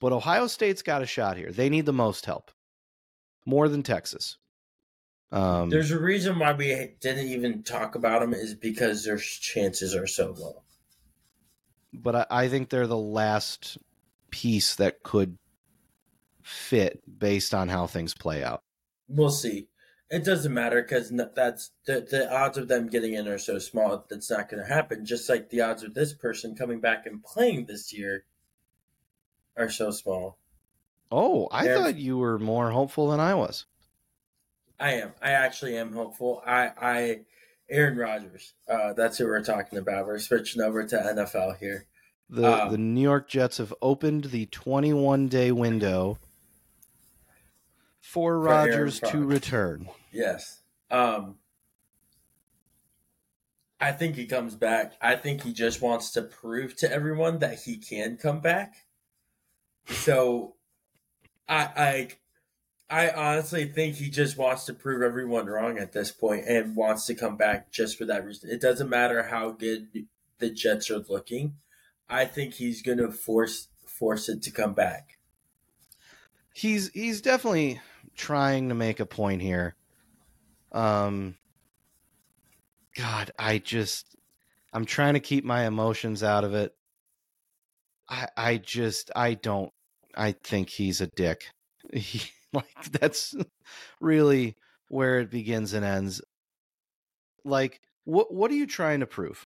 But 0.00 0.12
Ohio 0.12 0.46
State's 0.48 0.82
got 0.82 1.02
a 1.02 1.06
shot 1.06 1.36
here. 1.36 1.50
They 1.52 1.68
need 1.68 1.86
the 1.86 1.92
most 1.92 2.26
help, 2.26 2.50
more 3.46 3.68
than 3.68 3.82
Texas. 3.82 4.36
Um, 5.32 5.70
There's 5.70 5.90
a 5.90 5.98
reason 5.98 6.38
why 6.38 6.52
we 6.52 6.94
didn't 7.00 7.28
even 7.28 7.62
talk 7.62 7.94
about 7.94 8.20
them 8.20 8.34
is 8.34 8.54
because 8.54 9.04
their 9.04 9.16
chances 9.16 9.94
are 9.94 10.06
so 10.06 10.34
low. 10.38 10.62
but 11.92 12.14
I, 12.14 12.26
I 12.30 12.48
think 12.48 12.68
they're 12.68 12.86
the 12.86 12.96
last 12.96 13.78
piece 14.30 14.74
that 14.76 15.02
could 15.02 15.38
fit 16.42 17.00
based 17.18 17.54
on 17.54 17.68
how 17.68 17.86
things 17.86 18.14
play 18.14 18.44
out. 18.44 18.62
We'll 19.08 19.30
see. 19.30 19.68
It 20.10 20.24
doesn't 20.24 20.52
matter 20.52 20.82
because 20.82 21.12
that's 21.34 21.70
the 21.86 22.06
the 22.08 22.32
odds 22.32 22.58
of 22.58 22.68
them 22.68 22.88
getting 22.88 23.14
in 23.14 23.26
are 23.26 23.38
so 23.38 23.58
small. 23.58 24.04
That's 24.08 24.30
not 24.30 24.48
going 24.48 24.62
to 24.62 24.68
happen. 24.68 25.04
Just 25.04 25.28
like 25.28 25.50
the 25.50 25.62
odds 25.62 25.82
of 25.82 25.94
this 25.94 26.12
person 26.12 26.54
coming 26.54 26.80
back 26.80 27.06
and 27.06 27.24
playing 27.24 27.66
this 27.66 27.92
year 27.92 28.24
are 29.56 29.70
so 29.70 29.90
small. 29.90 30.38
Oh, 31.10 31.48
I 31.52 31.68
thought 31.68 31.96
you 31.96 32.18
were 32.18 32.38
more 32.38 32.70
hopeful 32.70 33.08
than 33.08 33.20
I 33.20 33.34
was. 33.34 33.66
I 34.80 34.94
am. 34.94 35.12
I 35.22 35.30
actually 35.30 35.76
am 35.76 35.92
hopeful. 35.92 36.42
I, 36.44 36.72
I, 36.80 37.20
Aaron 37.70 37.96
Rodgers. 37.96 38.54
Uh, 38.68 38.92
that's 38.94 39.18
who 39.18 39.26
we're 39.26 39.44
talking 39.44 39.78
about. 39.78 40.06
We're 40.06 40.18
switching 40.18 40.62
over 40.62 40.84
to 40.84 40.96
NFL 40.96 41.58
here. 41.58 41.86
The 42.28 42.64
Um, 42.64 42.72
the 42.72 42.78
New 42.78 43.00
York 43.00 43.28
Jets 43.28 43.58
have 43.58 43.72
opened 43.80 44.24
the 44.24 44.46
21 44.46 45.28
day 45.28 45.52
window 45.52 46.18
for 48.14 48.38
Rodgers 48.38 49.00
to 49.00 49.24
return. 49.24 49.88
Yes. 50.12 50.62
Um, 50.88 51.34
I 53.80 53.90
think 53.90 54.14
he 54.14 54.26
comes 54.26 54.54
back. 54.54 54.92
I 55.02 55.16
think 55.16 55.42
he 55.42 55.52
just 55.52 55.82
wants 55.82 56.12
to 56.12 56.22
prove 56.22 56.76
to 56.76 56.90
everyone 56.90 57.40
that 57.40 57.58
he 57.64 57.76
can 57.76 58.16
come 58.16 58.38
back. 58.38 58.76
So, 59.88 60.54
I 61.48 62.08
I 62.88 63.08
I 63.08 63.10
honestly 63.10 63.64
think 63.64 63.96
he 63.96 64.10
just 64.10 64.38
wants 64.38 64.64
to 64.66 64.74
prove 64.74 65.02
everyone 65.02 65.46
wrong 65.46 65.78
at 65.78 65.90
this 65.90 66.12
point 66.12 66.44
and 66.46 66.76
wants 66.76 67.06
to 67.06 67.16
come 67.16 67.36
back 67.36 67.72
just 67.72 67.98
for 67.98 68.04
that 68.04 68.24
reason. 68.24 68.48
It 68.48 68.60
doesn't 68.60 68.88
matter 68.88 69.24
how 69.24 69.50
good 69.50 69.88
the 70.38 70.50
Jets 70.50 70.88
are 70.88 71.04
looking. 71.08 71.56
I 72.08 72.26
think 72.26 72.54
he's 72.54 72.80
going 72.80 72.98
to 72.98 73.10
force 73.10 73.66
force 73.84 74.28
it 74.28 74.40
to 74.44 74.52
come 74.52 74.72
back. 74.72 75.18
He's 76.54 76.90
he's 76.92 77.20
definitely 77.20 77.80
trying 78.16 78.68
to 78.68 78.74
make 78.74 79.00
a 79.00 79.06
point 79.06 79.42
here. 79.42 79.74
Um 80.72 81.36
God, 82.96 83.32
I 83.38 83.58
just 83.58 84.16
I'm 84.72 84.84
trying 84.84 85.14
to 85.14 85.20
keep 85.20 85.44
my 85.44 85.66
emotions 85.66 86.22
out 86.22 86.44
of 86.44 86.54
it. 86.54 86.74
I 88.08 88.28
I 88.36 88.56
just 88.58 89.10
I 89.14 89.34
don't 89.34 89.72
I 90.16 90.32
think 90.32 90.68
he's 90.68 91.00
a 91.00 91.06
dick. 91.06 91.44
He, 91.92 92.22
like 92.54 92.92
that's 92.92 93.34
really 94.00 94.56
where 94.88 95.20
it 95.20 95.30
begins 95.30 95.74
and 95.74 95.84
ends. 95.84 96.22
Like 97.44 97.80
what 98.04 98.32
what 98.32 98.50
are 98.50 98.54
you 98.54 98.66
trying 98.66 99.00
to 99.00 99.06
prove? 99.06 99.44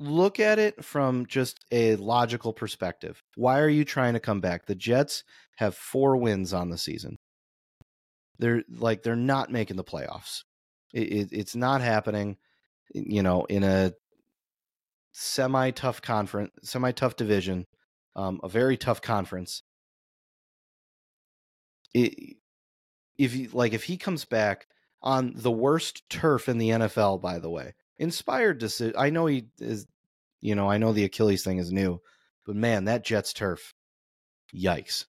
Look 0.00 0.40
at 0.40 0.58
it 0.58 0.82
from 0.84 1.26
just 1.26 1.64
a 1.70 1.96
logical 1.96 2.52
perspective. 2.52 3.20
Why 3.36 3.60
are 3.60 3.68
you 3.68 3.84
trying 3.84 4.14
to 4.14 4.20
come 4.20 4.40
back? 4.40 4.66
The 4.66 4.74
Jets 4.74 5.24
have 5.58 5.74
4 5.74 6.16
wins 6.16 6.54
on 6.54 6.70
the 6.70 6.78
season. 6.78 7.16
They're 8.40 8.62
like 8.68 9.02
they're 9.02 9.16
not 9.16 9.52
making 9.52 9.76
the 9.76 9.84
playoffs. 9.84 10.42
It, 10.92 11.12
it, 11.12 11.28
it's 11.32 11.54
not 11.54 11.80
happening. 11.80 12.36
You 12.92 13.22
know, 13.22 13.44
in 13.44 13.62
a 13.62 13.92
semi 15.12 15.70
tough 15.70 16.02
conference, 16.02 16.52
semi 16.62 16.92
tough 16.92 17.16
division, 17.16 17.66
um, 18.16 18.40
a 18.42 18.48
very 18.48 18.76
tough 18.76 19.02
conference. 19.02 19.62
It, 21.94 22.36
if 23.18 23.32
he 23.32 23.48
like 23.48 23.74
if 23.74 23.84
he 23.84 23.96
comes 23.96 24.24
back 24.24 24.66
on 25.02 25.32
the 25.36 25.50
worst 25.50 26.08
turf 26.08 26.48
in 26.48 26.58
the 26.58 26.70
NFL, 26.70 27.20
by 27.20 27.38
the 27.38 27.50
way, 27.50 27.74
inspired 27.98 28.58
decision. 28.58 28.94
I 28.98 29.10
know 29.10 29.26
he 29.26 29.46
is, 29.58 29.86
you 30.40 30.54
know, 30.54 30.68
I 30.68 30.78
know 30.78 30.92
the 30.92 31.04
Achilles 31.04 31.44
thing 31.44 31.58
is 31.58 31.70
new, 31.70 32.00
but 32.46 32.56
man, 32.56 32.86
that 32.86 33.04
Jets 33.04 33.32
turf, 33.32 33.74
yikes! 34.54 35.04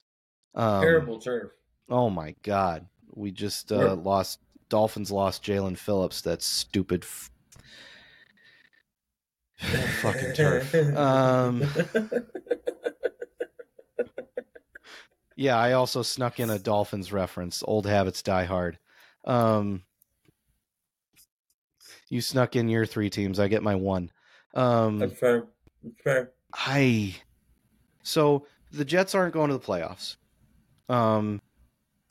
Um, 0.56 0.82
Terrible 0.82 1.20
turf. 1.20 1.52
Oh 1.90 2.10
my 2.10 2.36
god, 2.44 2.88
we 3.14 3.32
just 3.32 3.72
uh, 3.72 3.96
lost. 3.96 4.40
Dolphins 4.70 5.12
lost 5.12 5.44
Jaelan 5.44 5.78
Phillips. 5.78 6.22
That 6.22 6.42
stupid. 6.42 7.04
F- 7.04 7.32
fucking 10.02 10.34
turf. 10.34 10.74
Um, 10.96 11.64
yeah, 15.36 15.58
I 15.58 15.74
also 15.74 16.02
snuck 16.02 16.40
in 16.40 16.50
a 16.50 16.60
Dolphins 16.60 17.12
reference. 17.12 17.64
Old 17.66 17.86
habits 17.86 18.22
die 18.22 18.46
hard. 18.46 18.78
Um, 19.26 19.84
you 22.10 22.22
snuck 22.22 22.56
in 22.56 22.70
your 22.70 22.86
three 22.86 23.10
teams. 23.10 23.40
I 23.40 23.48
get 23.48 23.64
my 23.64 23.76
one. 23.76 24.12
Um, 24.54 25.00
That's 25.00 25.18
fair. 25.18 25.46
That's 25.84 26.02
fair. 26.04 26.32
I 26.54 27.16
so 28.04 28.46
the 28.72 28.86
Jets 28.86 29.14
aren't 29.16 29.34
going 29.34 29.50
to 29.50 29.58
the 29.58 29.64
playoffs. 29.64 30.16
Um, 30.90 31.42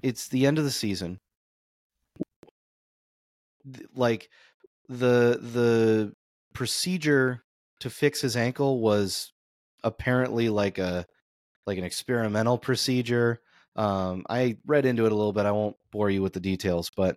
it's 0.02 0.28
the 0.28 0.46
end 0.46 0.58
of 0.58 0.64
the 0.64 0.70
season. 0.70 1.18
Like 3.94 4.28
the 4.88 5.38
the 5.40 6.12
procedure 6.54 7.42
to 7.80 7.90
fix 7.90 8.20
his 8.20 8.36
ankle 8.36 8.80
was 8.80 9.32
apparently 9.84 10.48
like 10.48 10.78
a 10.78 11.06
like 11.66 11.78
an 11.78 11.84
experimental 11.84 12.58
procedure. 12.58 13.40
Um, 13.76 14.24
I 14.28 14.56
read 14.66 14.86
into 14.86 15.06
it 15.06 15.12
a 15.12 15.14
little 15.14 15.32
bit. 15.32 15.46
I 15.46 15.52
won't 15.52 15.76
bore 15.92 16.10
you 16.10 16.22
with 16.22 16.32
the 16.32 16.40
details, 16.40 16.90
but 16.96 17.16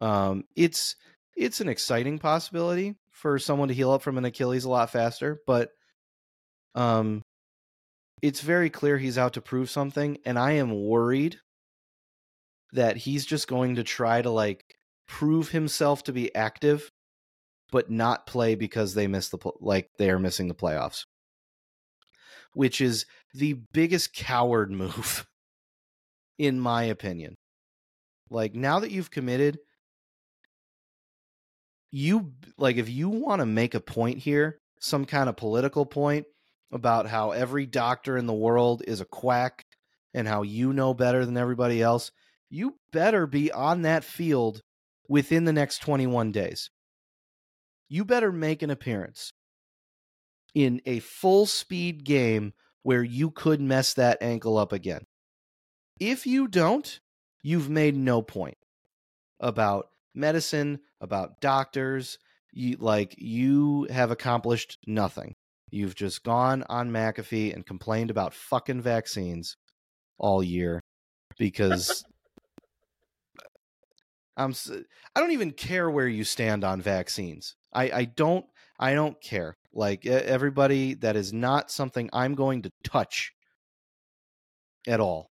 um, 0.00 0.44
it's 0.56 0.96
it's 1.36 1.60
an 1.60 1.68
exciting 1.68 2.18
possibility 2.18 2.96
for 3.10 3.38
someone 3.38 3.68
to 3.68 3.74
heal 3.74 3.90
up 3.90 4.02
from 4.02 4.18
an 4.18 4.24
Achilles 4.24 4.64
a 4.64 4.70
lot 4.70 4.90
faster. 4.90 5.40
But 5.46 5.70
um, 6.74 7.22
it's 8.22 8.40
very 8.40 8.70
clear 8.70 8.98
he's 8.98 9.18
out 9.18 9.34
to 9.34 9.40
prove 9.40 9.70
something, 9.70 10.18
and 10.24 10.38
I 10.38 10.52
am 10.52 10.86
worried 10.86 11.38
that 12.76 12.96
he's 12.96 13.26
just 13.26 13.48
going 13.48 13.74
to 13.74 13.84
try 13.84 14.22
to 14.22 14.30
like 14.30 14.64
prove 15.06 15.50
himself 15.50 16.04
to 16.04 16.12
be 16.12 16.34
active 16.34 16.90
but 17.72 17.90
not 17.90 18.26
play 18.26 18.54
because 18.54 18.94
they 18.94 19.06
miss 19.06 19.28
the 19.28 19.38
like 19.60 19.90
they 19.98 20.10
are 20.10 20.18
missing 20.18 20.48
the 20.48 20.54
playoffs. 20.54 21.04
Which 22.54 22.80
is 22.80 23.06
the 23.34 23.54
biggest 23.72 24.14
coward 24.14 24.70
move 24.82 25.26
in 26.38 26.60
my 26.60 26.84
opinion. 26.84 27.34
Like 28.30 28.54
now 28.54 28.80
that 28.80 28.90
you've 28.90 29.10
committed 29.10 29.58
you 31.90 32.32
like 32.58 32.76
if 32.76 32.88
you 32.88 33.08
want 33.08 33.40
to 33.40 33.46
make 33.46 33.74
a 33.74 33.80
point 33.80 34.18
here 34.18 34.58
some 34.80 35.04
kind 35.04 35.28
of 35.28 35.36
political 35.36 35.86
point 35.86 36.26
about 36.72 37.06
how 37.06 37.30
every 37.30 37.64
doctor 37.64 38.18
in 38.18 38.26
the 38.26 38.34
world 38.34 38.82
is 38.86 39.00
a 39.00 39.06
quack 39.06 39.64
and 40.12 40.26
how 40.26 40.42
you 40.42 40.72
know 40.72 40.92
better 40.92 41.24
than 41.24 41.36
everybody 41.36 41.80
else 41.80 42.10
you 42.56 42.78
better 42.90 43.26
be 43.26 43.52
on 43.52 43.82
that 43.82 44.02
field 44.02 44.62
within 45.08 45.44
the 45.44 45.52
next 45.52 45.78
21 45.82 46.32
days. 46.32 46.70
You 47.88 48.04
better 48.04 48.32
make 48.32 48.62
an 48.62 48.70
appearance 48.70 49.30
in 50.54 50.80
a 50.86 51.00
full 51.00 51.44
speed 51.44 52.02
game 52.02 52.54
where 52.82 53.02
you 53.02 53.30
could 53.30 53.60
mess 53.60 53.94
that 53.94 54.22
ankle 54.22 54.56
up 54.56 54.72
again. 54.72 55.04
If 56.00 56.26
you 56.26 56.48
don't, 56.48 56.98
you've 57.42 57.68
made 57.68 57.94
no 57.94 58.22
point 58.22 58.56
about 59.38 59.88
medicine, 60.14 60.80
about 61.00 61.40
doctors. 61.40 62.18
You 62.52 62.78
like 62.80 63.14
you 63.18 63.86
have 63.90 64.10
accomplished 64.10 64.78
nothing. 64.86 65.34
You've 65.70 65.94
just 65.94 66.24
gone 66.24 66.64
on 66.70 66.90
McAfee 66.90 67.54
and 67.54 67.66
complained 67.66 68.10
about 68.10 68.32
fucking 68.32 68.80
vaccines 68.80 69.56
all 70.18 70.42
year 70.42 70.80
because 71.38 72.04
I'm 74.36 74.54
I 75.14 75.20
don't 75.20 75.32
even 75.32 75.52
care 75.52 75.90
where 75.90 76.08
you 76.08 76.24
stand 76.24 76.64
on 76.64 76.80
vaccines. 76.80 77.56
I 77.72 77.90
I 77.90 78.04
don't 78.04 78.46
I 78.78 78.94
don't 78.94 79.20
care. 79.20 79.56
Like 79.72 80.06
everybody 80.06 80.94
that 80.94 81.16
is 81.16 81.32
not 81.32 81.70
something 81.70 82.08
I'm 82.12 82.34
going 82.34 82.62
to 82.62 82.72
touch 82.82 83.32
at 84.86 85.00
all. 85.00 85.30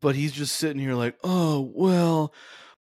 But 0.00 0.16
he's 0.16 0.32
just 0.32 0.56
sitting 0.56 0.80
here 0.80 0.94
like, 0.94 1.16
"Oh, 1.22 1.70
well, 1.74 2.32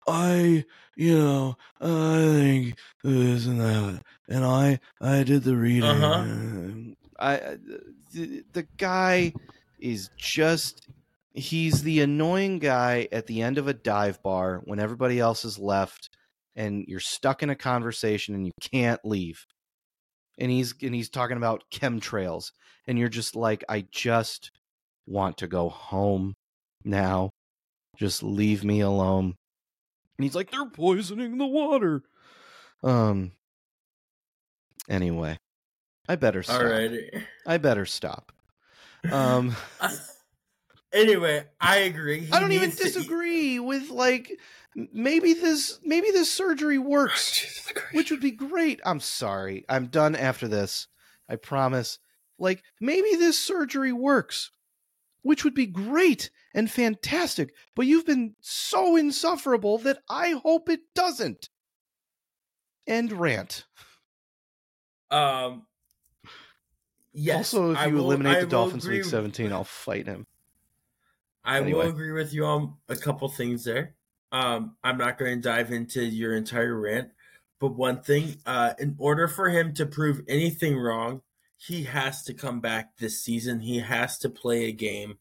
I, 0.06 0.64
you 0.96 1.18
know, 1.18 1.56
I 1.80 2.18
think 2.18 2.78
this 3.02 3.46
and 3.46 3.60
that, 3.60 4.02
and 4.28 4.44
I, 4.44 4.80
I 5.00 5.22
did 5.22 5.44
the 5.44 5.56
reading. 5.56 5.84
Uh-huh. 5.84 6.94
I, 7.18 7.56
the, 8.12 8.44
the 8.52 8.66
guy 8.76 9.32
is 9.78 10.10
just 10.16 10.88
he's 11.34 11.82
the 11.82 12.00
annoying 12.00 12.60
guy 12.60 13.08
at 13.10 13.26
the 13.26 13.42
end 13.42 13.58
of 13.58 13.68
a 13.68 13.74
dive 13.74 14.22
bar 14.22 14.62
when 14.64 14.78
everybody 14.78 15.18
else 15.18 15.44
is 15.44 15.58
left 15.58 16.08
and 16.56 16.84
you're 16.86 17.00
stuck 17.00 17.42
in 17.42 17.50
a 17.50 17.56
conversation 17.56 18.34
and 18.34 18.46
you 18.46 18.52
can't 18.60 19.00
leave. 19.04 19.44
And 20.38 20.50
he's 20.50 20.74
and 20.82 20.94
he's 20.94 21.10
talking 21.10 21.36
about 21.36 21.64
chemtrails 21.72 22.52
and 22.86 22.98
you're 22.98 23.08
just 23.08 23.36
like 23.36 23.64
I 23.68 23.84
just 23.90 24.50
want 25.06 25.38
to 25.38 25.46
go 25.46 25.68
home 25.68 26.34
now. 26.84 27.30
Just 27.98 28.22
leave 28.22 28.64
me 28.64 28.80
alone. 28.80 29.34
And 30.16 30.24
he's 30.24 30.34
like 30.34 30.50
they're 30.50 30.68
poisoning 30.70 31.38
the 31.38 31.46
water. 31.46 32.02
Um 32.82 33.32
anyway, 34.88 35.36
I 36.08 36.16
better 36.16 36.42
stop. 36.42 36.62
Alrighty. 36.62 37.22
I 37.46 37.58
better 37.58 37.86
stop. 37.86 38.32
Um 39.10 39.56
Anyway, 40.94 41.44
I 41.60 41.78
agree. 41.78 42.20
He 42.20 42.32
I 42.32 42.38
don't 42.38 42.52
even 42.52 42.70
disagree 42.70 43.58
with 43.58 43.90
like 43.90 44.30
maybe 44.92 45.34
this 45.34 45.80
maybe 45.82 46.10
this 46.12 46.32
surgery 46.32 46.78
works, 46.78 47.72
which 47.92 48.12
would 48.12 48.20
be 48.20 48.30
great. 48.30 48.80
I'm 48.86 49.00
sorry. 49.00 49.64
I'm 49.68 49.86
done 49.86 50.14
after 50.14 50.46
this. 50.46 50.86
I 51.28 51.36
promise. 51.36 51.98
Like 52.38 52.62
maybe 52.80 53.16
this 53.16 53.38
surgery 53.44 53.92
works, 53.92 54.52
which 55.22 55.42
would 55.42 55.54
be 55.54 55.66
great 55.66 56.30
and 56.54 56.70
fantastic, 56.70 57.52
but 57.74 57.86
you've 57.86 58.06
been 58.06 58.36
so 58.40 58.94
insufferable 58.94 59.78
that 59.78 59.98
I 60.08 60.40
hope 60.44 60.68
it 60.68 60.80
doesn't. 60.94 61.48
End 62.86 63.12
rant. 63.12 63.64
Um 65.10 65.66
Yes. 67.16 67.54
Also, 67.54 67.72
if 67.72 67.86
you 67.86 67.94
will, 67.94 68.04
eliminate 68.06 68.40
the 68.40 68.46
Dolphins 68.46 68.88
week 68.88 69.04
17, 69.04 69.52
I'll 69.52 69.62
fight 69.62 70.06
him. 70.06 70.26
I 71.44 71.58
anyway. 71.58 71.84
will 71.84 71.90
agree 71.90 72.12
with 72.12 72.32
you 72.32 72.44
on 72.46 72.74
a 72.88 72.96
couple 72.96 73.28
things 73.28 73.64
there. 73.64 73.94
Um, 74.32 74.76
I'm 74.82 74.98
not 74.98 75.18
going 75.18 75.40
to 75.40 75.48
dive 75.48 75.70
into 75.70 76.02
your 76.02 76.34
entire 76.34 76.78
rant, 76.78 77.10
but 77.60 77.76
one 77.76 78.00
thing, 78.02 78.36
uh, 78.46 78.74
in 78.78 78.96
order 78.98 79.28
for 79.28 79.50
him 79.50 79.74
to 79.74 79.86
prove 79.86 80.22
anything 80.26 80.76
wrong, 80.76 81.22
he 81.56 81.84
has 81.84 82.24
to 82.24 82.34
come 82.34 82.60
back 82.60 82.96
this 82.96 83.22
season. 83.22 83.60
He 83.60 83.78
has 83.78 84.18
to 84.18 84.28
play 84.28 84.64
a 84.64 84.72
game. 84.72 85.18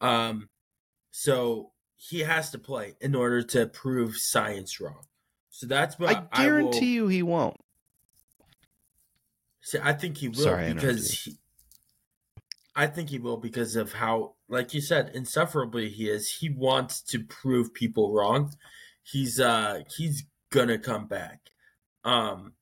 Um, 0.00 0.48
so 1.10 1.72
he 1.96 2.20
has 2.20 2.50
to 2.50 2.58
play 2.58 2.94
in 3.00 3.14
order 3.14 3.42
to 3.42 3.66
prove 3.66 4.16
science 4.16 4.80
wrong. 4.80 5.04
So 5.50 5.66
that's 5.66 5.98
what 5.98 6.16
I 6.16 6.42
guarantee 6.42 6.98
I 6.98 7.02
will, 7.02 7.06
you 7.06 7.08
he 7.08 7.22
won't. 7.22 7.56
See, 9.62 9.78
I 9.82 9.94
think 9.94 10.18
he 10.18 10.28
will 10.28 10.36
Sorry, 10.36 10.74
because 10.74 11.10
he, 11.10 11.36
I 12.76 12.86
think 12.86 13.10
he 13.10 13.18
will 13.18 13.36
because 13.36 13.76
of 13.76 13.92
how 13.94 14.34
like 14.48 14.74
you 14.74 14.80
said, 14.80 15.10
insufferably 15.14 15.88
he 15.88 16.08
is. 16.08 16.36
He 16.40 16.50
wants 16.50 17.00
to 17.02 17.22
prove 17.22 17.72
people 17.72 18.12
wrong. 18.12 18.52
He's 19.02 19.38
uh 19.38 19.82
he's 19.96 20.24
gonna 20.50 20.78
come 20.78 21.06
back. 21.06 21.40
Um 22.04 22.54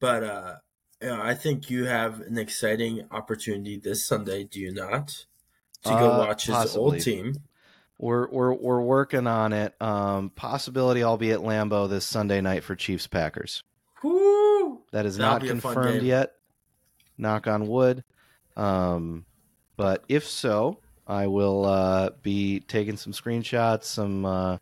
but 0.00 0.24
uh 0.24 0.54
you 1.02 1.08
know, 1.08 1.20
I 1.22 1.34
think 1.34 1.70
you 1.70 1.86
have 1.86 2.20
an 2.20 2.36
exciting 2.38 3.06
opportunity 3.10 3.78
this 3.78 4.06
Sunday, 4.06 4.44
do 4.44 4.60
you 4.60 4.72
not? 4.72 5.26
To 5.84 5.90
go 5.90 6.12
uh, 6.12 6.18
watch 6.18 6.46
his 6.46 6.54
possibly. 6.54 6.82
old 6.82 7.00
team. 7.00 7.34
We're 7.98 8.28
we're 8.28 8.54
we're 8.54 8.80
working 8.80 9.26
on 9.26 9.52
it. 9.52 9.74
Um 9.80 10.30
possibility 10.30 11.02
I'll 11.02 11.18
be 11.18 11.32
at 11.32 11.40
Lambeau 11.40 11.88
this 11.88 12.06
Sunday 12.06 12.40
night 12.40 12.64
for 12.64 12.74
Chiefs 12.74 13.06
Packers. 13.06 13.62
Woo! 14.02 14.80
That 14.92 15.04
is 15.04 15.18
That'll 15.18 15.40
not 15.40 15.46
confirmed 15.46 16.02
yet. 16.02 16.32
Knock 17.18 17.46
on 17.46 17.66
wood. 17.66 18.02
Um 18.56 19.24
but 19.80 20.04
if 20.10 20.28
so, 20.28 20.78
I 21.06 21.26
will 21.26 21.64
uh, 21.64 22.10
be 22.22 22.60
taking 22.60 22.98
some 22.98 23.14
screenshots, 23.14 23.84
some 23.84 24.26
uh, 24.26 24.58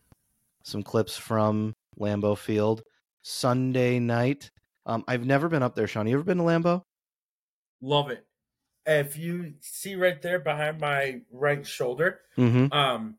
some 0.62 0.84
clips 0.84 1.16
from 1.16 1.74
Lambeau 1.98 2.38
Field 2.38 2.82
Sunday 3.22 3.98
night. 3.98 4.50
Um, 4.86 5.02
I've 5.08 5.26
never 5.26 5.48
been 5.48 5.64
up 5.64 5.74
there, 5.74 5.88
Sean. 5.88 6.06
You 6.06 6.14
ever 6.14 6.22
been 6.22 6.38
to 6.38 6.44
Lambeau? 6.44 6.82
Love 7.82 8.10
it. 8.10 8.24
If 8.86 9.18
you 9.18 9.54
see 9.60 9.96
right 9.96 10.22
there 10.22 10.38
behind 10.38 10.80
my 10.80 11.20
right 11.32 11.66
shoulder, 11.66 12.20
mm-hmm. 12.38 12.72
um, 12.72 13.16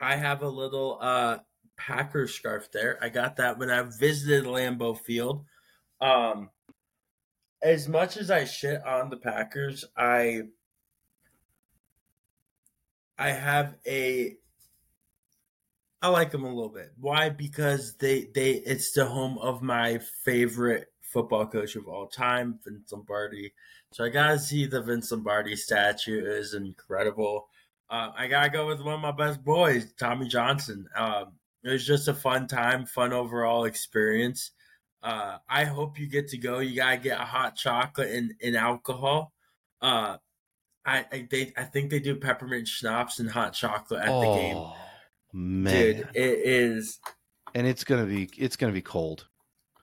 I 0.00 0.14
have 0.14 0.42
a 0.42 0.48
little 0.48 0.98
uh 1.00 1.38
Packer 1.76 2.28
scarf 2.28 2.70
there. 2.72 2.98
I 3.02 3.08
got 3.08 3.36
that 3.36 3.58
when 3.58 3.68
I 3.68 3.82
visited 3.82 4.44
Lambeau 4.44 4.96
Field. 4.96 5.44
Um, 6.00 6.50
as 7.62 7.88
much 7.88 8.16
as 8.16 8.30
I 8.30 8.44
shit 8.44 8.84
on 8.86 9.10
the 9.10 9.16
Packers, 9.16 9.84
I 9.96 10.42
I 13.18 13.30
have 13.30 13.76
a 13.86 14.36
I 16.02 16.08
like 16.08 16.30
them 16.30 16.44
a 16.44 16.48
little 16.48 16.68
bit. 16.68 16.92
Why? 17.00 17.30
Because 17.30 17.96
they 17.96 18.28
they 18.34 18.52
it's 18.52 18.92
the 18.92 19.06
home 19.06 19.38
of 19.38 19.62
my 19.62 19.98
favorite 20.24 20.88
football 21.00 21.46
coach 21.46 21.76
of 21.76 21.88
all 21.88 22.06
time, 22.06 22.58
Vince 22.64 22.92
Lombardi. 22.92 23.52
So 23.92 24.04
I 24.04 24.10
gotta 24.10 24.38
see 24.38 24.66
the 24.66 24.82
Vince 24.82 25.10
Lombardi 25.10 25.56
statue. 25.56 26.18
It 26.18 26.26
is 26.26 26.54
incredible. 26.54 27.48
Uh, 27.88 28.10
I 28.16 28.26
gotta 28.26 28.50
go 28.50 28.66
with 28.66 28.82
one 28.82 28.94
of 28.94 29.00
my 29.00 29.12
best 29.12 29.42
boys, 29.44 29.92
Tommy 29.98 30.28
Johnson. 30.28 30.86
Um, 30.94 31.32
it 31.64 31.70
was 31.70 31.86
just 31.86 32.08
a 32.08 32.14
fun 32.14 32.46
time, 32.46 32.84
fun 32.86 33.12
overall 33.12 33.64
experience. 33.64 34.52
Uh, 35.06 35.38
I 35.48 35.62
hope 35.62 36.00
you 36.00 36.08
get 36.08 36.26
to 36.30 36.36
go. 36.36 36.58
You 36.58 36.74
gotta 36.74 36.96
get 36.96 37.20
a 37.20 37.24
hot 37.24 37.54
chocolate 37.54 38.10
and, 38.10 38.34
and 38.42 38.56
alcohol. 38.56 39.32
Uh, 39.80 40.16
I 40.84 41.06
I, 41.12 41.28
they, 41.30 41.52
I 41.56 41.62
think 41.62 41.90
they 41.90 42.00
do 42.00 42.16
peppermint 42.16 42.66
schnapps 42.66 43.20
and 43.20 43.30
hot 43.30 43.52
chocolate 43.52 44.00
at 44.02 44.08
oh, 44.08 44.20
the 44.20 44.40
game. 44.40 44.66
man. 45.32 45.72
Dude, 45.72 46.08
it 46.12 46.38
is. 46.44 46.98
and 47.54 47.68
it's 47.68 47.84
gonna 47.84 48.06
be 48.06 48.28
it's 48.36 48.56
gonna 48.56 48.72
be 48.72 48.82
cold. 48.82 49.28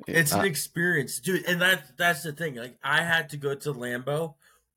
It's 0.08 0.34
an 0.34 0.42
Uh, 0.42 0.44
experience, 0.44 1.22
dude, 1.22 1.46
and 1.46 1.62
that's 1.62 1.90
that's 1.98 2.24
the 2.24 2.34
thing. 2.34 2.56
Like 2.56 2.78
I 2.84 3.02
had 3.02 3.30
to 3.30 3.38
go 3.38 3.56
to 3.56 3.74
Lambeau 3.74 4.36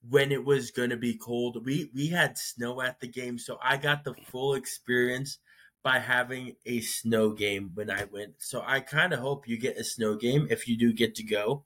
when 0.09 0.31
it 0.31 0.45
was 0.45 0.71
going 0.71 0.91
to 0.91 0.97
be 0.97 1.15
cold. 1.15 1.67
We 1.67 1.91
we 1.93 2.07
had 2.07 2.39
snow 2.39 2.81
at 2.83 3.01
the 3.01 3.09
game, 3.09 3.37
so 3.37 3.59
I 3.61 3.79
got 3.79 4.05
the 4.05 4.15
full 4.31 4.55
experience 4.55 5.39
by 5.87 6.01
having 6.01 6.57
a 6.67 6.81
snow 6.81 7.31
game 7.31 7.71
when 7.75 7.93
I 7.93 8.07
went. 8.11 8.35
So 8.39 8.61
I 8.67 8.81
kind 8.81 9.13
of 9.13 9.21
hope 9.21 9.47
you 9.47 9.57
get 9.57 9.77
a 9.79 9.85
snow 9.85 10.17
game 10.17 10.49
if 10.51 10.67
you 10.67 10.77
do 10.77 10.93
get 10.93 11.15
to 11.15 11.23
go. 11.23 11.63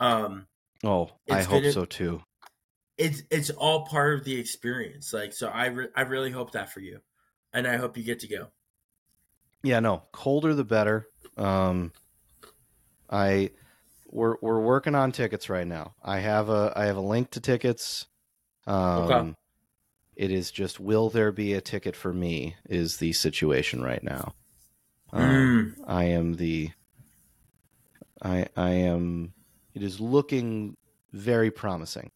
Um, 0.00 0.46
oh, 0.82 1.10
I 1.30 1.42
hope 1.42 1.60
gonna- 1.60 1.72
so 1.72 1.84
too. 1.84 2.22
it's 2.96 3.22
it's 3.30 3.50
all 3.50 3.84
part 3.84 4.14
of 4.18 4.24
the 4.24 4.40
experience. 4.40 5.12
Like 5.12 5.34
so, 5.34 5.48
I 5.48 5.66
re- 5.66 5.90
I 5.94 6.02
really 6.02 6.30
hope 6.30 6.52
that 6.52 6.72
for 6.72 6.80
you, 6.80 7.00
and 7.52 7.66
I 7.66 7.76
hope 7.76 7.98
you 7.98 8.02
get 8.02 8.20
to 8.20 8.28
go. 8.28 8.46
Yeah, 9.62 9.80
no, 9.80 10.04
colder 10.10 10.54
the 10.54 10.64
better. 10.64 11.06
Um, 11.36 11.92
I 13.10 13.50
we're 14.06 14.36
we're 14.40 14.60
working 14.60 14.94
on 14.94 15.12
tickets 15.12 15.50
right 15.50 15.66
now. 15.66 15.96
I 16.02 16.20
have 16.20 16.48
a 16.48 16.72
I 16.74 16.86
have 16.86 16.96
a 16.96 17.02
link 17.02 17.32
to 17.32 17.40
tickets. 17.40 18.06
Um, 18.66 19.02
Okay. 19.02 19.34
It 20.20 20.30
is 20.30 20.50
just 20.50 20.78
will 20.78 21.08
there 21.08 21.32
be 21.32 21.54
a 21.54 21.62
ticket 21.62 21.96
for 21.96 22.12
me 22.12 22.54
is 22.68 22.98
the 22.98 23.14
situation 23.14 23.82
right 23.82 24.02
now. 24.02 24.34
Um, 25.14 25.22
Mm, 25.22 25.84
I 25.86 26.04
am 26.04 26.34
the 26.34 26.72
I 28.20 28.46
I 28.54 28.72
am 28.72 29.32
it 29.72 29.82
is 29.82 29.98
looking 29.98 30.76
very 31.14 31.50
promising. 31.50 32.10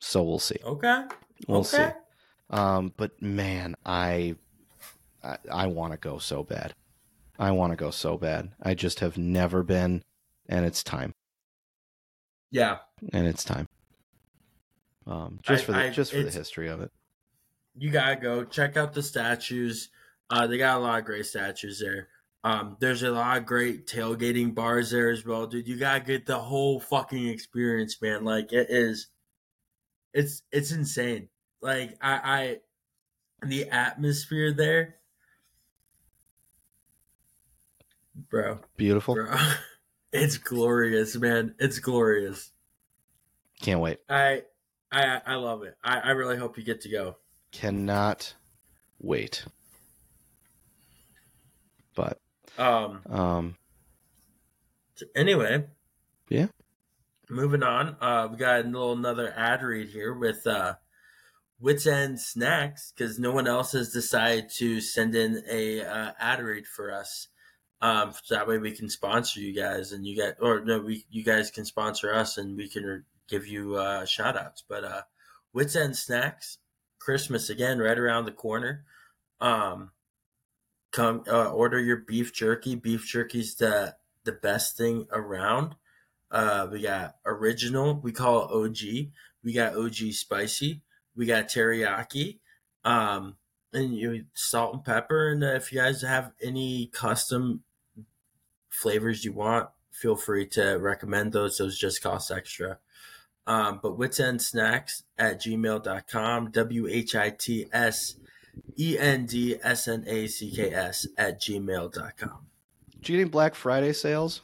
So 0.00 0.24
we'll 0.24 0.40
see. 0.40 0.56
okay. 0.64 1.04
We'll 1.46 1.60
okay. 1.60 1.92
see. 1.92 2.56
Um, 2.58 2.92
but 2.96 3.22
man, 3.22 3.76
I 3.86 4.34
I, 5.22 5.36
I 5.48 5.66
want 5.68 5.92
to 5.92 5.96
go 5.96 6.18
so 6.18 6.42
bad. 6.42 6.74
I 7.38 7.52
want 7.52 7.70
to 7.70 7.76
go 7.76 7.92
so 7.92 8.18
bad. 8.18 8.50
I 8.60 8.74
just 8.74 8.98
have 8.98 9.16
never 9.16 9.62
been, 9.62 10.02
and 10.48 10.66
it's 10.66 10.82
time. 10.82 11.14
Yeah. 12.50 12.78
And 13.12 13.28
it's 13.28 13.44
time. 13.44 13.68
Um, 15.06 15.38
just 15.42 15.62
I- 15.62 15.66
for 15.66 15.72
the 15.72 15.78
I- 15.78 15.90
just 15.90 16.12
for 16.12 16.22
the 16.22 16.30
history 16.30 16.68
of 16.68 16.80
it. 16.80 16.90
you 17.76 17.90
gotta 17.90 18.16
go 18.16 18.44
check 18.44 18.76
out 18.76 18.92
the 18.92 19.02
statues. 19.02 19.88
Uh, 20.28 20.46
they 20.46 20.58
got 20.58 20.76
a 20.78 20.80
lot 20.80 20.98
of 21.00 21.04
great 21.04 21.26
statues 21.26 21.80
there. 21.80 22.08
Um, 22.44 22.76
there's 22.80 23.02
a 23.02 23.10
lot 23.10 23.36
of 23.38 23.46
great 23.46 23.86
tailgating 23.86 24.54
bars 24.54 24.90
there 24.90 25.10
as 25.10 25.24
well, 25.24 25.46
dude. 25.46 25.66
You 25.68 25.76
gotta 25.78 26.00
get 26.00 26.26
the 26.26 26.38
whole 26.38 26.80
fucking 26.80 27.26
experience, 27.28 28.00
man. 28.00 28.24
Like 28.24 28.52
it 28.52 28.68
is, 28.70 29.08
it's 30.14 30.42
it's 30.52 30.70
insane. 30.72 31.28
Like 31.60 31.96
I, 32.00 32.60
I 33.42 33.46
the 33.46 33.68
atmosphere 33.70 34.52
there, 34.52 34.96
bro, 38.30 38.60
Beautiful. 38.76 39.14
bro. 39.14 39.34
It's 40.12 40.38
glorious, 40.38 41.14
man. 41.14 41.54
It's 41.60 41.78
glorious. 41.78 42.50
Can't 43.62 43.78
wait. 43.80 43.98
I, 44.08 44.42
I, 44.92 45.20
I 45.24 45.34
love 45.36 45.62
it. 45.62 45.76
I, 45.84 45.98
I 46.00 46.10
really 46.10 46.36
hope 46.36 46.58
you 46.58 46.64
get 46.64 46.80
to 46.82 46.88
go. 46.88 47.16
Cannot 47.52 48.34
wait. 49.00 49.44
But 51.94 52.20
Um, 52.58 53.02
um, 53.08 53.56
anyway 55.16 55.64
Yeah. 56.28 56.46
moving 57.28 57.62
on 57.62 57.96
uh 58.00 58.28
we 58.30 58.36
got 58.36 58.60
a 58.60 58.68
little 58.68 58.92
another 58.92 59.32
ad 59.36 59.62
read 59.62 59.88
here 59.88 60.12
with 60.14 60.46
uh 60.46 60.74
Whits 61.58 61.86
End 61.86 62.20
snacks 62.20 62.92
because 62.94 63.18
no 63.18 63.32
one 63.32 63.46
else 63.46 63.72
has 63.72 63.92
decided 63.92 64.50
to 64.58 64.80
send 64.80 65.14
in 65.14 65.42
a 65.48 65.82
uh, 65.82 66.12
ad 66.18 66.40
read 66.40 66.66
for 66.66 66.92
us 66.92 67.28
um 67.80 68.12
so 68.22 68.34
that 68.34 68.46
way 68.46 68.58
we 68.58 68.72
can 68.72 68.88
sponsor 68.90 69.40
you 69.40 69.54
guys 69.54 69.92
and 69.92 70.06
you 70.06 70.16
guys 70.16 70.34
or 70.40 70.60
no 70.64 70.80
we 70.80 71.06
you 71.10 71.24
guys 71.24 71.50
can 71.50 71.64
sponsor 71.64 72.12
us 72.12 72.36
and 72.38 72.56
we 72.56 72.68
can 72.68 73.04
give 73.30 73.46
you 73.46 73.76
uh 73.76 74.04
shout 74.04 74.36
outs 74.36 74.62
but 74.68 74.84
uh 74.84 75.02
Whits 75.52 75.76
End 75.76 75.96
snacks 75.96 76.58
christmas 76.98 77.50
again 77.50 77.78
right 77.78 77.98
around 77.98 78.26
the 78.26 78.32
corner. 78.32 78.84
Um 79.40 79.90
come 80.92 81.24
uh, 81.28 81.50
order 81.50 81.80
your 81.80 81.96
beef 81.96 82.32
jerky. 82.32 82.76
Beef 82.76 83.06
jerky's 83.06 83.56
the 83.56 83.96
the 84.24 84.32
best 84.32 84.76
thing 84.76 85.06
around. 85.10 85.74
Uh 86.30 86.68
we 86.70 86.82
got 86.82 87.16
original 87.24 88.00
we 88.00 88.12
call 88.12 88.44
it 88.44 88.50
og 88.52 88.76
we 89.42 89.52
got 89.52 89.74
og 89.74 89.94
spicy. 89.94 90.82
We 91.16 91.26
got 91.26 91.48
teriyaki. 91.48 92.38
Um 92.84 93.36
and 93.72 93.96
you 93.96 94.24
salt 94.34 94.74
and 94.74 94.84
pepper. 94.84 95.28
And 95.28 95.44
uh, 95.44 95.54
if 95.54 95.72
you 95.72 95.78
guys 95.78 96.02
have 96.02 96.32
any 96.42 96.86
custom 96.92 97.62
flavors 98.68 99.24
you 99.24 99.32
want 99.32 99.68
feel 99.90 100.16
free 100.16 100.46
to 100.46 100.74
recommend 100.76 101.32
those. 101.32 101.58
Those 101.58 101.78
just 101.78 102.02
cost 102.02 102.30
extra 102.30 102.78
um 103.50 103.80
but 103.82 103.98
whitsendsnacks 103.98 105.02
at 105.18 105.40
gmail.com 105.40 106.50
w-h-i-t-s 106.50 108.16
e-n-d-s-n-a-c-k-s 108.76 109.56
at 111.16 111.40
gmail.com 111.40 112.46
did 113.00 113.08
you 113.08 113.16
get 113.16 113.22
any 113.22 113.30
Black 113.30 113.54
Friday 113.54 113.94
sales 113.94 114.42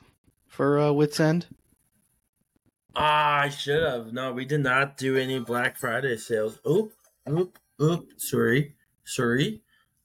for 0.49 0.79
uh, 0.79 0.91
Whits 0.91 1.21
End? 1.21 1.47
Ah, 2.95 3.41
I 3.43 3.49
should 3.51 3.83
have. 3.83 4.15
No, 4.15 4.33
we 4.33 4.47
did 4.47 4.63
not 4.63 4.97
do 4.97 5.19
any 5.19 5.39
Black 5.39 5.77
Friday 5.77 6.17
sales. 6.17 6.59
Oop, 6.67 6.93
oop, 7.29 7.59
oop. 7.83 8.09
Sorry, 8.17 8.75
sorry. 9.05 9.61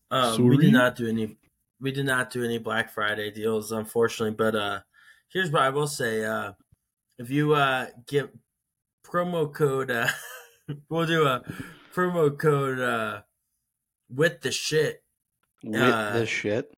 Um, 0.10 0.46
we 0.46 0.58
did 0.58 0.74
not 0.74 0.98
do 0.98 1.08
any. 1.08 1.38
We 1.80 1.94
did 1.94 2.06
not 2.06 2.30
do 2.30 2.44
any 2.44 2.58
Black 2.58 2.92
Friday 2.92 3.32
deals, 3.32 3.72
unfortunately. 3.72 4.36
But 4.36 4.56
uh, 4.56 4.80
here's 5.30 5.50
what 5.50 5.62
I 5.62 5.70
will 5.70 5.88
say: 5.88 6.26
uh, 6.26 6.52
if 7.18 7.30
you 7.30 7.54
uh 7.54 7.88
get 8.06 8.30
promo 9.12 9.52
code, 9.54 9.92
uh, 9.92 10.08
we'll 10.90 11.06
do 11.06 11.26
a 11.26 11.42
promo 11.94 12.38
code 12.38 12.80
uh 12.80 13.22
with 14.10 14.42
the 14.42 14.52
shit 14.52 15.04
With 15.64 15.76
Uh, 15.82 16.14
the 16.20 16.26
shit. 16.26 16.74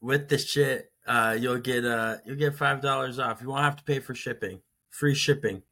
with 0.00 0.28
the 0.28 0.38
shit. 0.38 0.90
Uh, 1.06 1.36
you'll 1.38 1.58
get 1.58 1.84
uh 1.84 2.16
you'll 2.24 2.36
get 2.36 2.56
five 2.56 2.80
dollars 2.80 3.18
off. 3.18 3.40
You 3.42 3.48
won't 3.48 3.62
have 3.62 3.76
to 3.76 3.84
pay 3.84 4.00
for 4.00 4.14
shipping. 4.14 4.60
Free 4.90 5.14
shipping. 5.14 5.62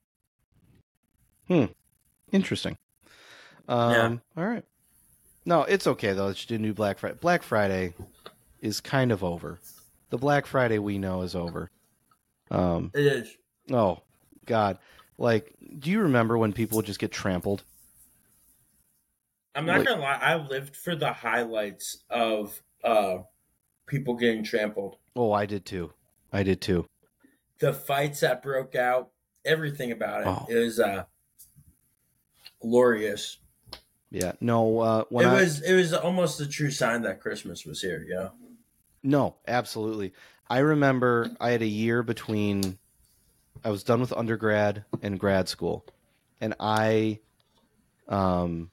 Hmm. 1.49 1.67
Interesting. 2.33 2.77
Um, 3.69 4.21
All 4.37 4.45
right. 4.47 4.65
No, 5.47 5.63
it's 5.63 5.87
okay 5.87 6.13
though. 6.13 6.29
It's 6.29 6.49
a 6.51 6.59
new 6.59 6.73
Black 6.75 6.99
Friday. 6.99 7.17
Black 7.21 7.43
Friday 7.43 7.95
is 8.61 8.81
kind 8.81 9.13
of 9.13 9.23
over. 9.25 9.59
The 10.11 10.19
Black 10.19 10.47
Friday 10.47 10.79
we 10.79 10.99
know 10.99 11.23
is 11.23 11.35
over. 11.35 11.71
Um. 12.51 12.91
It 12.95 13.07
is. 13.07 13.37
Oh 13.71 14.01
God. 14.47 14.79
Like, 15.19 15.55
do 15.79 15.91
you 15.91 16.01
remember 16.01 16.37
when 16.37 16.53
people 16.53 16.77
would 16.77 16.87
just 16.87 16.99
get 16.99 17.13
trampled? 17.13 17.63
I'm 19.55 19.67
not 19.67 19.79
Like- 19.79 19.89
gonna 19.89 20.01
lie. 20.03 20.19
I 20.21 20.35
lived 20.37 20.75
for 20.77 20.97
the 20.97 21.13
highlights 21.13 22.03
of 22.11 22.63
uh 22.83 23.19
people 23.87 24.15
getting 24.15 24.43
trampled, 24.43 24.97
Oh, 25.17 25.31
I 25.33 25.47
did 25.47 25.65
too. 25.65 25.93
I 26.33 26.43
did 26.43 26.61
too. 26.61 26.87
the 27.61 27.73
fights 27.73 28.21
that 28.21 28.43
broke 28.43 28.75
out, 28.75 29.11
everything 29.45 29.93
about 29.93 30.23
it. 30.23 30.27
Oh. 30.27 30.47
Was 30.49 30.81
uh 30.81 31.05
glorious. 32.61 33.39
Yeah. 34.11 34.33
No. 34.41 34.81
Uh, 34.81 35.05
when 35.09 35.27
it 35.27 35.31
I, 35.31 35.35
was 35.35 35.61
it 35.63 35.75
was 35.75 35.93
almost 35.93 36.41
a 36.41 36.47
true 36.49 36.71
sign 36.71 37.03
that 37.03 37.21
Christmas 37.21 37.65
was 37.65 37.81
here. 37.81 38.05
Yeah. 38.09 38.29
No, 39.03 39.37
absolutely. 39.47 40.13
I 40.49 40.59
remember 40.59 41.31
I 41.41 41.51
had 41.51 41.63
a 41.63 41.67
year 41.67 42.03
between 42.03 42.79
I 43.65 43.71
was 43.71 43.83
done 43.83 44.01
with 44.01 44.13
undergrad 44.13 44.85
and 45.03 45.19
grad 45.19 45.49
school. 45.49 45.87
And 46.41 46.55
I 46.61 47.21
um 48.09 48.71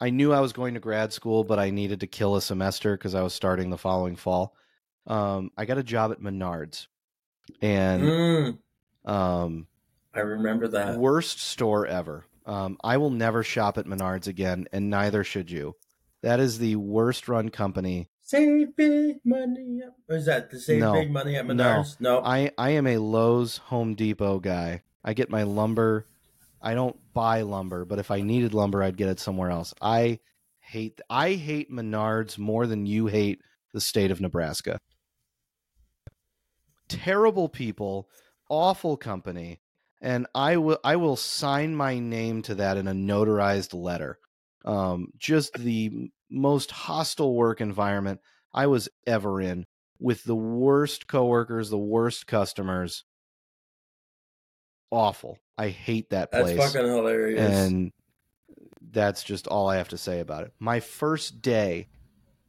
I 0.00 0.10
knew 0.10 0.32
I 0.32 0.40
was 0.40 0.52
going 0.52 0.74
to 0.74 0.80
grad 0.80 1.12
school, 1.12 1.44
but 1.44 1.60
I 1.60 1.70
needed 1.70 2.00
to 2.00 2.08
kill 2.08 2.34
a 2.34 2.42
semester 2.42 2.96
because 2.96 3.14
I 3.14 3.22
was 3.22 3.32
starting 3.32 3.70
the 3.70 3.78
following 3.78 4.16
fall. 4.16 4.56
Um 5.06 5.50
I 5.56 5.64
got 5.64 5.78
a 5.78 5.82
job 5.84 6.10
at 6.10 6.20
Menards. 6.20 6.88
And 7.60 8.02
Mm, 8.02 8.58
um 9.04 9.66
I 10.14 10.20
remember 10.20 10.68
that. 10.68 10.96
worst 10.96 11.38
store 11.40 11.86
ever. 11.86 12.24
Um 12.46 12.78
I 12.82 12.96
will 12.96 13.10
never 13.10 13.44
shop 13.44 13.78
at 13.78 13.86
Menards 13.86 14.26
again 14.26 14.66
and 14.72 14.90
neither 14.90 15.22
should 15.22 15.50
you. 15.50 15.76
That 16.22 16.40
is 16.40 16.58
the 16.58 16.76
worst 16.76 17.28
run 17.28 17.48
company 17.50 18.08
Save 18.22 18.76
big 18.76 19.16
money. 19.24 19.80
At, 19.84 19.94
was 20.08 20.26
that 20.26 20.50
the 20.50 20.58
save 20.58 20.80
No. 20.80 20.92
big 20.92 21.10
money 21.10 21.36
at 21.36 21.44
Menards? 21.44 22.00
No. 22.00 22.22
I 22.24 22.50
I 22.56 22.70
am 22.70 22.86
a 22.86 22.98
Lowe's 22.98 23.58
Home 23.58 23.94
Depot 23.94 24.38
guy. 24.38 24.82
I 25.04 25.12
get 25.12 25.28
my 25.28 25.42
lumber. 25.42 26.06
I 26.62 26.74
don't 26.74 26.96
buy 27.12 27.42
lumber, 27.42 27.84
but 27.84 27.98
if 27.98 28.10
I 28.12 28.20
needed 28.20 28.54
lumber, 28.54 28.82
I'd 28.82 28.96
get 28.96 29.08
it 29.08 29.18
somewhere 29.18 29.50
else. 29.50 29.74
I 29.82 30.20
hate 30.60 31.00
I 31.10 31.32
hate 31.32 31.70
Menards 31.70 32.38
more 32.38 32.66
than 32.66 32.86
you 32.86 33.06
hate 33.08 33.42
the 33.72 33.80
state 33.80 34.12
of 34.12 34.20
Nebraska. 34.20 34.78
Terrible 36.88 37.48
people, 37.48 38.08
awful 38.48 38.96
company, 38.96 39.60
and 40.00 40.26
I 40.34 40.58
will 40.58 40.78
I 40.84 40.96
will 40.96 41.16
sign 41.16 41.74
my 41.74 41.98
name 41.98 42.42
to 42.42 42.54
that 42.56 42.76
in 42.76 42.86
a 42.86 42.92
notarized 42.92 43.74
letter. 43.74 44.18
Um, 44.64 45.08
just 45.16 45.54
the 45.54 46.10
most 46.32 46.70
hostile 46.70 47.34
work 47.34 47.60
environment 47.60 48.20
I 48.52 48.66
was 48.66 48.88
ever 49.06 49.40
in, 49.40 49.66
with 49.98 50.24
the 50.24 50.34
worst 50.34 51.06
coworkers, 51.06 51.70
the 51.70 51.78
worst 51.78 52.26
customers. 52.26 53.04
Awful. 54.90 55.38
I 55.56 55.68
hate 55.68 56.10
that 56.10 56.32
place. 56.32 56.56
That's 56.56 56.72
fucking 56.74 56.88
hilarious. 56.88 57.40
and 57.40 57.92
that's 58.90 59.22
just 59.22 59.46
all 59.46 59.68
I 59.68 59.76
have 59.76 59.88
to 59.88 59.98
say 59.98 60.20
about 60.20 60.44
it. 60.44 60.52
My 60.58 60.80
first 60.80 61.40
day 61.40 61.88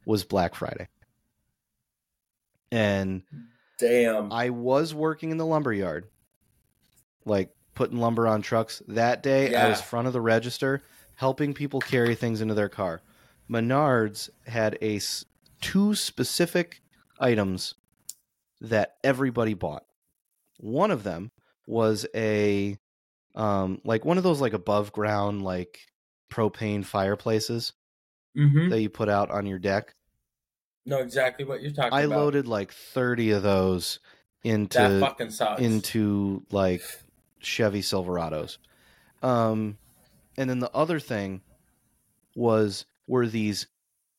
was 0.04 0.24
Black 0.24 0.54
Friday. 0.54 0.88
And 2.70 3.22
Damn. 3.78 4.32
I 4.32 4.50
was 4.50 4.94
working 4.94 5.30
in 5.30 5.36
the 5.36 5.46
lumber 5.46 5.72
yard, 5.72 6.06
like 7.24 7.50
putting 7.74 7.98
lumber 7.98 8.26
on 8.26 8.42
trucks. 8.42 8.82
That 8.88 9.22
day, 9.22 9.54
I 9.54 9.68
was 9.68 9.80
front 9.80 10.06
of 10.06 10.12
the 10.12 10.20
register, 10.20 10.82
helping 11.14 11.54
people 11.54 11.80
carry 11.80 12.14
things 12.14 12.40
into 12.40 12.54
their 12.54 12.68
car. 12.68 13.00
Menards 13.50 14.30
had 14.46 14.78
a 14.80 15.00
two 15.60 15.94
specific 15.94 16.82
items 17.18 17.74
that 18.60 18.96
everybody 19.02 19.54
bought. 19.54 19.84
One 20.58 20.90
of 20.90 21.02
them 21.02 21.30
was 21.66 22.06
a 22.14 22.78
um 23.34 23.80
like 23.84 24.04
one 24.04 24.18
of 24.18 24.24
those 24.24 24.40
like 24.40 24.52
above 24.52 24.92
ground 24.92 25.42
like 25.42 25.80
propane 26.30 26.84
fireplaces 26.84 27.72
mm-hmm. 28.36 28.68
that 28.70 28.80
you 28.80 28.88
put 28.88 29.08
out 29.08 29.30
on 29.30 29.46
your 29.46 29.58
deck. 29.58 29.94
Know 30.86 30.98
exactly 30.98 31.44
what 31.44 31.62
you're 31.62 31.72
talking 31.72 31.92
I 31.92 32.02
about. 32.02 32.14
I 32.14 32.16
loaded 32.16 32.48
like 32.48 32.72
30 32.72 33.32
of 33.32 33.42
those 33.42 34.00
into 34.42 34.78
that 34.78 35.00
fucking 35.00 35.30
sucks. 35.30 35.60
into 35.60 36.44
like 36.50 36.82
Chevy 37.40 37.80
Silverados. 37.80 38.58
Um, 39.22 39.78
and 40.36 40.50
then 40.50 40.58
the 40.58 40.70
other 40.72 41.00
thing 41.00 41.40
was 42.34 42.84
were 43.06 43.26
these 43.26 43.66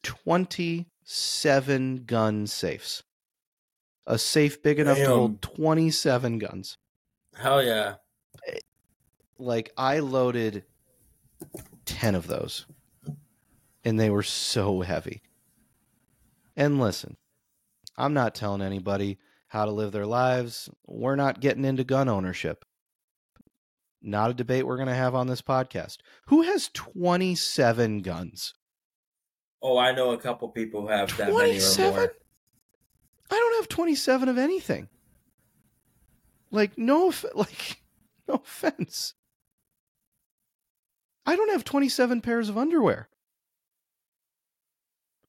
27 0.04 2.04
gun 2.06 2.48
safes. 2.48 3.04
A 4.08 4.18
safe 4.18 4.62
big 4.62 4.80
enough 4.80 4.98
to 4.98 5.08
hold 5.08 5.42
27 5.42 6.38
guns. 6.38 6.78
Hell 7.36 7.64
yeah. 7.64 7.96
Like 9.40 9.72
I 9.78 10.00
loaded 10.00 10.64
10 11.86 12.16
of 12.16 12.28
those. 12.28 12.66
And 13.84 14.00
they 14.00 14.10
were 14.10 14.24
so 14.24 14.82
heavy. 14.82 15.22
And 16.56 16.80
listen, 16.80 17.18
I'm 17.98 18.14
not 18.14 18.36
telling 18.36 18.62
anybody 18.62 19.18
how 19.48 19.66
to 19.66 19.72
live 19.72 19.92
their 19.92 20.06
lives. 20.06 20.70
We're 20.86 21.16
not 21.16 21.40
getting 21.40 21.66
into 21.66 21.84
gun 21.84 22.10
ownership. 22.10 22.66
Not 24.02 24.32
a 24.32 24.36
debate 24.36 24.68
we're 24.68 24.78
going 24.78 24.88
to 24.88 24.94
have 24.94 25.16
on 25.16 25.28
this 25.28 25.42
podcast. 25.42 25.98
Who 26.28 26.44
has 26.44 26.70
27 26.74 28.02
guns? 28.02 28.54
Oh, 29.68 29.80
I 29.80 29.94
know 29.94 30.12
a 30.12 30.18
couple 30.20 30.48
people 30.50 30.82
who 30.82 30.90
have 30.90 31.18
that 31.18 31.30
many 31.30 31.58
or 31.58 31.60
27? 31.60 31.96
more. 31.96 32.14
I 33.32 33.34
don't 33.36 33.56
have 33.56 33.68
27 33.68 34.30
of 34.30 34.38
anything. 34.38 34.90
Like 36.52 36.78
no 36.78 37.12
like 37.34 37.82
no 38.28 38.36
offense. 38.36 39.16
I 41.26 41.36
don't 41.36 41.50
have 41.50 41.64
27 41.64 42.22
pairs 42.22 42.48
of 42.48 42.60
underwear. 42.60 43.10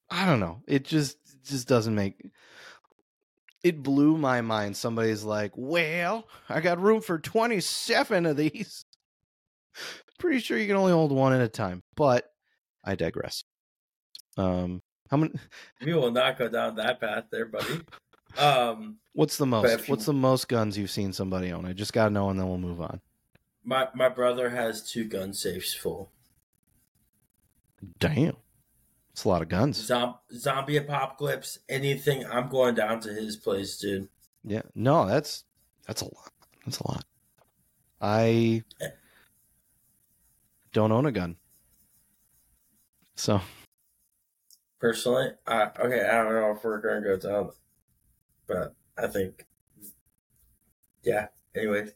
I 0.07 0.27
don't 0.27 0.39
know. 0.39 0.61
It 0.67 0.85
just 0.85 1.17
it 1.33 1.43
just 1.43 1.67
doesn't 1.67 1.95
make 1.95 2.23
it 3.63 3.81
blew 3.81 4.19
my 4.19 4.41
mind. 4.41 4.77
Somebody's 4.77 5.23
like, 5.23 5.53
"Well, 5.55 6.27
I 6.47 6.61
got 6.61 6.79
room 6.79 7.01
for 7.01 7.17
27 7.17 8.27
of 8.27 8.37
these." 8.37 8.85
Pretty 10.19 10.41
sure 10.41 10.59
you 10.59 10.67
can 10.67 10.75
only 10.75 10.91
hold 10.91 11.11
one 11.11 11.33
at 11.33 11.41
a 11.41 11.47
time, 11.47 11.81
but 11.95 12.31
I 12.83 12.93
digress. 12.93 13.43
Um 14.37 14.81
how 15.09 15.17
many 15.17 15.33
We 15.85 15.93
will 15.93 16.11
not 16.11 16.37
go 16.37 16.47
down 16.49 16.75
that 16.75 16.99
path 16.99 17.25
there, 17.31 17.45
buddy. 17.45 17.81
Um, 18.37 18.97
What's 19.13 19.37
the 19.37 19.45
most? 19.47 19.87
you- 19.87 19.91
What's 19.93 20.05
the 20.05 20.13
most 20.13 20.47
guns 20.47 20.77
you've 20.77 20.91
seen 20.91 21.11
somebody 21.13 21.51
own? 21.51 21.65
I 21.65 21.73
just 21.73 21.93
gotta 21.93 22.11
know, 22.11 22.29
and 22.29 22.39
then 22.39 22.47
we'll 22.47 22.57
move 22.59 22.81
on. 22.81 23.01
my 23.63 23.87
my 23.95 24.09
brother 24.09 24.49
has 24.49 24.87
two 24.89 25.05
gun 25.05 25.33
safes 25.33 25.73
full. 25.73 26.11
Damn, 27.99 28.35
it's 29.11 29.23
a 29.23 29.29
lot 29.29 29.41
of 29.41 29.49
guns. 29.49 29.77
Zom- 29.77 30.15
zombie 30.33 30.77
apocalypse, 30.77 31.59
anything. 31.69 32.25
I'm 32.25 32.49
going 32.49 32.75
down 32.75 32.99
to 33.01 33.09
his 33.13 33.37
place, 33.37 33.77
dude. 33.77 34.09
Yeah, 34.43 34.63
no, 34.75 35.07
that's 35.07 35.45
that's 35.87 36.01
a 36.01 36.05
lot. 36.05 36.31
That's 36.65 36.79
a 36.79 36.87
lot. 36.87 37.05
I 38.01 38.63
don't 40.73 40.91
own 40.91 41.05
a 41.05 41.11
gun, 41.11 41.37
so 43.15 43.41
Personally, 44.79 45.29
I 45.45 45.63
okay. 45.79 46.07
I 46.07 46.23
don't 46.23 46.33
know 46.33 46.53
if 46.55 46.63
we're 46.63 46.81
gonna 46.81 47.01
go 47.01 47.17
down, 47.17 47.51
but 48.47 48.75
I 48.97 49.07
think, 49.07 49.45
yeah. 51.03 51.27
Anyways, 51.55 51.91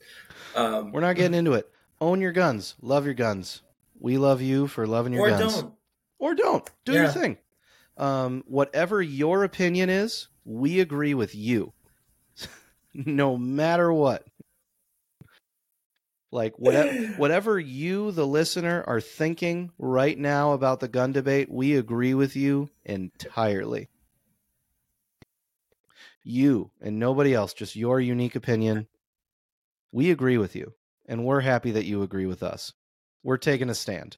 um, 0.55 0.91
we're 0.91 1.01
not 1.01 1.15
getting 1.15 1.37
into 1.37 1.53
it. 1.53 1.69
Own 1.99 2.21
your 2.21 2.31
guns. 2.31 2.75
Love 2.81 3.05
your 3.05 3.13
guns. 3.13 3.61
We 3.99 4.17
love 4.17 4.41
you 4.41 4.67
for 4.67 4.87
loving 4.87 5.13
your 5.13 5.27
or 5.27 5.29
guns. 5.29 5.61
don't. 5.61 5.73
or 6.17 6.33
don't 6.33 6.69
do 6.85 6.93
your 6.93 7.07
thing 7.09 7.37
um 7.97 8.43
whatever 8.47 9.01
your 9.01 9.43
opinion 9.43 9.89
is 9.89 10.27
we 10.45 10.79
agree 10.79 11.13
with 11.13 11.35
you 11.35 11.73
no 12.93 13.37
matter 13.37 13.91
what 13.91 14.25
like 16.31 16.57
whatever 16.57 16.91
whatever 17.17 17.59
you 17.59 18.11
the 18.11 18.25
listener 18.25 18.83
are 18.87 19.01
thinking 19.01 19.71
right 19.77 20.17
now 20.17 20.53
about 20.53 20.79
the 20.79 20.87
gun 20.87 21.11
debate 21.11 21.49
we 21.51 21.75
agree 21.75 22.13
with 22.13 22.35
you 22.35 22.69
entirely 22.85 23.89
you 26.23 26.71
and 26.81 26.97
nobody 26.97 27.33
else 27.33 27.53
just 27.53 27.75
your 27.75 27.99
unique 27.99 28.35
opinion 28.35 28.87
we 29.91 30.11
agree 30.11 30.37
with 30.37 30.55
you 30.55 30.73
and 31.07 31.25
we're 31.25 31.41
happy 31.41 31.71
that 31.71 31.85
you 31.85 32.01
agree 32.01 32.25
with 32.25 32.41
us 32.43 32.73
we're 33.23 33.37
taking 33.37 33.69
a 33.69 33.75
stand 33.75 34.17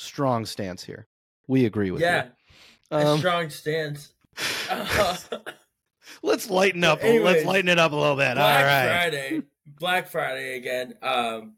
strong 0.00 0.46
stance 0.46 0.82
here. 0.84 1.06
We 1.46 1.64
agree 1.66 1.90
with 1.90 2.00
you. 2.00 2.06
Yeah, 2.06 2.24
you. 2.90 2.96
a 2.96 3.06
Um, 3.06 3.18
strong 3.18 3.50
stance. 3.50 4.14
let's 6.22 6.48
lighten 6.50 6.84
up. 6.84 7.02
Anyways, 7.02 7.24
let's 7.24 7.44
lighten 7.44 7.68
it 7.68 7.78
up 7.78 7.92
a 7.92 7.96
little 7.96 8.16
bit. 8.16 8.34
Black 8.34 8.60
All 8.60 8.64
right. 8.64 9.10
Friday, 9.10 9.42
Black 9.78 10.08
Friday 10.08 10.56
again. 10.56 10.94
Um, 11.02 11.56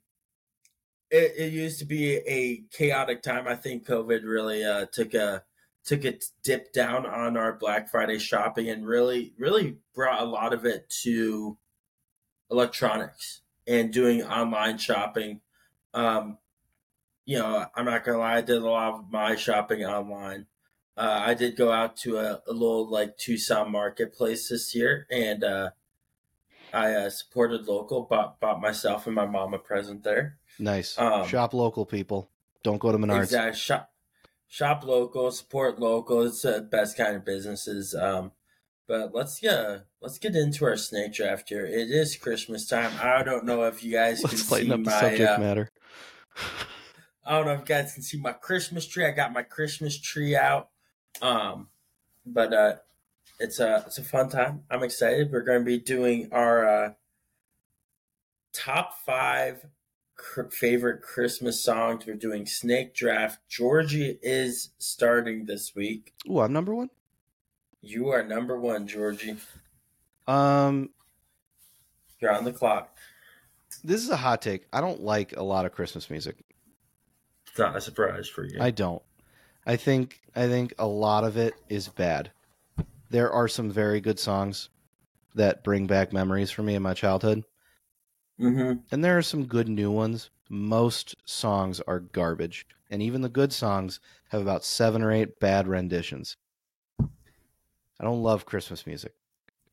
it, 1.11 1.33
it 1.37 1.53
used 1.53 1.79
to 1.81 1.85
be 1.85 2.17
a 2.17 2.65
chaotic 2.73 3.23
time. 3.23 3.47
I 3.47 3.55
think 3.55 3.87
COVID 3.87 4.25
really 4.25 4.65
uh, 4.65 4.87
took 4.93 5.15
a 5.15 5.45
took 5.85 6.05
a 6.05 6.15
dip 6.45 6.73
down 6.73 7.07
on 7.07 7.37
our 7.37 7.55
Black 7.55 7.91
Friday 7.91 8.19
shopping 8.19 8.69
and 8.69 8.87
really 8.87 9.35
really 9.39 9.79
brought 9.95 10.23
a 10.23 10.27
lot 10.27 10.53
of 10.53 10.65
it 10.65 10.89
to 11.03 11.59
electronics 12.51 13.43
and 13.67 13.93
doing 13.93 14.23
online 14.23 14.79
shopping. 14.79 15.41
Um, 15.95 16.39
you 17.25 17.39
know, 17.39 17.67
I'm 17.75 17.85
not 17.85 18.05
gonna 18.05 18.19
lie, 18.19 18.37
I 18.37 18.41
did 18.41 18.63
a 18.63 18.69
lot 18.69 18.95
of 18.95 19.11
my 19.11 19.37
shopping 19.37 19.85
online. 19.85 20.47
Uh, 20.97 21.23
I 21.27 21.35
did 21.35 21.57
go 21.57 21.73
out 21.73 21.97
to 21.99 22.19
a, 22.19 22.43
a 22.47 22.53
little 22.53 22.91
like 22.91 23.17
Tucson 23.17 23.71
marketplace 23.71 24.49
this 24.49 24.75
year, 24.75 25.07
and 25.11 25.43
uh, 25.45 25.71
I 26.73 26.93
uh, 26.95 27.11
supported 27.11 27.67
local. 27.67 28.03
Bought 28.03 28.41
bought 28.41 28.61
myself 28.61 29.07
and 29.07 29.15
my 29.15 29.27
mom 29.27 29.55
a 29.55 29.59
present 29.59 30.03
there. 30.03 30.39
Nice. 30.59 30.99
Um, 30.99 31.27
Shop 31.27 31.55
local, 31.55 31.87
people. 31.87 32.31
Don't 32.63 32.79
go 32.79 32.93
to 32.93 32.99
Menards. 32.99 33.25
Exactly. 33.25 33.59
Shop 33.59 33.91
shop 34.49 34.85
local, 34.85 35.31
support 35.31 35.79
local. 35.79 36.23
It's 36.23 36.43
the 36.43 36.61
best 36.61 36.97
kind 36.97 37.17
of 37.17 37.25
businesses. 37.25 37.95
Um, 37.95 38.33
but 38.87 39.15
let's 39.15 39.41
get 39.41 39.87
let's 40.01 40.19
get 40.19 40.37
into 40.37 40.65
our 40.65 40.77
snake 40.77 41.15
draft 41.15 41.49
here. 41.49 41.65
It 41.65 41.91
is 41.91 42.17
Christmas 42.17 42.67
time. 42.69 42.93
I 43.01 43.23
don't 43.23 43.45
know 43.45 43.65
if 43.65 43.83
you 43.83 43.93
guys 43.93 44.23
Let's 44.23 44.43
can 44.43 44.51
lighten 44.51 44.69
see 44.69 44.73
up 44.75 44.79
the 44.85 44.91
my. 44.91 45.01
subject 45.01 45.31
uh, 45.31 45.39
matter. 45.39 45.69
I 47.25 47.37
don't 47.37 47.47
know 47.47 47.53
if 47.53 47.61
you 47.61 47.67
guys 47.67 47.95
can 47.95 48.03
see 48.03 48.19
my 48.21 48.33
Christmas 48.33 48.87
tree. 48.87 49.07
I 49.07 49.13
got 49.13 49.33
my 49.33 49.43
Christmas 49.43 49.99
tree 49.99 50.37
out. 50.37 50.69
Um, 51.23 51.69
but 52.27 52.53
uh, 52.53 52.75
it's 53.43 53.59
a 53.59 53.83
it's 53.87 53.99
a 53.99 54.05
fun 54.05 54.29
time. 54.29 54.63
I'm 54.71 54.83
excited. 54.83 55.31
We're 55.33 55.43
going 55.43 55.59
to 55.61 55.65
be 55.65 55.79
doing 55.79 56.29
our 56.33 56.67
uh, 56.67 56.93
top 58.53 58.95
five 59.05 59.67
cr- 60.17 60.49
favorite 60.51 61.03
Christmas 61.03 61.63
songs. 61.63 62.07
We're 62.07 62.15
doing 62.15 62.47
snake 62.47 62.95
draft. 62.95 63.41
Georgie 63.49 64.19
is 64.23 64.71
starting 64.79 65.47
this 65.47 65.75
week. 65.75 66.15
Ooh, 66.31 66.41
I'm 66.41 66.53
number 66.53 66.75
one. 66.75 66.91
You 67.81 68.09
are 68.11 68.23
number 68.23 68.59
one, 68.59 68.87
Georgie. 68.87 69.37
Um, 70.29 70.91
You're 72.21 72.33
on 72.33 72.45
the 72.45 72.53
clock. 72.53 72.97
this 73.83 74.03
is 74.05 74.11
a 74.11 74.17
hot 74.17 74.41
take. 74.41 74.67
I 74.73 74.81
don't 74.81 75.01
like 75.01 75.37
a 75.37 75.43
lot 75.43 75.67
of 75.67 75.73
Christmas 75.73 76.09
music. 76.09 76.37
It's 77.49 77.59
not 77.59 77.77
a 77.77 77.81
surprise 77.81 78.29
for 78.29 78.45
you. 78.45 78.59
I 78.61 78.71
don't. 78.71 79.03
I 79.67 79.77
think 79.77 80.21
I 80.35 80.47
think 80.47 80.75
a 80.79 80.87
lot 80.87 81.25
of 81.25 81.37
it 81.37 81.55
is 81.69 81.89
bad. 81.89 82.31
There 83.13 83.31
are 83.31 83.47
some 83.47 83.71
very 83.71 84.01
good 84.01 84.19
songs 84.19 84.71
that 85.35 85.63
bring 85.63 85.87
back 85.87 86.15
memories 86.15 86.51
for 86.51 86.63
me 86.63 86.75
in 86.75 86.83
my 86.83 86.95
childhood. 86.95 87.45
Mm-hmm. 88.41 88.81
And 88.91 89.05
there 89.05 89.19
are 89.19 89.23
some 89.23 89.45
good 89.45 89.69
new 89.69 89.91
ones. 89.91 90.31
Most 90.49 91.15
songs 91.27 91.83
are 91.87 92.01
garbage, 92.01 92.67
and 92.91 93.03
even 93.03 93.21
the 93.21 93.29
good 93.29 93.53
songs 93.53 94.01
have 94.31 94.41
about 94.41 94.65
seven 94.65 95.03
or 95.03 95.13
eight 95.13 95.39
bad 95.39 95.69
renditions. 95.69 96.39
I 96.99 98.05
don't 98.05 98.23
love 98.23 98.47
Christmas 98.47 98.87
music. 98.87 99.13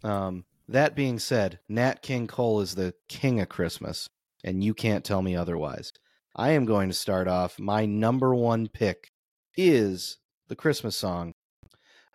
Um, 0.03 0.43
that 0.67 0.93
being 0.93 1.17
said, 1.17 1.59
Nat 1.69 2.01
King 2.01 2.27
Cole 2.27 2.59
is 2.59 2.75
the 2.75 2.93
king 3.07 3.39
of 3.39 3.47
Christmas, 3.47 4.09
and 4.43 4.61
you 4.65 4.73
can't 4.73 5.05
tell 5.05 5.21
me 5.21 5.37
otherwise. 5.37 5.93
I 6.35 6.51
am 6.51 6.65
going 6.65 6.89
to 6.89 6.93
start 6.93 7.29
off. 7.29 7.57
My 7.57 7.85
number 7.85 8.35
one 8.35 8.67
pick 8.67 9.11
is 9.55 10.17
the 10.49 10.57
Christmas 10.57 10.97
song, 10.97 11.31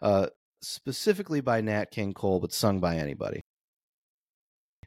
uh, 0.03 0.27
specifically 0.67 1.41
by 1.41 1.61
Nat 1.61 1.91
King 1.91 2.13
Cole, 2.15 2.41
but 2.41 2.53
sung 2.53 2.81
by 2.81 2.97
anybody. 2.97 3.41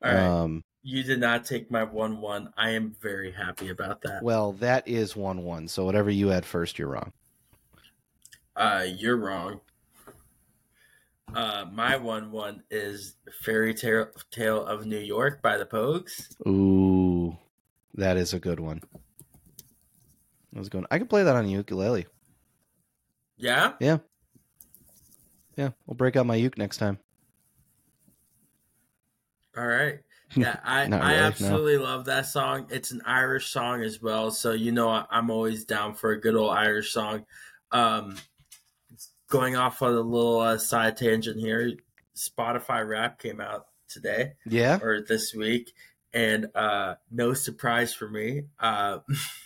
All 0.04 0.14
right. 0.14 0.24
Um, 0.24 0.64
you 0.84 1.04
did 1.04 1.20
not 1.20 1.46
take 1.46 1.70
my 1.70 1.84
one 1.84 2.22
one. 2.22 2.52
I 2.58 2.72
am 2.72 2.96
very 3.02 3.32
happy 3.32 3.70
about 3.70 4.02
that. 4.04 4.24
well, 4.24 4.54
that 4.54 4.88
is 4.88 5.16
one 5.16 5.44
one. 5.44 5.68
So 5.68 5.84
whatever 5.86 6.10
you 6.10 6.28
had 6.30 6.46
first, 6.46 6.80
you're 6.80 6.88
wrong. 6.88 7.12
Uh, 8.56 8.86
you're 8.88 9.18
wrong. 9.18 9.60
Uh, 11.36 11.66
my 11.74 11.98
one 11.98 12.32
one 12.32 12.64
is 12.72 13.16
Fairy 13.42 13.74
Tale, 13.74 14.08
Tale 14.32 14.66
of 14.66 14.86
New 14.86 15.00
York 15.00 15.42
by 15.42 15.58
the 15.58 15.66
Pogues. 15.66 16.34
Ooh, 16.48 17.38
that 17.96 18.16
is 18.16 18.34
a 18.34 18.40
good 18.40 18.60
one. 18.60 18.82
I 20.56 20.60
was 20.60 20.70
going. 20.70 20.86
I 20.90 21.00
could 21.00 21.10
play 21.10 21.24
that 21.24 21.36
on 21.36 21.50
ukulele. 21.50 22.08
Yeah? 23.38 23.74
Yeah, 23.80 23.98
we'll 25.58 25.96
break 25.96 26.16
out 26.16 26.26
my 26.26 26.36
uke 26.36 26.58
next 26.58 26.78
time. 26.78 27.00
All 29.58 29.66
right. 29.68 30.00
Yeah, 30.36 30.60
I, 30.62 30.88
Not 30.88 31.02
I 31.02 31.08
really, 31.12 31.20
no. 31.22 31.26
absolutely 31.28 31.78
love 31.78 32.06
that 32.06 32.26
song. 32.26 32.68
It's 32.70 32.92
an 32.92 33.02
Irish 33.06 33.48
song 33.48 33.82
as 33.82 34.02
well, 34.02 34.30
so 34.30 34.52
you 34.52 34.74
know 34.74 34.90
I- 34.90 35.06
I'm 35.10 35.30
always 35.30 35.64
down 35.64 35.94
for 35.94 36.12
a 36.12 36.20
good 36.20 36.36
old 36.36 36.52
Irish 36.52 36.92
song. 36.92 37.26
Um, 37.72 38.18
going 39.30 39.56
off 39.56 39.82
on 39.82 39.94
a 39.94 40.02
little 40.02 40.42
uh, 40.42 40.58
side 40.58 40.98
tangent 40.98 41.40
here, 41.40 41.72
Spotify 42.14 42.86
Wrapped 42.86 43.22
came 43.22 43.40
out 43.40 43.68
today 43.88 44.34
Yeah. 44.46 44.80
or 44.82 45.00
this 45.02 45.34
week, 45.34 45.72
and 46.14 46.48
uh, 46.54 46.96
no 47.10 47.34
surprise 47.34 47.94
for 47.94 48.10
me, 48.10 48.48
uh, 48.60 49.00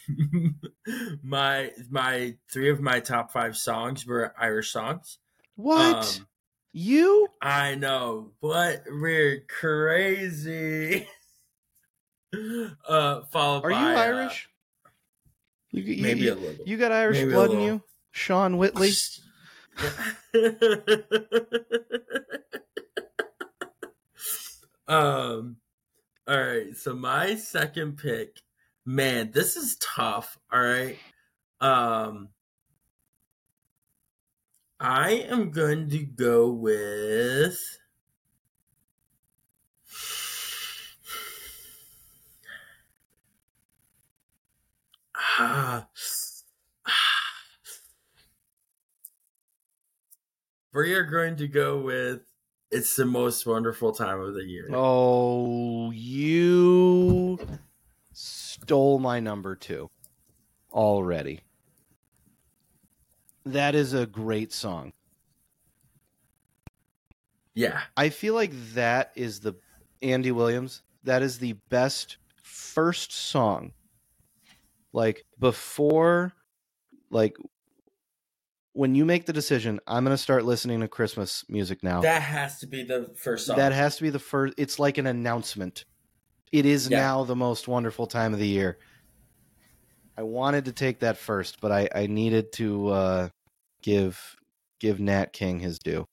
my 1.24 1.72
my 1.91 2.38
three 2.51 2.72
of 2.72 2.82
my 2.82 2.99
top 3.01 3.32
five 3.32 3.55
songs 3.55 4.07
were 4.07 4.34
Irish 4.36 4.72
songs. 4.72 5.20
What? 5.62 6.18
Um, 6.18 6.28
you? 6.74 7.28
I 7.39 7.76
know, 7.76 8.32
but 8.41 8.84
we're 8.89 9.41
crazy. 9.47 11.07
uh, 12.88 13.22
followed 13.32 13.66
Are 13.66 13.70
you 13.70 13.76
by, 13.76 13.93
uh, 13.93 13.99
Irish? 13.99 14.49
You, 15.70 15.84
you, 15.84 16.01
maybe 16.01 16.22
you, 16.22 16.34
a 16.34 16.36
little. 16.36 16.66
you 16.66 16.78
got 16.78 16.91
Irish 16.91 17.20
Maybe 17.20 17.32
blood 17.32 17.51
in 17.51 17.59
you, 17.59 17.84
Sean 18.09 18.57
Whitley. 18.57 18.89
um. 24.88 25.57
All 26.28 26.38
right. 26.43 26.76
So 26.76 26.95
my 26.95 27.36
second 27.36 27.97
pick, 27.97 28.41
man, 28.84 29.30
this 29.32 29.57
is 29.57 29.78
tough. 29.80 30.39
All 30.51 30.59
right. 30.59 30.97
Um. 31.59 32.30
I 34.84 35.11
am 35.29 35.51
going 35.51 35.91
to 35.91 35.99
go 35.99 36.49
with. 36.49 37.59
Ah. 45.15 45.88
ah. 46.88 46.91
We 50.73 50.93
are 50.93 51.03
going 51.03 51.36
to 51.36 51.47
go 51.47 51.77
with 51.79 52.21
it's 52.71 52.95
the 52.95 53.05
most 53.05 53.45
wonderful 53.45 53.91
time 53.91 54.19
of 54.19 54.34
the 54.34 54.45
year. 54.45 54.67
Oh, 54.73 55.91
you 55.91 57.38
stole 58.13 58.97
my 58.97 59.19
number 59.19 59.55
two 59.55 59.91
already. 60.73 61.41
That 63.45 63.75
is 63.75 63.93
a 63.93 64.05
great 64.05 64.53
song. 64.53 64.93
Yeah. 67.53 67.81
I 67.97 68.09
feel 68.09 68.33
like 68.33 68.51
that 68.73 69.11
is 69.15 69.39
the 69.39 69.53
Andy 70.01 70.31
Williams. 70.31 70.83
That 71.03 71.21
is 71.21 71.39
the 71.39 71.53
best 71.69 72.17
first 72.43 73.11
song. 73.11 73.73
Like 74.93 75.25
before, 75.39 76.33
like 77.09 77.35
when 78.73 78.95
you 78.95 79.05
make 79.05 79.25
the 79.25 79.33
decision, 79.33 79.79
I'm 79.87 80.03
going 80.03 80.13
to 80.13 80.21
start 80.21 80.45
listening 80.45 80.79
to 80.81 80.87
Christmas 80.87 81.43
music 81.49 81.83
now. 81.83 82.01
That 82.01 82.21
has 82.21 82.59
to 82.59 82.67
be 82.67 82.83
the 82.83 83.11
first 83.17 83.47
song. 83.47 83.57
That 83.57 83.73
has 83.73 83.97
to 83.97 84.03
be 84.03 84.09
the 84.09 84.19
first. 84.19 84.53
It's 84.57 84.79
like 84.79 84.97
an 84.97 85.07
announcement. 85.07 85.85
It 86.51 86.65
is 86.65 86.89
Yeah. 86.89 86.99
now 86.99 87.23
the 87.23 87.35
most 87.35 87.67
wonderful 87.67 88.07
time 88.07 88.33
of 88.33 88.39
the 88.39 88.47
year. 88.47 88.77
I 90.18 90.24
wanted 90.24 90.66
to 90.66 90.72
take 90.72 90.99
that 90.99 91.18
first, 91.18 91.62
but 91.62 91.72
I, 91.72 91.89
I 91.93 92.07
needed 92.07 92.51
to 92.53 92.88
uh, 92.89 93.30
give 93.82 94.36
give 94.80 94.99
Nat 94.99 95.34
King 95.34 95.59
his 95.59 95.80
due. 95.80 96.05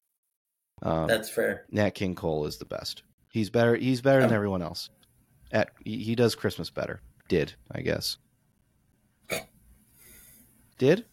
Um, 0.82 1.08
That's 1.08 1.28
fair. 1.28 1.64
Nat 1.70 1.90
King 1.90 2.14
Cole 2.14 2.46
is 2.46 2.58
the 2.58 2.64
best. 2.64 3.02
He's 3.32 3.50
better. 3.50 3.74
He's 3.74 4.00
better 4.00 4.20
than 4.20 4.32
everyone 4.32 4.62
else. 4.62 4.90
At 5.50 5.70
he, 5.84 5.98
he 5.98 6.14
does 6.14 6.34
Christmas 6.34 6.70
better. 6.70 7.00
Did 7.28 7.54
I 7.70 7.80
guess? 7.80 8.18
Did 10.78 11.04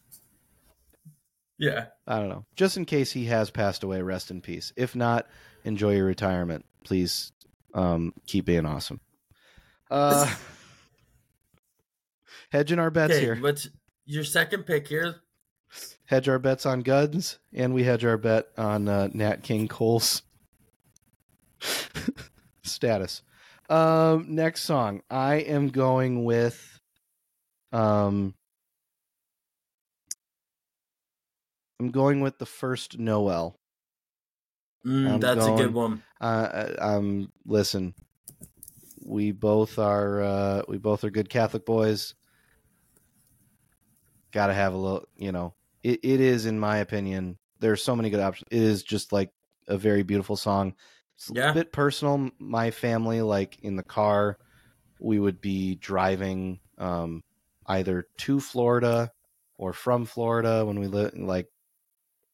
Yeah. 1.58 1.86
I 2.06 2.20
don't 2.20 2.28
know. 2.28 2.44
Just 2.54 2.76
in 2.76 2.84
case 2.84 3.10
he 3.10 3.24
has 3.26 3.50
passed 3.50 3.82
away, 3.82 4.00
rest 4.00 4.30
in 4.30 4.40
peace. 4.40 4.72
If 4.76 4.94
not, 4.94 5.26
enjoy 5.64 5.96
your 5.96 6.06
retirement. 6.06 6.64
Please 6.84 7.32
um, 7.74 8.14
keep 8.26 8.44
being 8.44 8.64
awesome. 8.64 9.00
Uh, 9.90 10.32
hedging 12.50 12.78
our 12.78 12.90
bets 12.90 13.14
Okay, 13.14 13.20
here. 13.22 13.36
what's 13.40 13.68
your 14.04 14.24
second 14.24 14.64
pick 14.64 14.88
here? 14.88 15.16
Hedge 16.06 16.28
our 16.28 16.38
bets 16.38 16.64
on 16.66 16.80
guns, 16.80 17.38
and 17.52 17.74
we 17.74 17.82
hedge 17.82 18.04
our 18.04 18.16
bet 18.16 18.46
on 18.56 18.88
uh, 18.88 19.08
Nat 19.12 19.42
King 19.42 19.66
Cole's 19.68 20.22
status. 22.62 23.22
Um, 23.68 24.26
next 24.28 24.62
song, 24.62 25.02
I 25.10 25.36
am 25.36 25.68
going 25.68 26.24
with. 26.24 26.80
Um, 27.72 28.34
I'm 31.80 31.90
going 31.90 32.20
with 32.20 32.38
the 32.38 32.46
first 32.46 32.98
Noel. 32.98 33.58
Mm, 34.86 35.20
that's 35.20 35.44
a 35.44 35.56
good 35.56 35.74
one. 35.74 36.02
Uh, 36.20 36.68
um, 36.78 37.32
listen, 37.44 37.92
we 39.04 39.32
both 39.32 39.78
are 39.80 40.22
uh, 40.22 40.62
we 40.68 40.78
both 40.78 41.02
are 41.02 41.10
good 41.10 41.28
Catholic 41.28 41.66
boys. 41.66 42.14
Got 44.32 44.48
to 44.48 44.54
have 44.54 44.74
a 44.74 44.76
little, 44.76 45.04
you 45.16 45.32
know. 45.32 45.54
It, 45.82 46.00
it 46.02 46.20
is, 46.20 46.46
in 46.46 46.58
my 46.58 46.78
opinion, 46.78 47.38
there's 47.60 47.82
so 47.82 47.96
many 47.96 48.10
good 48.10 48.20
options. 48.20 48.48
It 48.50 48.62
is 48.62 48.82
just 48.82 49.12
like 49.12 49.30
a 49.68 49.78
very 49.78 50.02
beautiful 50.02 50.36
song. 50.36 50.74
It's 51.16 51.30
Yeah. 51.30 51.50
a 51.50 51.54
bit 51.54 51.72
personal. 51.72 52.30
My 52.38 52.70
family, 52.70 53.22
like 53.22 53.58
in 53.62 53.76
the 53.76 53.82
car, 53.84 54.36
we 55.00 55.18
would 55.18 55.40
be 55.40 55.76
driving 55.76 56.60
um, 56.78 57.22
either 57.66 58.06
to 58.18 58.40
Florida 58.40 59.10
or 59.56 59.72
from 59.72 60.04
Florida 60.04 60.64
when 60.64 60.78
we 60.80 60.86
live, 60.86 61.14
like 61.16 61.46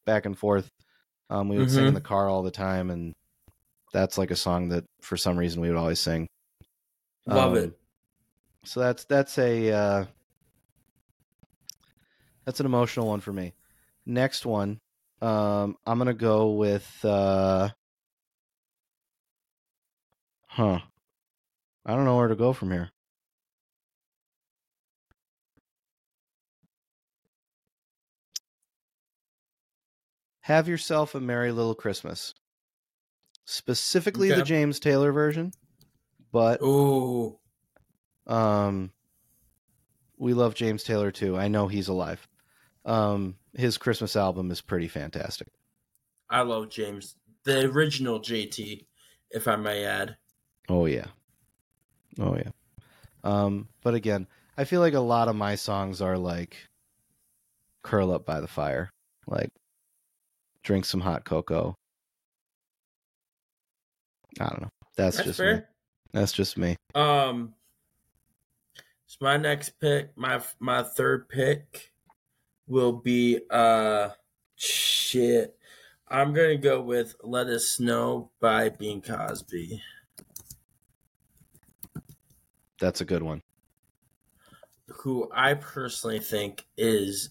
back 0.05 0.25
and 0.25 0.37
forth. 0.37 0.69
Um, 1.29 1.47
we 1.49 1.57
would 1.57 1.69
sing 1.71 1.87
in 1.87 1.93
Mhm. 1.93 1.95
the 1.95 2.01
car 2.01 2.29
all 2.29 2.43
the 2.43 2.51
time, 2.51 2.89
and 2.89 3.13
that's 3.93 4.17
like 4.17 4.31
a 4.31 4.35
song 4.35 4.69
that 4.69 4.83
for 5.01 5.17
some 5.17 5.37
reason 5.37 5.61
we 5.61 5.69
would 5.69 5.77
always 5.77 5.99
sing. 5.99 6.27
Love 7.25 7.55
Um, 7.55 7.63
it. 7.63 7.79
So 8.65 8.79
that's 8.79 9.05
that's 9.05 9.37
a 9.37 9.71
uh, 9.71 10.05
that's 12.45 12.59
an 12.59 12.65
emotional 12.65 13.07
one 13.07 13.19
for 13.19 13.33
me. 13.33 13.53
Next 14.05 14.45
one, 14.45 14.79
um, 15.21 15.77
I'm 15.85 15.97
gonna 15.97 16.13
go 16.13 16.51
with 16.51 17.03
uh, 17.05 17.69
huh. 20.47 20.79
I 21.85 21.95
don't 21.95 22.05
know 22.05 22.15
where 22.15 22.29
to 22.29 22.35
go 22.35 22.53
from 22.53 22.71
here. 22.71 22.89
Have 30.41 30.67
yourself 30.67 31.15
a 31.15 31.21
merry 31.21 31.53
little 31.53 31.75
Christmas. 31.75 32.33
Specifically 33.45 34.29
the 34.29 34.43
James 34.43 34.79
Taylor 34.79 35.11
version, 35.11 35.51
but 36.31 36.61
Ooh. 36.61 37.37
um, 38.25 38.91
we 40.17 40.33
love 40.33 40.55
James 40.55 40.83
Taylor 40.83 41.11
too. 41.11 41.37
I 41.37 41.49
know 41.49 41.67
he's 41.67 41.89
alive. 41.89 42.25
Um, 42.85 43.35
his 43.53 43.77
Christmas 43.77 44.15
album 44.15 44.51
is 44.51 44.61
pretty 44.61 44.87
fantastic. 44.87 45.47
I 46.29 46.41
love 46.41 46.69
James. 46.69 47.15
The 47.43 47.65
original 47.65 48.19
JT, 48.19 48.85
if 49.31 49.47
I 49.47 49.55
may 49.55 49.85
add. 49.85 50.17
Oh 50.69 50.85
yeah, 50.85 51.07
Oh 52.19 52.35
yeah. 52.35 52.51
Um, 53.23 53.67
but 53.81 53.93
again, 53.93 54.27
I 54.57 54.65
feel 54.65 54.81
like 54.81 54.93
a 54.93 54.99
lot 54.99 55.27
of 55.27 55.35
my 55.35 55.55
songs 55.55 56.01
are 56.01 56.17
like 56.17 56.57
curl 57.83 58.11
up 58.11 58.25
by 58.25 58.39
the 58.39 58.47
fire, 58.47 58.89
like 59.27 59.49
drink 60.63 60.85
some 60.85 61.01
hot 61.01 61.25
cocoa. 61.25 61.75
I 64.39 64.45
don't 64.45 64.61
know. 64.61 64.69
That's, 64.95 65.17
That's 65.17 65.27
just 65.27 65.39
me. 65.39 65.59
That's 66.11 66.31
just 66.31 66.57
me. 66.57 66.75
Um, 66.95 67.53
so 69.07 69.17
my 69.21 69.37
next 69.37 69.79
pick, 69.79 70.15
my 70.17 70.41
my 70.59 70.83
third 70.83 71.29
pick, 71.29 71.92
will 72.67 72.93
be 72.93 73.39
uh, 73.49 74.09
shit. 74.55 75.57
I'm 76.07 76.33
gonna 76.33 76.57
go 76.57 76.81
with 76.81 77.15
"Let 77.23 77.47
It 77.47 77.59
Snow" 77.61 78.31
by 78.39 78.69
Bing 78.69 79.01
Cosby. 79.01 79.81
That's 82.79 83.01
a 83.01 83.05
good 83.05 83.23
one. 83.23 83.41
who 84.87 85.29
I 85.33 85.53
personally 85.55 86.19
think 86.19 86.65
is 86.77 87.29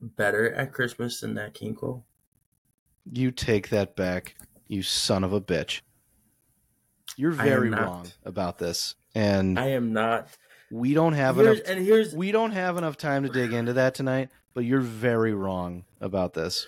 better 0.00 0.52
at 0.54 0.72
Christmas 0.72 1.20
than 1.20 1.34
Nat 1.34 1.54
King 1.54 1.74
Cole. 1.74 2.04
You 3.10 3.30
take 3.30 3.70
that 3.70 3.96
back, 3.96 4.36
you 4.68 4.82
son 4.82 5.24
of 5.24 5.32
a 5.32 5.40
bitch. 5.40 5.80
You're 7.16 7.32
very 7.32 7.70
wrong 7.70 8.06
about 8.24 8.58
this, 8.58 8.94
and 9.14 9.58
I 9.58 9.68
am 9.68 9.92
not. 9.92 10.28
We 10.72 10.94
don't 10.94 11.12
have 11.12 11.36
Here's, 11.36 11.58
enough. 11.60 11.70
and 11.76 11.84
here's 11.84 12.14
we 12.14 12.32
don't 12.32 12.50
have 12.52 12.76
enough 12.78 12.96
time 12.96 13.22
to 13.24 13.28
dig 13.28 13.52
into 13.52 13.74
that 13.74 13.94
tonight. 13.94 14.30
But 14.54 14.64
you're 14.64 14.80
very 14.80 15.32
wrong 15.32 15.84
about 16.00 16.34
this. 16.34 16.66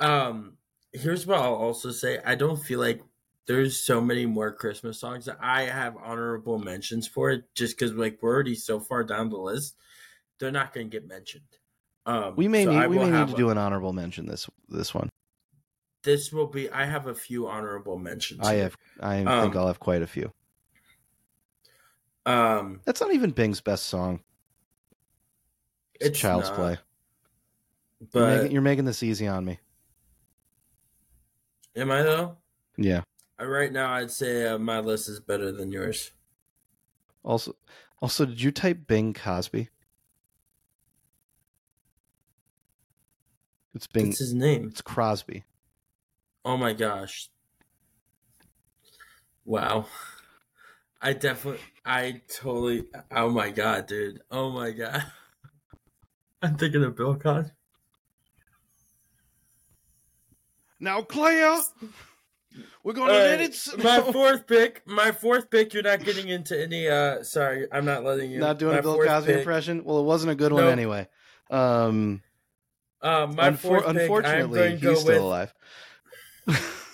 um 0.00 0.56
here's 0.92 1.26
what 1.26 1.38
I'll 1.38 1.54
also 1.54 1.90
say. 1.90 2.18
I 2.24 2.34
don't 2.34 2.56
feel 2.56 2.80
like 2.80 3.02
there's 3.46 3.78
so 3.78 4.00
many 4.00 4.26
more 4.26 4.52
Christmas 4.52 4.98
songs 4.98 5.26
that 5.26 5.38
I 5.40 5.62
have 5.62 5.96
honorable 6.02 6.58
mentions 6.58 7.06
for 7.06 7.30
it 7.30 7.44
just 7.54 7.78
because 7.78 7.92
like 7.92 8.18
we're 8.20 8.34
already 8.34 8.54
so 8.54 8.80
far 8.80 9.04
down 9.04 9.30
the 9.30 9.36
list. 9.38 9.76
They're 10.40 10.50
not 10.50 10.74
going 10.74 10.90
to 10.90 10.94
get 11.00 11.06
mentioned. 11.08 11.44
Um, 12.04 12.34
We 12.36 12.48
may 12.48 12.64
so 12.64 12.72
need 12.78 12.88
we 12.88 12.98
may 12.98 13.04
need 13.10 13.28
to 13.28 13.34
a- 13.34 13.36
do 13.36 13.50
an 13.50 13.58
honorable 13.58 13.92
mention 13.92 14.26
this 14.26 14.48
this 14.68 14.92
one. 14.94 15.08
This 16.02 16.32
will 16.32 16.46
be. 16.46 16.70
I 16.70 16.84
have 16.84 17.06
a 17.08 17.14
few 17.14 17.48
honorable 17.48 17.98
mentions. 17.98 18.46
I 18.46 18.54
have 18.56 18.76
I 19.00 19.24
Um, 19.24 19.42
think 19.42 19.56
I'll 19.56 19.66
have 19.68 19.80
quite 19.80 20.02
a 20.02 20.06
few. 20.06 20.32
Um, 22.26 22.80
That's 22.84 23.00
not 23.00 23.14
even 23.14 23.30
Bing's 23.30 23.60
best 23.60 23.86
song. 23.86 24.20
It's, 25.94 26.10
It's 26.10 26.18
Child's 26.18 26.48
not, 26.48 26.56
Play. 26.56 26.78
You're 28.00 28.08
but 28.12 28.36
making, 28.36 28.52
you're 28.52 28.62
making 28.62 28.84
this 28.84 29.02
easy 29.02 29.26
on 29.26 29.44
me. 29.44 29.58
am 31.76 31.90
I 31.90 32.02
though? 32.02 32.36
Yeah. 32.76 33.02
Uh, 33.40 33.46
Right 33.46 33.72
now, 33.72 33.92
I'd 33.92 34.10
say 34.10 34.46
uh, 34.46 34.58
my 34.58 34.80
list 34.80 35.08
is 35.08 35.20
better 35.20 35.52
than 35.52 35.70
yours. 35.72 36.10
Also, 37.22 37.54
also, 38.02 38.26
did 38.26 38.42
you 38.42 38.50
type 38.50 38.86
Bing 38.86 39.14
Cosby? 39.14 39.68
It's 43.74 43.86
Bing. 43.86 44.06
What's 44.06 44.18
his 44.18 44.34
name? 44.34 44.68
It's 44.70 44.80
Crosby. 44.82 45.44
Oh 46.44 46.56
my 46.56 46.72
gosh! 46.72 47.28
Wow, 49.44 49.86
I 51.00 51.12
definitely, 51.12 51.60
I 51.84 52.22
totally. 52.34 52.84
Oh 53.10 53.30
my 53.30 53.50
god, 53.50 53.86
dude! 53.86 54.20
Oh 54.30 54.50
my 54.50 54.70
god! 54.70 55.04
I'm 56.42 56.56
thinking 56.56 56.82
of 56.84 56.96
Bill 56.96 57.16
Cosby. 57.16 57.50
Now, 60.78 61.02
Claire, 61.02 61.58
we're 62.82 62.92
gonna 62.92 63.12
All 63.12 63.18
let 63.18 63.40
right, 63.40 63.50
it. 63.50 63.82
my 63.82 64.00
fourth 64.12 64.46
pick. 64.46 64.82
My 64.86 65.10
fourth 65.12 65.50
pick. 65.50 65.72
You're 65.74 65.82
not 65.82 66.04
getting 66.04 66.28
into 66.28 66.60
any. 66.60 66.88
uh 66.88 67.22
Sorry, 67.22 67.66
I'm 67.72 67.84
not 67.84 68.04
letting 68.04 68.30
you. 68.30 68.38
Not 68.40 68.58
doing 68.58 68.72
my 68.74 68.78
a 68.78 68.82
Bill 68.82 68.98
Cosby 69.02 69.26
pick- 69.32 69.38
impression. 69.38 69.84
Well, 69.84 70.00
it 70.00 70.04
wasn't 70.04 70.32
a 70.32 70.34
good 70.34 70.52
one 70.52 70.64
anyway. 70.66 71.08
Um, 71.50 72.22
Uh, 73.00 73.26
my 73.34 73.50
unfor- 73.50 73.56
fourth 73.58 73.86
pick. 73.86 73.96
Unfortunately, 74.02 74.58
going 74.58 74.80
to 74.80 74.88
he's 74.90 75.00
still 75.00 75.12
with 75.14 75.22
alive. 75.22 75.54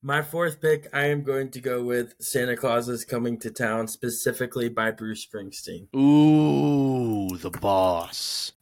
My 0.00 0.22
fourth 0.22 0.60
pick, 0.60 0.88
I 0.92 1.06
am 1.06 1.22
going 1.22 1.50
to 1.50 1.60
go 1.60 1.82
with 1.82 2.14
Santa 2.20 2.56
Claus 2.56 2.88
is 2.88 3.04
Coming 3.04 3.38
to 3.40 3.50
Town, 3.50 3.88
specifically 3.88 4.68
by 4.68 4.92
Bruce 4.92 5.26
Springsteen. 5.26 5.88
Ooh, 5.96 7.36
the 7.36 7.50
boss. 7.50 8.52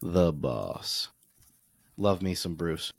The 0.00 0.32
boss. 0.32 1.08
Love 1.98 2.22
me 2.22 2.34
some 2.34 2.54
Bruce. 2.54 2.90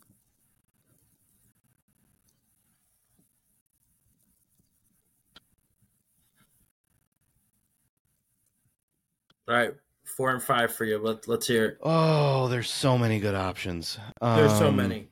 All 9.47 9.55
right, 9.55 9.73
four 10.05 10.29
and 10.29 10.41
five 10.41 10.73
for 10.73 10.85
you. 10.85 10.97
Let, 10.97 11.27
let's 11.27 11.47
hear 11.47 11.65
it. 11.65 11.77
Oh, 11.81 12.47
there's 12.47 12.69
so 12.69 12.97
many 12.97 13.19
good 13.19 13.35
options. 13.35 13.97
There's 14.21 14.57
so 14.57 14.67
Um, 14.67 14.75
many. 14.77 15.09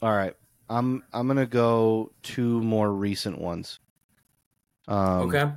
All 0.00 0.14
right. 0.14 0.34
I'm 0.68 1.02
I'm 1.12 1.26
gonna 1.26 1.46
go 1.46 2.12
two 2.22 2.60
more 2.62 2.92
recent 2.92 3.40
ones. 3.40 3.80
Um, 4.86 5.28
okay. 5.28 5.52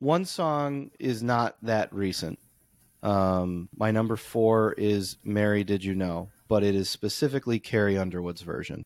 One 0.00 0.24
song 0.24 0.90
is 0.98 1.22
not 1.22 1.56
that 1.62 1.92
recent. 1.92 2.38
Um, 3.02 3.68
my 3.76 3.90
number 3.90 4.16
four 4.16 4.74
is 4.74 5.16
"Mary 5.24 5.64
Did 5.64 5.84
You 5.84 5.94
Know," 5.94 6.30
but 6.48 6.62
it 6.62 6.74
is 6.74 6.88
specifically 6.88 7.58
Carrie 7.58 7.98
Underwood's 7.98 8.42
version. 8.42 8.82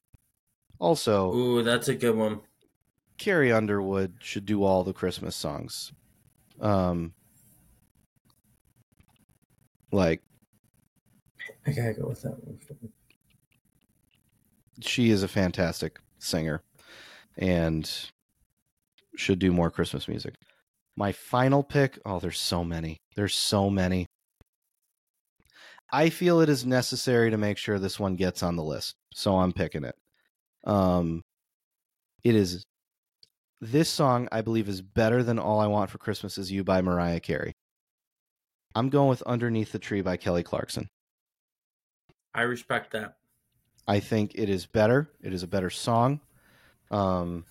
Also, 0.78 1.34
Ooh, 1.34 1.62
that's 1.62 1.89
a 1.89 1.95
good 1.95 2.16
one. 2.16 2.41
Carrie 3.16 3.53
Underwood 3.53 4.14
should 4.20 4.47
do 4.47 4.62
all 4.62 4.84
the 4.84 4.93
Christmas 4.93 5.34
songs. 5.34 5.93
Um, 6.61 7.14
like 9.91 10.22
I 11.66 11.72
gotta 11.72 11.95
go 11.95 12.09
with 12.09 12.22
that 12.22 12.45
one. 12.45 12.59
She 14.81 15.11
is 15.11 15.22
a 15.22 15.29
fantastic 15.29 15.99
singer 16.18 16.62
and 17.37 18.11
should 19.16 19.39
do 19.39 19.53
more 19.53 19.70
Christmas 19.70 20.09
music. 20.09 20.35
My 20.97 21.12
final 21.12 21.62
pick, 21.62 21.99
oh, 22.05 22.18
there's 22.18 22.41
so 22.41 22.64
many. 22.64 22.99
There's 23.14 23.35
so 23.35 23.70
many. 23.70 24.07
I 25.93 26.11
feel 26.11 26.41
it 26.41 26.49
is 26.49 26.66
necessary 26.66 27.31
to 27.31 27.39
make 27.39 27.57
sure 27.57 27.79
this 27.79 27.99
one 27.99 28.16
gets 28.16 28.43
on 28.43 28.57
the 28.57 28.64
list, 28.64 28.95
so 29.14 29.39
I'm 29.39 29.53
picking 29.53 29.85
it. 29.85 29.95
Um, 30.64 31.22
it 32.24 32.35
is 32.35 32.64
this 33.61 33.89
song 33.89 34.29
I 34.31 34.43
believe 34.43 34.68
is 34.68 34.83
better 34.83 35.23
than 35.23 35.39
All 35.39 35.61
I 35.61 35.66
Want 35.66 35.90
for 35.90 35.98
Christmas 35.98 36.39
Is 36.39 36.53
You 36.53 36.62
by 36.62 36.82
Mariah 36.82 37.20
Carey. 37.20 37.55
I'm 38.74 38.90
going 38.90 39.09
with 39.09 39.23
Underneath 39.23 39.73
the 39.73 39.78
Tree 39.78 40.03
by 40.03 40.16
Kelly 40.16 40.43
Clarkson. 40.43 40.89
I 42.35 42.43
respect 42.43 42.93
that. 42.93 43.15
I 43.89 44.01
think 44.01 44.35
it 44.35 44.51
is 44.51 44.66
better. 44.66 45.10
It 45.23 45.32
is 45.32 45.43
a 45.43 45.47
better 45.48 45.70
song. 45.70 46.20
Um, 46.90 47.47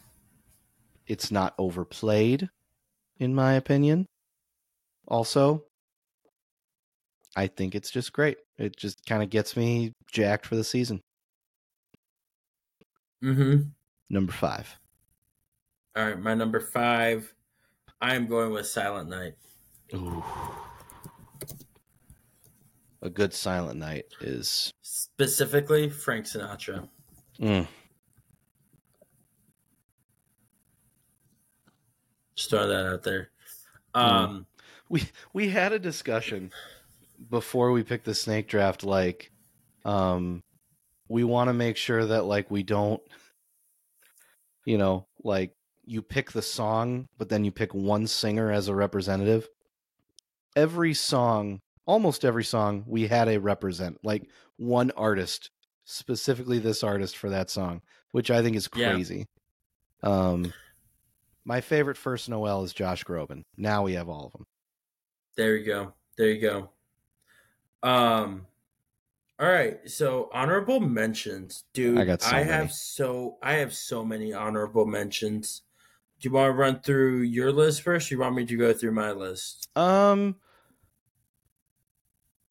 it's 1.07 1.31
not 1.31 1.55
overplayed, 1.57 2.47
in 3.19 3.33
my 3.33 3.53
opinion. 3.53 4.05
Also, 5.07 5.63
I 7.35 7.47
think 7.47 7.73
it's 7.73 7.89
just 7.89 8.13
great. 8.13 8.37
It 8.59 8.77
just 8.77 9.03
kind 9.05 9.23
of 9.23 9.31
gets 9.31 9.57
me 9.57 9.93
jacked 10.11 10.45
for 10.45 10.55
the 10.55 10.63
season. 10.63 11.01
Mm-hmm. 13.23 13.69
Number 14.11 14.31
five. 14.31 14.79
All 15.95 16.05
right, 16.05 16.19
my 16.19 16.35
number 16.35 16.59
five. 16.59 17.33
I 17.99 18.13
am 18.13 18.27
going 18.27 18.51
with 18.51 18.67
Silent 18.67 19.09
Night. 19.09 19.33
Ooh. 19.95 20.23
A 23.07 23.09
good 23.09 23.33
silent 23.33 23.79
night 23.79 24.03
is. 24.19 24.73
Specifically, 24.81 25.89
Frank 25.89 26.25
Sinatra. 26.25 26.89
Mm. 27.39 27.65
Just 32.35 32.49
throwing 32.49 32.67
that 32.67 32.85
out 32.85 33.03
there. 33.03 33.29
Mm. 33.95 34.01
Um, 34.01 34.45
we 34.89 35.03
we 35.31 35.47
had 35.47 35.71
a 35.71 35.79
discussion 35.79 36.51
before 37.29 37.71
we 37.71 37.81
picked 37.81 38.03
the 38.03 38.13
snake 38.13 38.49
draft 38.49 38.83
like 38.83 39.31
um 39.85 40.43
we 41.07 41.23
want 41.23 41.47
to 41.47 41.53
make 41.53 41.77
sure 41.77 42.05
that 42.05 42.25
like 42.25 42.51
we 42.51 42.61
don't 42.61 43.01
you 44.65 44.77
know 44.77 45.07
like 45.23 45.55
you 45.85 46.01
pick 46.01 46.33
the 46.33 46.41
song 46.41 47.07
but 47.17 47.29
then 47.29 47.45
you 47.45 47.51
pick 47.51 47.73
one 47.73 48.05
singer 48.05 48.51
as 48.51 48.67
a 48.67 48.75
representative 48.75 49.47
every 50.55 50.93
song 50.93 51.59
almost 51.87 52.23
every 52.25 52.43
song 52.43 52.83
we 52.87 53.07
had 53.07 53.27
a 53.27 53.39
represent 53.39 53.97
like 54.03 54.29
one 54.57 54.91
artist 54.91 55.49
specifically 55.85 56.59
this 56.59 56.83
artist 56.83 57.17
for 57.17 57.29
that 57.29 57.49
song 57.49 57.81
which 58.11 58.29
i 58.29 58.41
think 58.43 58.55
is 58.55 58.67
Yeah. 58.75 58.91
crazy 58.91 59.25
um 60.03 60.53
my 61.45 61.61
favorite 61.61 61.97
first 61.97 62.29
noel 62.29 62.63
is 62.63 62.73
josh 62.73 63.03
groban 63.03 63.43
now 63.57 63.83
we 63.83 63.93
have 63.93 64.09
all 64.09 64.27
of 64.27 64.31
them 64.33 64.45
There 65.35 65.55
you 65.55 65.65
go. 65.65 65.93
There 66.17 66.29
you 66.29 66.41
go. 66.41 66.71
Um, 67.83 68.47
All 69.39 69.47
right, 69.47 69.87
so 69.87 70.29
honorable 70.33 70.79
mentions, 70.79 71.65
dude. 71.73 71.99
I 71.99 72.05
got 72.05 72.21
so 72.23 72.29
I 72.29 72.39
many. 72.39 72.51
have 72.51 72.71
so 72.73 73.37
I 73.43 73.53
have 73.55 73.73
so 73.75 74.03
many 74.03 74.33
honorable 74.33 74.85
mentions. 74.87 75.61
Do 76.19 76.29
you 76.29 76.33
want 76.33 76.49
to 76.49 76.53
run 76.57 76.79
through 76.81 77.21
your 77.21 77.51
list 77.51 77.83
first? 77.83 78.11
Or 78.11 78.15
you 78.15 78.19
want 78.21 78.35
me 78.35 78.45
to 78.47 78.57
go 78.57 78.73
through 78.73 78.93
my 78.93 79.11
list? 79.11 79.69
Um, 79.75 80.37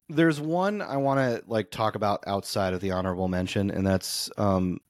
there's 0.09 0.41
one 0.41 0.83
I 0.83 0.97
want 0.97 1.19
to 1.19 1.43
like 1.47 1.71
talk 1.71 1.95
about 1.95 2.25
outside 2.27 2.75
of 2.75 2.81
the 2.81 2.93
honorable 2.93 3.29
mention, 3.29 3.71
and 3.71 3.87
that's 3.87 4.31
um 4.39 4.81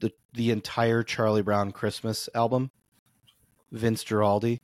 the 0.00 0.12
the 0.32 0.50
entire 0.50 1.02
Charlie 1.02 1.42
Brown 1.42 1.72
Christmas 1.72 2.28
album. 2.34 2.70
Vince 3.70 4.04
Guaraldi. 4.04 4.60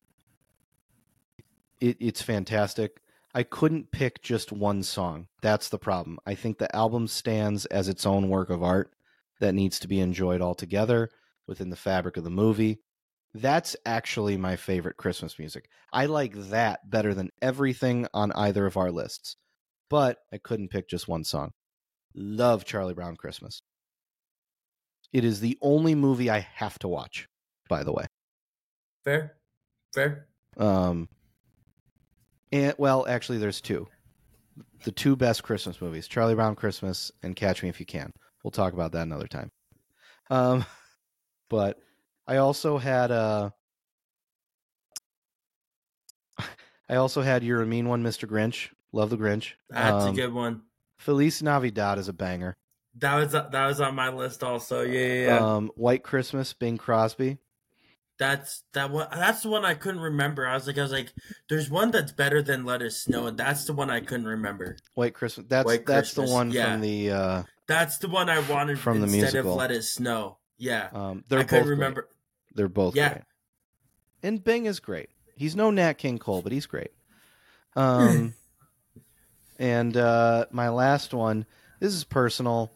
It, 1.80 1.96
it's 2.00 2.20
fantastic. 2.20 3.00
I 3.34 3.42
couldn't 3.42 3.90
pick 3.90 4.22
just 4.22 4.52
one 4.52 4.82
song. 4.82 5.28
That's 5.42 5.68
the 5.68 5.78
problem. 5.78 6.18
I 6.26 6.34
think 6.34 6.58
the 6.58 6.74
album 6.74 7.06
stands 7.06 7.66
as 7.66 7.88
its 7.88 8.04
own 8.04 8.28
work 8.28 8.50
of 8.50 8.62
art 8.62 8.90
that 9.40 9.54
needs 9.54 9.78
to 9.80 9.88
be 9.88 10.00
enjoyed 10.00 10.42
altogether 10.42 11.08
within 11.46 11.70
the 11.70 11.76
fabric 11.76 12.16
of 12.16 12.24
the 12.24 12.30
movie. 12.30 12.80
That's 13.34 13.76
actually 13.86 14.36
my 14.36 14.56
favorite 14.56 14.96
Christmas 14.96 15.38
music. 15.38 15.68
I 15.92 16.06
like 16.06 16.34
that 16.34 16.90
better 16.90 17.14
than 17.14 17.30
everything 17.40 18.06
on 18.12 18.32
either 18.32 18.66
of 18.66 18.76
our 18.76 18.90
lists. 18.90 19.36
But 19.90 20.18
I 20.32 20.38
couldn't 20.38 20.68
pick 20.68 20.88
just 20.88 21.08
one 21.08 21.24
song. 21.24 21.52
Love 22.14 22.64
Charlie 22.64 22.94
Brown 22.94 23.16
Christmas. 23.16 23.62
It 25.12 25.24
is 25.24 25.40
the 25.40 25.56
only 25.62 25.94
movie 25.94 26.28
I 26.28 26.40
have 26.54 26.78
to 26.80 26.88
watch, 26.88 27.28
by 27.68 27.82
the 27.82 27.92
way. 27.92 28.06
Fair, 29.04 29.36
fair. 29.94 30.26
Um, 30.58 31.08
and 32.52 32.74
well, 32.78 33.06
actually, 33.08 33.38
there's 33.38 33.60
two. 33.60 33.86
The 34.84 34.92
two 34.92 35.16
best 35.16 35.42
Christmas 35.42 35.80
movies: 35.80 36.08
Charlie 36.08 36.34
Brown 36.34 36.56
Christmas 36.56 37.10
and 37.22 37.34
Catch 37.34 37.62
Me 37.62 37.68
If 37.68 37.80
You 37.80 37.86
Can. 37.86 38.12
We'll 38.44 38.50
talk 38.50 38.72
about 38.72 38.92
that 38.92 39.02
another 39.02 39.26
time. 39.26 39.50
Um, 40.30 40.64
but 41.48 41.78
I 42.26 42.36
also 42.36 42.76
had 42.76 43.10
uh 43.10 43.50
I 46.88 46.96
also 46.96 47.22
had 47.22 47.42
You're 47.42 47.62
a 47.62 47.66
Mean 47.66 47.88
One, 47.88 48.02
Mr. 48.02 48.28
Grinch. 48.28 48.68
Love 48.92 49.10
the 49.10 49.16
Grinch. 49.18 49.52
That's 49.70 50.04
Um, 50.04 50.12
a 50.14 50.16
good 50.16 50.32
one. 50.32 50.62
Feliz 50.98 51.42
Navidad 51.42 51.98
is 51.98 52.08
a 52.08 52.12
banger. 52.12 52.56
That 52.96 53.14
was 53.16 53.32
that 53.32 53.52
was 53.66 53.80
on 53.80 53.94
my 53.94 54.08
list 54.10 54.42
also. 54.42 54.82
Yeah, 54.82 55.00
yeah, 55.00 55.24
yeah. 55.26 55.38
Um, 55.56 55.70
White 55.76 56.02
Christmas, 56.02 56.52
Bing 56.52 56.78
Crosby. 56.78 57.38
that's 58.18 58.64
that 58.72 58.90
one. 58.90 59.06
That's 59.12 59.42
the 59.42 59.48
one 59.50 59.64
I 59.64 59.74
couldn't 59.74 60.00
remember. 60.00 60.44
I 60.46 60.54
was 60.54 60.66
like, 60.66 60.78
I 60.78 60.82
was 60.82 60.90
like, 60.90 61.12
there's 61.48 61.70
one 61.70 61.92
that's 61.92 62.10
better 62.10 62.42
than 62.42 62.64
Let 62.64 62.82
It 62.82 62.90
Snow, 62.92 63.26
and 63.28 63.38
that's 63.38 63.64
the 63.66 63.72
one 63.74 63.90
I 63.90 64.00
couldn't 64.00 64.26
remember. 64.26 64.76
White 64.94 65.14
Christmas. 65.14 65.46
That's 65.48 65.66
White 65.66 65.86
that's 65.86 66.14
Christmas, 66.14 66.28
the 66.30 66.34
one 66.34 66.50
yeah. 66.50 66.72
from 66.72 66.80
the. 66.80 67.10
Uh, 67.12 67.42
That's 67.68 67.98
the 67.98 68.08
one 68.08 68.28
I 68.30 68.40
wanted 68.50 68.78
From 68.80 68.98
the 69.00 69.04
instead 69.04 69.20
musical. 69.20 69.52
of 69.52 69.58
Let 69.58 69.70
It 69.70 69.82
Snow. 69.84 70.38
Yeah, 70.56 70.88
um, 70.92 71.22
they're 71.28 71.40
I 71.40 71.42
both 71.42 71.48
couldn't 71.50 71.64
great. 71.66 71.70
remember. 71.74 72.08
They're 72.54 72.68
both 72.68 72.96
Yeah. 72.96 73.10
great. 73.10 73.24
And 74.24 74.42
Bing 74.42 74.64
is 74.66 74.80
great. 74.80 75.10
He's 75.36 75.54
no 75.54 75.70
Nat 75.70 75.92
King 75.98 76.18
Cole, 76.18 76.42
but 76.42 76.50
he's 76.50 76.66
great. 76.66 76.90
Um, 77.76 78.34
and 79.58 79.96
uh, 79.96 80.46
my 80.50 80.68
last 80.68 81.12
one. 81.14 81.46
This 81.80 81.94
is 81.94 82.04
personal. 82.04 82.72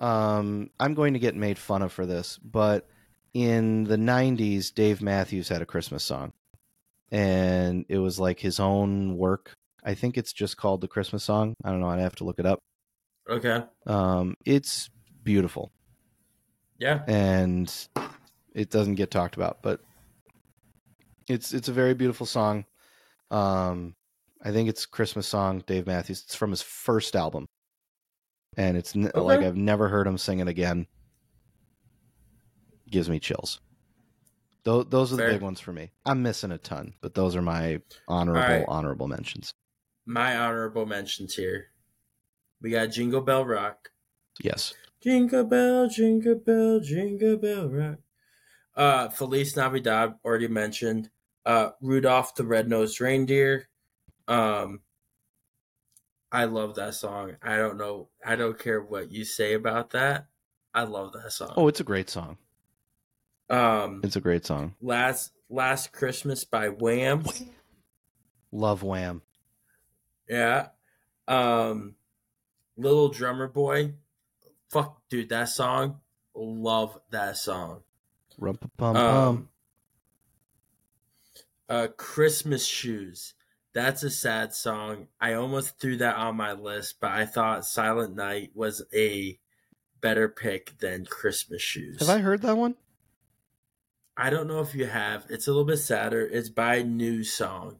Um, 0.00 0.70
I'm 0.80 0.94
going 0.94 1.12
to 1.14 1.20
get 1.20 1.36
made 1.36 1.58
fun 1.58 1.82
of 1.82 1.92
for 1.92 2.06
this, 2.06 2.38
but 2.38 2.88
in 3.34 3.84
the 3.84 3.96
'90s, 3.96 4.74
Dave 4.74 5.00
Matthews 5.02 5.48
had 5.48 5.62
a 5.62 5.66
Christmas 5.66 6.02
song, 6.02 6.32
and 7.12 7.84
it 7.88 7.98
was 7.98 8.18
like 8.18 8.40
his 8.40 8.58
own 8.58 9.16
work. 9.16 9.52
I 9.84 9.94
think 9.94 10.18
it's 10.18 10.32
just 10.32 10.56
called 10.56 10.80
the 10.80 10.88
Christmas 10.88 11.22
song. 11.24 11.54
I 11.64 11.70
don't 11.70 11.80
know. 11.80 11.88
I'd 11.88 12.00
have 12.00 12.16
to 12.16 12.24
look 12.24 12.38
it 12.38 12.46
up. 12.46 12.58
Okay. 13.28 13.62
Um, 13.86 14.34
it's 14.44 14.90
beautiful 15.22 15.70
Yeah. 16.78 17.02
and 17.06 17.72
it 18.54 18.70
doesn't 18.70 18.96
get 18.96 19.10
talked 19.10 19.36
about, 19.36 19.62
but 19.62 19.80
it's 21.28 21.52
it's 21.52 21.68
a 21.68 21.72
very 21.72 21.94
beautiful 21.94 22.26
song. 22.26 22.64
Um, 23.30 23.94
I 24.42 24.52
think 24.52 24.68
it's 24.68 24.86
Christmas 24.86 25.26
song, 25.26 25.62
Dave 25.66 25.86
Matthews. 25.86 26.22
It's 26.24 26.34
from 26.34 26.50
his 26.50 26.62
first 26.62 27.14
album, 27.14 27.46
and 28.56 28.76
it's 28.76 28.96
n- 28.96 29.06
Okay. 29.14 29.20
like 29.20 29.40
I've 29.40 29.56
never 29.56 29.88
heard 29.88 30.06
him 30.06 30.16
sing 30.18 30.38
it 30.40 30.48
again. 30.48 30.86
Gives 32.90 33.08
me 33.10 33.20
chills. 33.20 33.60
Those 34.64 34.86
those 34.88 35.12
are 35.12 35.16
the 35.16 35.26
big 35.26 35.40
ones 35.42 35.60
for 35.60 35.72
me. 35.72 35.92
I'm 36.04 36.22
missing 36.22 36.52
a 36.52 36.58
ton, 36.58 36.94
but 37.00 37.14
those 37.14 37.36
are 37.36 37.42
my 37.42 37.80
honorable 38.08 38.40
right. 38.40 38.64
honorable 38.68 39.08
mentions. 39.08 39.54
My 40.06 40.36
honorable 40.36 40.86
mentions 40.86 41.34
here. 41.34 41.68
We 42.60 42.70
got 42.70 42.86
Jingle 42.90 43.20
Bell 43.22 43.44
Rock. 43.44 43.90
Yes, 44.42 44.74
Jingle 45.02 45.44
bell, 45.44 45.88
jingle 45.88 46.34
bell, 46.34 46.80
jingle 46.80 47.36
bell 47.38 47.68
rock. 47.68 47.98
Uh, 48.76 49.08
Feliz 49.08 49.56
Navidad 49.56 50.14
already 50.24 50.48
mentioned. 50.48 51.08
Uh, 51.46 51.70
Rudolph 51.80 52.34
the 52.34 52.44
Red-Nosed 52.44 53.00
Reindeer. 53.00 53.68
Um, 54.30 54.80
I 56.32 56.44
love 56.44 56.76
that 56.76 56.94
song. 56.94 57.36
I 57.42 57.56
don't 57.56 57.76
know. 57.76 58.08
I 58.24 58.36
don't 58.36 58.58
care 58.58 58.80
what 58.80 59.10
you 59.10 59.24
say 59.24 59.54
about 59.54 59.90
that. 59.90 60.26
I 60.72 60.84
love 60.84 61.12
that 61.14 61.32
song. 61.32 61.54
Oh, 61.56 61.66
it's 61.68 61.80
a 61.80 61.84
great 61.84 62.08
song. 62.08 62.38
Um, 63.48 64.00
It's 64.04 64.14
a 64.16 64.20
great 64.20 64.46
song. 64.46 64.74
last 64.80 65.32
Last 65.48 65.92
Christmas 65.92 66.44
by 66.44 66.68
Wham. 66.68 67.24
Love 68.52 68.84
Wham. 68.84 69.22
Yeah. 70.28 70.68
Um, 71.26 71.96
Little 72.76 73.08
Drummer 73.08 73.48
Boy. 73.48 73.94
Fuck, 74.70 75.02
dude, 75.08 75.30
that 75.30 75.48
song. 75.48 75.98
Love 76.36 76.96
that 77.10 77.36
song. 77.36 77.82
Rumpa 78.40 78.70
pum 78.76 78.94
pum. 78.94 78.96
Um, 78.96 79.48
uh, 81.68 81.88
Christmas 81.96 82.64
Shoes. 82.64 83.34
That's 83.72 84.02
a 84.02 84.10
sad 84.10 84.52
song. 84.52 85.06
I 85.20 85.34
almost 85.34 85.78
threw 85.78 85.96
that 85.98 86.16
on 86.16 86.36
my 86.36 86.52
list, 86.52 86.96
but 87.00 87.12
I 87.12 87.24
thought 87.24 87.64
Silent 87.64 88.16
Night 88.16 88.50
was 88.54 88.82
a 88.92 89.38
better 90.00 90.28
pick 90.28 90.78
than 90.78 91.04
Christmas 91.04 91.62
Shoes. 91.62 92.00
Have 92.00 92.08
I 92.08 92.18
heard 92.18 92.42
that 92.42 92.56
one? 92.56 92.74
I 94.16 94.28
don't 94.28 94.48
know 94.48 94.60
if 94.60 94.74
you 94.74 94.86
have. 94.86 95.24
It's 95.30 95.46
a 95.46 95.50
little 95.50 95.64
bit 95.64 95.78
sadder. 95.78 96.26
It's 96.26 96.48
by 96.48 96.82
New 96.82 97.22
Song. 97.22 97.78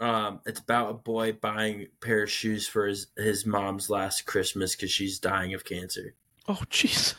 Um, 0.00 0.40
it's 0.46 0.60
about 0.60 0.90
a 0.90 0.94
boy 0.94 1.32
buying 1.32 1.82
a 1.82 2.04
pair 2.04 2.22
of 2.24 2.30
shoes 2.30 2.68
for 2.68 2.86
his 2.86 3.08
his 3.16 3.44
mom's 3.44 3.90
last 3.90 4.26
Christmas 4.26 4.76
because 4.76 4.92
she's 4.92 5.18
dying 5.18 5.54
of 5.54 5.64
cancer. 5.64 6.14
Oh, 6.46 6.60
jeez. 6.70 7.14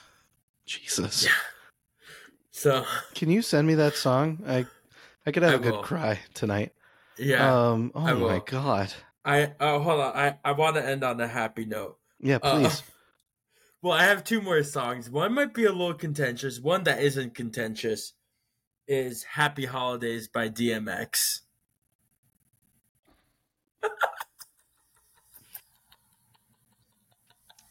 Jesus. 0.65 1.25
Yeah. 1.25 1.31
So 2.51 2.85
Can 3.15 3.29
you 3.29 3.41
send 3.41 3.67
me 3.67 3.75
that 3.75 3.95
song? 3.95 4.43
I 4.47 4.65
I 5.25 5.31
could 5.31 5.43
have 5.43 5.53
I 5.53 5.55
a 5.55 5.71
good 5.71 5.81
cry 5.83 6.19
tonight. 6.33 6.73
yeah, 7.17 7.71
Um 7.71 7.91
oh 7.95 8.01
I 8.05 8.13
my 8.13 8.19
will. 8.21 8.39
god. 8.39 8.93
I 9.25 9.53
oh 9.59 9.79
hold 9.79 9.99
on. 10.01 10.15
I 10.15 10.37
I 10.43 10.51
want 10.53 10.75
to 10.77 10.85
end 10.85 11.03
on 11.03 11.19
a 11.21 11.27
happy 11.27 11.65
note. 11.65 11.97
Yeah, 12.19 12.39
Uh, 12.41 12.59
please. 12.59 12.83
Well, 13.81 13.93
I 13.93 14.03
have 14.03 14.25
two 14.25 14.41
more 14.41 14.61
songs. 14.63 15.09
One 15.09 15.33
might 15.33 15.53
be 15.53 15.63
a 15.63 15.71
little 15.71 15.93
contentious. 15.93 16.59
One 16.59 16.83
that 16.83 17.01
isn't 17.01 17.33
contentious 17.33 18.11
is 18.89 19.23
"Happy 19.23 19.65
Holidays" 19.67 20.27
by 20.27 20.49
DMX. 20.49 21.41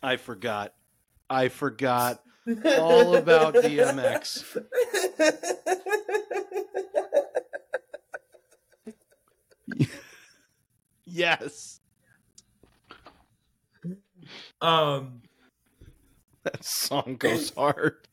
I 0.03 0.17
forgot. 0.17 0.75
I 1.29 1.49
forgot 1.49 2.23
all 2.79 3.17
about 3.17 3.55
DMX. 3.55 4.57
Yes. 11.19 11.81
um, 14.61 15.23
That 16.45 16.63
song 16.65 17.17
goes 17.19 17.51
hard. 17.55 18.07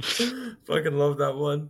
fucking 0.00 0.96
love 0.96 1.18
that 1.18 1.36
one. 1.36 1.68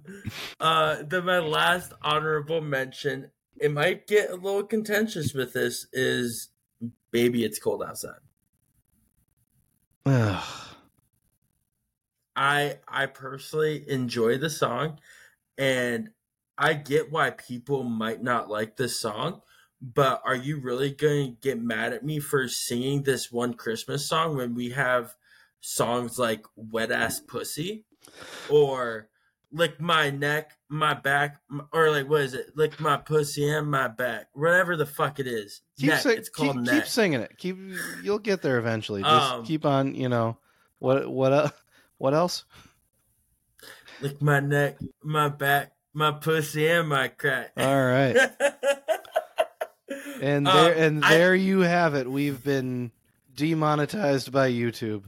Uh, 0.60 1.02
then 1.02 1.24
my 1.24 1.40
last 1.40 1.92
honorable 2.02 2.60
mention. 2.60 3.32
It 3.56 3.72
might 3.72 4.06
get 4.06 4.30
a 4.30 4.36
little 4.36 4.62
contentious 4.62 5.34
with 5.34 5.52
this. 5.54 5.88
Is 5.92 6.50
"Baby 7.10 7.44
It's 7.44 7.58
Cold 7.58 7.82
Outside." 7.82 8.20
I 12.36 12.78
I 12.86 13.06
personally 13.06 13.84
enjoy 13.90 14.38
the 14.38 14.50
song 14.50 15.00
and 15.58 16.10
I 16.58 16.74
get 16.74 17.10
why 17.10 17.30
people 17.30 17.82
might 17.82 18.22
not 18.22 18.48
like 18.50 18.76
this 18.76 19.00
song, 19.00 19.42
but 19.80 20.22
are 20.24 20.36
you 20.36 20.60
really 20.60 20.90
going 20.90 21.34
to 21.34 21.40
get 21.40 21.60
mad 21.60 21.92
at 21.92 22.04
me 22.04 22.20
for 22.20 22.46
singing 22.48 23.02
this 23.02 23.32
one 23.32 23.54
Christmas 23.54 24.08
song 24.08 24.36
when 24.36 24.54
we 24.54 24.70
have 24.70 25.14
songs 25.60 26.18
like 26.18 26.44
Wet 26.56 26.92
Ass 26.92 27.20
Pussy 27.20 27.84
or 28.48 29.08
lick 29.50 29.80
my 29.80 30.10
neck, 30.10 30.52
my 30.68 30.94
back, 30.94 31.40
or 31.72 31.90
like 31.90 32.08
what 32.08 32.22
is 32.22 32.34
it? 32.34 32.56
Lick 32.56 32.80
my 32.80 32.96
pussy 32.96 33.48
and 33.48 33.70
my 33.70 33.88
back, 33.88 34.28
whatever 34.32 34.76
the 34.76 34.86
fuck 34.86 35.18
it 35.20 35.26
is. 35.26 35.62
Keep, 35.78 35.90
neck. 35.90 36.00
sing- 36.00 36.18
it's 36.18 36.28
called 36.28 36.64
keep, 36.64 36.74
keep 36.74 36.86
singing 36.86 37.20
it. 37.20 37.36
Keep 37.38 37.58
you'll 38.02 38.18
get 38.18 38.42
there 38.42 38.58
eventually. 38.58 39.02
Just 39.02 39.32
Um, 39.32 39.44
keep 39.44 39.64
on, 39.64 39.94
you 39.94 40.08
know. 40.08 40.38
What 40.78 41.10
what 41.10 41.32
uh, 41.32 41.50
what 41.98 42.14
else? 42.14 42.44
lick 44.00 44.20
my 44.20 44.40
neck, 44.40 44.78
my 45.02 45.28
back, 45.28 45.72
my 45.94 46.12
pussy 46.12 46.68
and 46.68 46.88
my 46.88 47.08
crack. 47.08 47.52
All 47.56 47.84
right. 47.84 48.16
And 50.22 50.46
Um, 50.46 50.54
there 50.56 50.74
and 50.74 51.04
I- 51.04 51.10
there 51.16 51.34
you 51.34 51.60
have 51.60 51.94
it. 51.94 52.08
We've 52.10 52.42
been 52.42 52.92
demonetized 53.34 54.30
by 54.30 54.50
YouTube. 54.50 55.04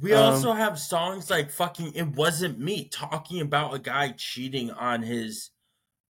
We 0.00 0.12
Um, 0.12 0.34
also 0.34 0.52
have 0.52 0.78
songs 0.78 1.30
like 1.30 1.50
fucking 1.50 1.94
"It 1.94 2.08
Wasn't 2.08 2.58
Me" 2.58 2.86
talking 2.88 3.40
about 3.40 3.74
a 3.74 3.78
guy 3.78 4.12
cheating 4.16 4.70
on 4.70 5.02
his 5.02 5.50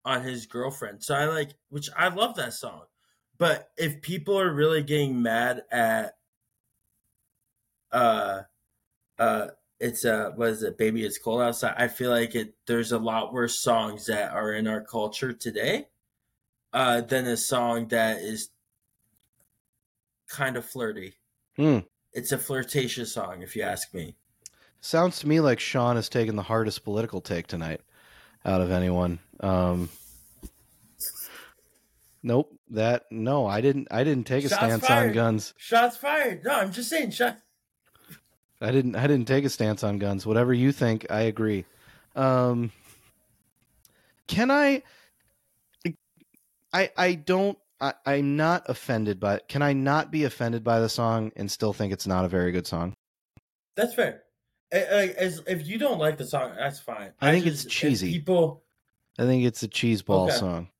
on 0.06 0.22
his 0.22 0.46
girlfriend. 0.46 1.04
So 1.04 1.14
I 1.14 1.26
like, 1.26 1.50
which 1.68 1.88
I 1.96 2.08
love 2.08 2.36
that 2.36 2.54
song. 2.54 2.84
But 3.38 3.68
if 3.76 4.00
people 4.00 4.40
are 4.40 4.50
really 4.52 4.82
getting 4.82 5.20
mad 5.20 5.64
at, 5.70 6.14
uh, 7.92 8.42
uh, 9.18 9.48
it's 9.78 10.04
a 10.04 10.32
what 10.34 10.48
is 10.48 10.62
it, 10.62 10.78
baby? 10.78 11.04
It's 11.04 11.18
cold 11.18 11.42
outside. 11.42 11.74
I 11.76 11.88
feel 11.88 12.10
like 12.10 12.34
it. 12.34 12.54
There's 12.66 12.92
a 12.92 12.98
lot 12.98 13.32
worse 13.32 13.58
songs 13.58 14.06
that 14.06 14.32
are 14.32 14.52
in 14.52 14.66
our 14.66 14.80
culture 14.80 15.32
today, 15.32 15.88
uh, 16.72 17.02
than 17.02 17.26
a 17.26 17.36
song 17.36 17.88
that 17.88 18.18
is 18.18 18.50
kind 20.28 20.56
of 20.56 20.64
flirty. 20.64 21.14
Hmm. 21.56 21.80
It's 22.12 22.32
a 22.32 22.38
flirtatious 22.38 23.12
song, 23.12 23.42
if 23.42 23.54
you 23.54 23.62
ask 23.62 23.92
me. 23.92 24.16
Sounds 24.80 25.18
to 25.20 25.28
me 25.28 25.40
like 25.40 25.60
Sean 25.60 25.96
has 25.96 26.08
taken 26.08 26.36
the 26.36 26.42
hardest 26.42 26.84
political 26.84 27.20
take 27.20 27.46
tonight 27.46 27.80
out 28.44 28.60
of 28.60 28.70
anyone. 28.70 29.18
Um, 29.40 29.90
nope. 32.22 32.52
That 32.70 33.04
no, 33.12 33.46
I 33.46 33.60
didn't. 33.60 33.88
I 33.92 34.02
didn't 34.02 34.26
take 34.26 34.44
a 34.44 34.48
Shots 34.48 34.60
stance 34.60 34.90
on 34.90 35.12
guns. 35.12 35.54
Shots 35.56 35.96
fired. 35.96 36.44
No, 36.44 36.50
I'm 36.50 36.72
just 36.72 36.90
saying. 36.90 37.12
Shot. 37.12 37.38
I 38.60 38.70
didn't. 38.70 38.96
I 38.96 39.06
didn't 39.06 39.28
take 39.28 39.44
a 39.44 39.50
stance 39.50 39.84
on 39.84 39.98
guns. 39.98 40.26
Whatever 40.26 40.54
you 40.54 40.72
think, 40.72 41.06
I 41.10 41.22
agree. 41.22 41.64
Um, 42.14 42.72
can 44.26 44.50
I? 44.50 44.82
I 46.72 46.90
I 46.96 47.14
don't. 47.14 47.58
I, 47.80 47.94
I'm 48.06 48.36
not 48.36 48.64
offended 48.68 49.20
by. 49.20 49.40
Can 49.48 49.62
I 49.62 49.72
not 49.72 50.10
be 50.10 50.24
offended 50.24 50.64
by 50.64 50.80
the 50.80 50.88
song 50.88 51.32
and 51.36 51.50
still 51.50 51.72
think 51.72 51.92
it's 51.92 52.06
not 52.06 52.24
a 52.24 52.28
very 52.28 52.52
good 52.52 52.66
song? 52.66 52.94
That's 53.74 53.94
fair. 53.94 54.22
As 54.72 55.42
if 55.46 55.66
you 55.66 55.78
don't 55.78 55.98
like 55.98 56.16
the 56.18 56.26
song, 56.26 56.54
that's 56.56 56.80
fine. 56.80 57.12
I 57.20 57.32
think 57.32 57.46
it's 57.46 57.64
cheesy. 57.64 58.12
People, 58.12 58.64
I 59.18 59.22
think 59.24 59.44
it's 59.44 59.62
a 59.62 59.68
cheese 59.68 60.02
ball 60.02 60.28
Okay. 60.28 60.38
song. 60.38 60.70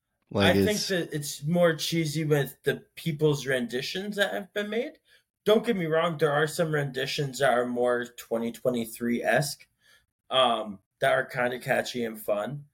I 0.40 0.52
Like 0.52 0.56
think 0.56 0.68
it's 0.70 0.88
that 0.88 1.08
it's 1.12 1.44
more 1.44 1.74
cheesy 1.76 2.24
with 2.24 2.56
the 2.64 2.84
people's 2.96 3.46
renditions 3.46 4.16
that 4.16 4.32
have 4.32 4.52
been 4.52 4.70
made. 4.70 4.98
Don't 5.46 5.64
get 5.64 5.76
me 5.76 5.86
wrong; 5.86 6.18
there 6.18 6.32
are 6.32 6.46
some 6.48 6.72
renditions 6.74 7.38
that 7.38 7.52
are 7.56 7.64
more 7.66 8.04
2023 8.04 9.22
esque, 9.22 9.64
um, 10.28 10.80
that 11.00 11.12
are 11.12 11.24
kind 11.24 11.54
of 11.54 11.62
catchy 11.62 12.04
and 12.04 12.20
fun. 12.20 12.64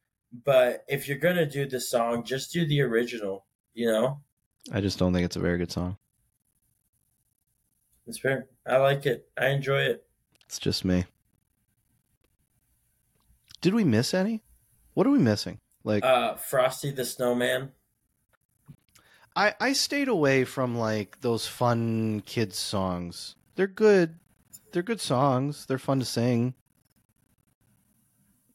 But 0.45 0.85
if 0.89 1.07
you're 1.07 1.19
gonna 1.19 1.45
do 1.45 1.67
the 1.69 1.79
song, 1.79 2.25
just 2.25 2.51
do 2.53 2.67
the 2.67 2.81
original. 2.81 3.45
You 3.75 3.93
know, 3.93 4.21
I 4.73 4.81
just 4.81 4.99
don't 4.99 5.13
think 5.13 5.27
it's 5.27 5.37
a 5.37 5.41
very 5.41 5.59
good 5.59 5.71
song. 5.71 5.99
it's 8.07 8.19
fair. 8.19 8.49
I 8.67 8.79
like 8.79 9.05
it. 9.07 9.29
I 9.39 9.49
enjoy 9.49 9.83
it. 9.83 10.05
It's 10.47 10.59
just 10.59 10.85
me. 10.85 11.05
Did 13.61 13.75
we 13.75 13.85
miss 13.85 14.13
any? 14.15 14.43
What 14.95 15.07
are 15.07 15.11
we 15.11 15.19
missing? 15.19 15.59
Like 15.85 16.05
Uh, 16.05 16.35
Frosty 16.37 16.91
the 16.91 17.05
Snowman. 17.05 17.73
I 19.35 19.55
I 19.61 19.73
stayed 19.73 20.09
away 20.09 20.45
from 20.45 20.77
like 20.77 21.21
those 21.21 21.47
fun 21.47 22.23
kids 22.27 22.59
songs. 22.59 23.37
They're 23.55 23.67
good. 23.67 24.19
They're 24.73 24.83
good 24.83 25.01
songs. 25.01 25.67
They're 25.67 25.79
fun 25.79 25.99
to 26.01 26.05
sing. 26.05 26.55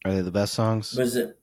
Are 0.05 0.13
they 0.13 0.21
the 0.21 0.31
best 0.31 0.53
songs? 0.53 0.95
Was 0.95 1.15
it? 1.15 1.39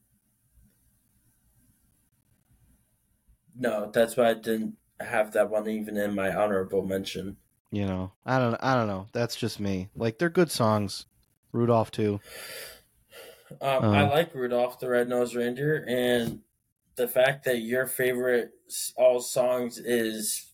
No, 3.56 3.90
that's 3.92 4.16
why 4.16 4.30
I 4.30 4.34
didn't 4.34 4.76
have 5.00 5.32
that 5.32 5.50
one 5.50 5.68
even 5.68 5.96
in 5.96 6.14
my 6.14 6.34
honorable 6.34 6.84
mention. 6.84 7.36
You 7.70 7.86
know, 7.86 8.12
I 8.24 8.38
don't 8.38 8.54
I 8.62 8.74
don't 8.74 8.88
know. 8.88 9.08
That's 9.12 9.36
just 9.36 9.60
me. 9.60 9.88
Like 9.96 10.18
they're 10.18 10.30
good 10.30 10.50
songs. 10.50 11.06
Rudolph 11.52 11.90
too. 11.90 12.20
Um, 13.60 13.84
Uh. 13.84 13.90
I 13.92 14.02
like 14.08 14.34
Rudolph 14.34 14.80
the 14.80 14.88
Red-Nosed 14.88 15.34
Reindeer, 15.34 15.84
and 15.86 16.40
the 16.96 17.08
fact 17.08 17.44
that 17.44 17.58
your 17.58 17.86
favorite 17.86 18.50
all 18.96 19.20
songs 19.20 19.78
is 19.78 20.52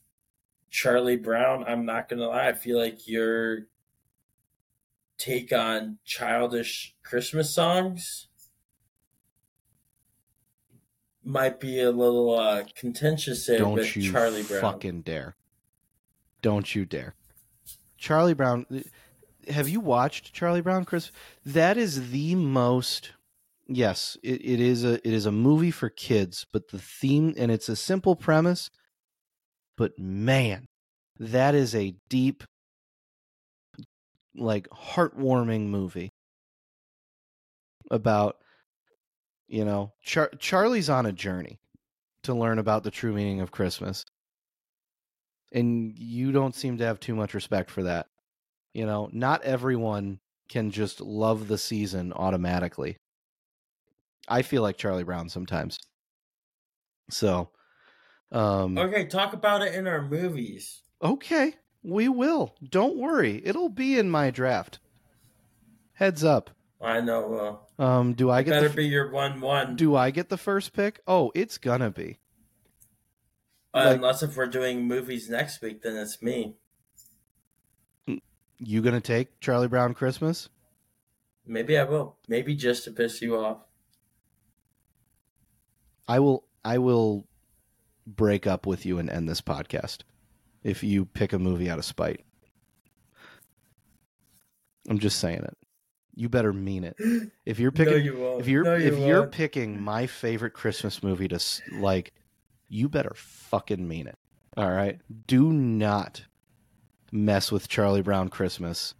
Charlie 0.71 1.17
Brown. 1.17 1.65
I'm 1.67 1.85
not 1.85 2.09
gonna 2.09 2.29
lie, 2.29 2.49
I 2.49 2.53
feel 2.53 2.79
like 2.79 3.07
your 3.07 3.67
take 5.19 5.53
on 5.53 5.99
childish 6.05 6.95
Christmas 7.03 7.55
songs 7.55 8.29
might 11.23 11.61
be 11.61 11.81
a 11.81 11.91
little 11.91 12.39
uh, 12.39 12.65
contentious 12.75 13.45
there 13.47 13.59
Don't 13.59 13.75
with 13.75 13.95
you 13.97 14.11
Charlie 14.11 14.43
Brown. 14.43 14.61
fucking 14.61 15.03
dare. 15.03 15.37
Don't 16.41 16.75
you 16.75 16.87
dare. 16.87 17.15
Charlie 17.99 18.33
Brown 18.33 18.65
have 19.49 19.69
you 19.69 19.81
watched 19.81 20.33
Charlie 20.33 20.61
Brown 20.61 20.85
Chris? 20.85 21.11
That 21.45 21.77
is 21.77 22.11
the 22.11 22.35
most 22.35 23.13
yes, 23.71 24.17
it, 24.23 24.45
it 24.45 24.61
is 24.61 24.85
a 24.85 24.95
it 25.07 25.15
is 25.15 25.27
a 25.27 25.33
movie 25.33 25.71
for 25.71 25.89
kids, 25.89 26.47
but 26.53 26.69
the 26.69 26.79
theme 26.79 27.35
and 27.37 27.51
it's 27.51 27.69
a 27.69 27.77
simple 27.77 28.17
premise, 28.17 28.71
but 29.77 29.99
man, 29.99 30.67
that 31.19 31.55
is 31.55 31.75
a 31.75 31.95
deep 32.09 32.45
like 34.37 34.69
heartwarming 34.71 35.69
movie 35.69 36.11
about 37.91 38.37
you 39.49 39.65
know 39.65 39.93
Char- 40.03 40.33
Charlie's 40.39 40.91
on 40.91 41.07
a 41.07 41.13
journey 41.13 41.59
to 42.25 42.35
learn 42.35 42.59
about 42.59 42.83
the 42.83 42.91
true 42.91 43.13
meaning 43.13 43.41
of 43.41 43.51
Christmas. 43.51 44.05
And 45.53 45.99
you 45.99 46.31
don't 46.31 46.55
seem 46.55 46.79
to 46.79 46.85
have 46.85 47.01
too 47.01 47.15
much 47.15 47.35
respect 47.35 47.71
for 47.71 47.83
that. 47.85 48.07
You 48.73 48.87
know, 48.87 49.09
not 49.13 49.43
everyone 49.43 50.21
can 50.49 50.71
just 50.71 51.01
love 51.01 51.49
the 51.49 51.59
season 51.59 52.13
automatically. 52.13 52.97
I 54.29 54.43
feel 54.43 54.63
like 54.63 54.77
Charlie 54.77 55.05
Brown 55.05 55.29
sometimes. 55.29 55.79
So, 57.11 57.51
um 58.33 58.79
Okay, 58.79 59.07
talk 59.07 59.33
about 59.33 59.63
it 59.63 59.75
in 59.75 59.87
our 59.87 60.03
movies. 60.03 60.83
okay, 61.03 61.55
we 61.83 62.09
will. 62.09 62.55
Don't 62.69 62.97
worry. 62.99 63.41
It'll 63.45 63.69
be 63.71 63.99
in 63.99 64.11
my 64.11 64.31
draft. 64.31 64.79
Heads 65.95 66.23
up. 66.25 66.51
I 66.81 67.01
know. 67.01 67.61
Um 67.79 68.15
do 68.15 68.31
I 68.31 68.43
get 68.43 68.53
better 68.53 68.69
the, 68.69 68.75
be 68.77 68.87
your 68.87 69.11
one-one. 69.11 69.77
do 69.77 69.97
I 69.97 70.11
get 70.11 70.29
the 70.29 70.39
first 70.39 70.73
pick? 70.73 71.01
Oh, 71.07 71.33
it's 71.35 71.59
gonna 71.59 71.91
be. 71.91 72.19
Uh, 73.75 73.85
like- 73.87 73.97
unless 73.97 74.23
if 74.23 74.37
we're 74.37 74.47
doing 74.47 74.87
movies 74.87 75.29
next 75.31 75.61
week, 75.63 75.83
then 75.83 75.97
it's 75.97 76.21
me. 76.23 76.57
You 78.63 78.83
gonna 78.83 79.01
take 79.01 79.41
Charlie 79.41 79.69
Brown 79.69 79.95
Christmas? 79.95 80.49
Maybe 81.47 81.79
I 81.79 81.85
will. 81.85 82.17
Maybe 82.29 82.55
just 82.55 82.85
to 82.85 82.91
piss 82.91 83.23
you 83.23 83.37
off. 83.37 83.59
I 86.09 86.19
will 86.21 86.45
I 86.65 86.79
will 86.79 87.27
break 88.07 88.47
up 88.47 88.67
with 88.67 88.85
you 88.85 88.99
and 88.99 89.09
end 89.09 89.29
this 89.29 89.41
podcast 89.41 89.99
if 90.63 90.83
you 90.83 91.05
pick 91.05 91.33
a 91.33 91.39
movie 91.39 91.71
out 91.71 91.79
of 91.79 91.85
spite. 91.85 92.25
I'm 94.89 94.99
just 94.99 95.19
saying 95.19 95.43
it. 95.43 95.57
You 96.15 96.29
better 96.29 96.53
mean 96.53 96.85
it. 96.85 96.97
If 97.47 97.59
you're 97.59 97.71
picking 97.73 97.95
no, 97.95 97.99
you 97.99 98.17
won't. 98.17 98.41
if 98.41 98.49
you're 98.49 98.65
no, 98.65 98.77
you 98.77 98.89
if 98.93 98.99
you're 98.99 99.27
picking 99.27 99.81
my 99.81 100.07
favorite 100.07 100.53
Christmas 100.53 101.03
movie 101.03 101.29
to 101.29 101.41
like 101.79 102.13
you 102.69 102.89
better 102.89 103.13
fucking 103.15 103.87
mean 103.87 104.07
it. 104.07 104.19
All 104.57 104.71
right? 104.71 105.01
Do 105.27 105.53
not 105.53 106.25
mess 107.13 107.51
with 107.53 107.69
Charlie 107.69 108.03
Brown 108.03 108.29
Christmas. 108.29 108.95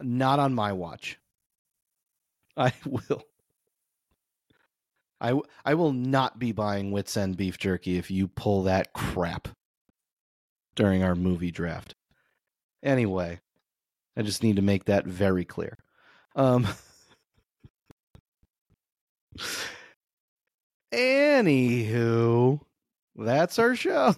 Not 0.00 0.38
on 0.38 0.54
my 0.54 0.72
watch. 0.72 1.18
I 2.56 2.72
will. 2.86 3.22
I, 5.24 5.40
I 5.64 5.74
will 5.74 5.92
not 5.94 6.38
be 6.38 6.52
buying 6.52 6.90
Whits 6.92 7.16
End 7.16 7.36
beef 7.38 7.56
jerky 7.56 7.96
if 7.96 8.10
you 8.10 8.28
pull 8.28 8.64
that 8.64 8.92
crap 8.92 9.48
during 10.74 11.02
our 11.02 11.14
movie 11.14 11.50
draft. 11.50 11.94
Anyway, 12.82 13.40
I 14.16 14.22
just 14.22 14.42
need 14.42 14.56
to 14.56 14.62
make 14.62 14.84
that 14.84 15.06
very 15.06 15.46
clear. 15.46 15.78
Um, 16.36 16.66
anywho, 20.92 22.60
that's 23.16 23.58
our 23.58 23.74
show. 23.74 24.14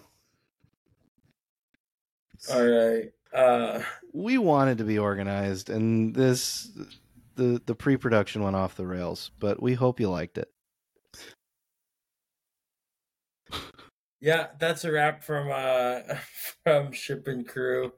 All 2.51 2.65
right. 2.65 3.11
Uh, 3.33 3.81
We 4.13 4.37
wanted 4.37 4.79
to 4.79 4.83
be 4.83 4.99
organized, 4.99 5.69
and 5.69 6.13
this 6.13 6.69
the 7.35 7.61
the 7.65 7.75
pre-production 7.75 8.43
went 8.43 8.55
off 8.57 8.75
the 8.75 8.87
rails, 8.87 9.31
but 9.39 9.61
we 9.61 9.73
hope 9.75 9.99
you 10.01 10.09
liked 10.09 10.37
it. 10.37 10.49
Yeah, 14.19 14.47
that's 14.59 14.83
a 14.83 14.91
wrap 14.91 15.23
from 15.23 15.49
uh 15.51 16.15
from 16.63 16.91
Ship 16.91 17.27
and 17.27 17.47
Crew. 17.47 17.93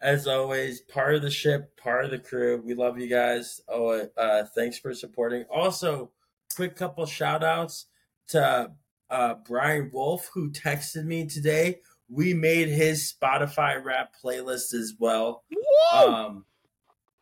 As 0.00 0.26
always, 0.26 0.82
part 0.82 1.14
of 1.14 1.22
the 1.22 1.30
ship, 1.30 1.78
part 1.78 2.04
of 2.04 2.10
the 2.10 2.18
crew. 2.18 2.60
We 2.62 2.74
love 2.74 2.98
you 2.98 3.08
guys. 3.08 3.62
Oh, 3.68 4.06
uh, 4.18 4.44
thanks 4.54 4.78
for 4.78 4.92
supporting. 4.92 5.44
Also, 5.50 6.10
quick 6.54 6.76
couple 6.76 7.06
shout 7.06 7.42
outs 7.42 7.86
to 8.28 8.72
uh, 9.08 9.34
Brian 9.46 9.90
Wolf, 9.92 10.30
who 10.34 10.50
texted 10.50 11.04
me 11.04 11.26
today. 11.26 11.80
We 12.10 12.34
made 12.34 12.68
his 12.68 13.14
Spotify 13.14 13.82
Wrapped 13.82 14.16
playlist 14.22 14.74
as 14.74 14.94
well. 14.98 15.44
Um, 15.92 16.44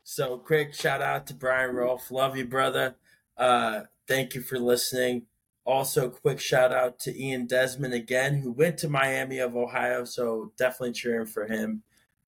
so 0.02 0.38
quick 0.38 0.74
shout 0.74 1.02
out 1.02 1.28
to 1.28 1.34
Brian 1.34 1.76
Wolf. 1.76 2.10
Love 2.10 2.36
you, 2.36 2.46
brother. 2.46 2.96
Uh, 3.36 3.82
thank 4.08 4.34
you 4.34 4.40
for 4.40 4.58
listening. 4.58 5.26
Also, 5.64 6.10
quick 6.10 6.40
shout 6.40 6.72
out 6.72 6.98
to 7.00 7.16
Ian 7.22 7.46
Desmond 7.46 7.94
again, 7.94 8.36
who 8.36 8.50
went 8.50 8.78
to 8.78 8.88
Miami 8.88 9.38
of 9.38 9.56
Ohio. 9.56 10.04
So 10.04 10.52
definitely 10.56 10.92
cheering 10.92 11.26
for 11.26 11.46
him. 11.46 11.82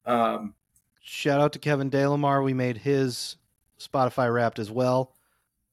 Um, 0.06 0.54
Shout 1.00 1.40
out 1.40 1.52
to 1.54 1.58
Kevin 1.58 1.90
Delamar. 1.90 2.42
We 2.44 2.54
made 2.54 2.78
his 2.78 3.36
Spotify 3.78 4.32
Wrapped 4.32 4.58
as 4.58 4.70
well. 4.70 5.12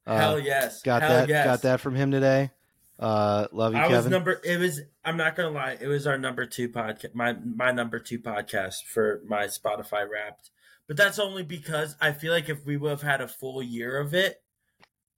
Uh, 0.06 0.18
hell 0.18 0.40
yes, 0.40 0.82
got 0.82 1.02
hell 1.04 1.12
that. 1.12 1.30
Yes. 1.30 1.46
Got 1.46 1.62
that 1.62 1.80
from 1.80 1.96
him 1.96 2.12
today. 2.12 2.52
Uh, 3.00 3.48
love 3.52 3.74
you, 3.74 3.80
I 3.80 3.84
Kevin. 3.84 3.96
was 3.98 4.06
number. 4.08 4.42
It 4.44 4.60
was. 4.60 4.82
I'm 5.06 5.16
not 5.18 5.36
gonna 5.36 5.52
lie. 5.52 5.78
It 5.80 5.88
was 5.88 6.06
our 6.08 6.18
number 6.18 6.46
two 6.46 6.68
podcast. 6.70 7.14
My 7.16 7.34
my 7.34 7.72
number 7.72 8.00
two 8.00 8.20
podcast 8.20 8.84
for 8.84 9.22
my 9.26 9.44
Spotify 9.46 10.10
Wrapped. 10.10 10.50
But 10.88 10.98
that's 10.98 11.20
only 11.20 11.44
because 11.44 11.96
I 12.02 12.12
feel 12.12 12.34
like 12.34 12.50
if 12.50 12.66
we 12.66 12.76
would 12.76 12.90
have 12.90 13.02
had 13.02 13.22
a 13.22 13.28
full 13.28 13.64
year 13.64 14.00
of 14.00 14.14
it, 14.14 14.42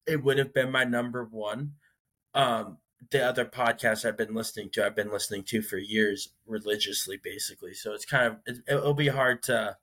it 0.06 0.24
would 0.24 0.38
have 0.38 0.54
been 0.54 0.72
my 0.72 0.84
number 0.84 1.24
one. 1.24 1.74
Um, 2.34 2.78
the 3.12 3.24
other 3.24 3.46
podcasts 3.46 4.06
I've 4.06 4.18
been 4.18 4.34
listening 4.34 4.70
to, 4.72 4.86
I've 4.86 4.96
been 4.96 5.12
listening 5.12 5.44
to 5.46 5.62
for 5.62 5.78
years 5.78 6.30
religiously, 6.46 7.20
basically. 7.22 7.74
So 7.74 7.94
it's 7.94 8.06
kind 8.06 8.28
of 8.28 8.38
it, 8.46 8.64
it'll 8.68 8.94
be 8.94 9.10
hard 9.10 9.44
to 9.44 9.78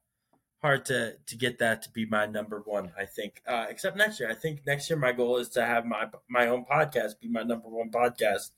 hard 0.62 0.84
to 0.86 1.14
to 1.26 1.36
get 1.36 1.58
that 1.58 1.82
to 1.82 1.90
be 1.90 2.06
my 2.06 2.26
number 2.26 2.62
one. 2.64 2.92
I 2.98 3.04
think, 3.04 3.42
uh, 3.46 3.66
except 3.68 3.96
next 3.96 4.20
year. 4.20 4.30
I 4.30 4.34
think 4.34 4.66
next 4.66 4.88
year 4.90 4.98
my 4.98 5.12
goal 5.12 5.36
is 5.38 5.48
to 5.50 5.64
have 5.64 5.84
my 5.84 6.06
my 6.28 6.48
own 6.48 6.64
podcast 6.64 7.20
be 7.20 7.28
my 7.28 7.42
number 7.42 7.68
one 7.68 7.90
podcast. 7.90 8.50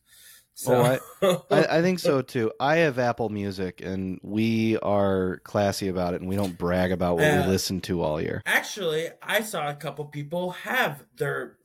So 0.54 1.00
oh, 1.22 1.46
I, 1.50 1.56
I, 1.56 1.78
I 1.78 1.82
think 1.82 1.98
so 1.98 2.20
too. 2.22 2.52
I 2.60 2.76
have 2.76 2.98
Apple 2.98 3.30
Music, 3.30 3.80
and 3.80 4.20
we 4.22 4.76
are 4.78 5.38
classy 5.44 5.88
about 5.88 6.14
it, 6.14 6.20
and 6.20 6.28
we 6.28 6.36
don't 6.36 6.58
brag 6.58 6.92
about 6.92 7.16
what 7.16 7.24
uh, 7.24 7.42
we 7.42 7.48
listen 7.48 7.80
to 7.82 8.02
all 8.02 8.20
year. 8.20 8.42
Actually, 8.44 9.08
I 9.22 9.40
saw 9.42 9.68
a 9.68 9.74
couple 9.74 10.04
people 10.04 10.50
have 10.50 11.04
their 11.16 11.56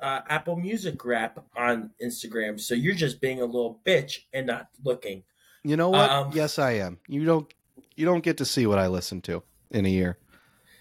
uh, 0.00 0.20
Apple 0.28 0.56
Music 0.56 1.04
rap 1.04 1.44
on 1.56 1.90
Instagram. 2.02 2.60
So 2.60 2.74
you're 2.74 2.94
just 2.94 3.20
being 3.20 3.40
a 3.40 3.44
little 3.44 3.80
bitch 3.84 4.20
and 4.32 4.46
not 4.46 4.68
looking. 4.84 5.24
You 5.64 5.76
know 5.76 5.90
what? 5.90 6.10
Um, 6.10 6.30
yes, 6.32 6.58
I 6.58 6.72
am. 6.72 6.98
You 7.08 7.24
don't. 7.24 7.52
You 7.96 8.04
don't 8.04 8.22
get 8.22 8.38
to 8.38 8.44
see 8.44 8.66
what 8.66 8.78
I 8.78 8.86
listen 8.86 9.20
to 9.22 9.42
in 9.70 9.84
a 9.84 9.88
year. 9.88 10.18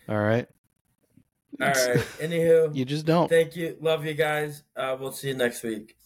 All 0.07 0.19
right. 0.21 0.47
All 1.59 1.67
right. 1.67 1.75
Anywho, 2.19 2.75
you 2.75 2.85
just 2.85 3.05
don't. 3.05 3.27
Thank 3.27 3.55
you. 3.55 3.75
Love 3.81 4.05
you 4.05 4.13
guys. 4.13 4.63
Uh, 4.75 4.95
we'll 4.99 5.11
see 5.11 5.29
you 5.29 5.33
next 5.33 5.63
week. 5.63 5.96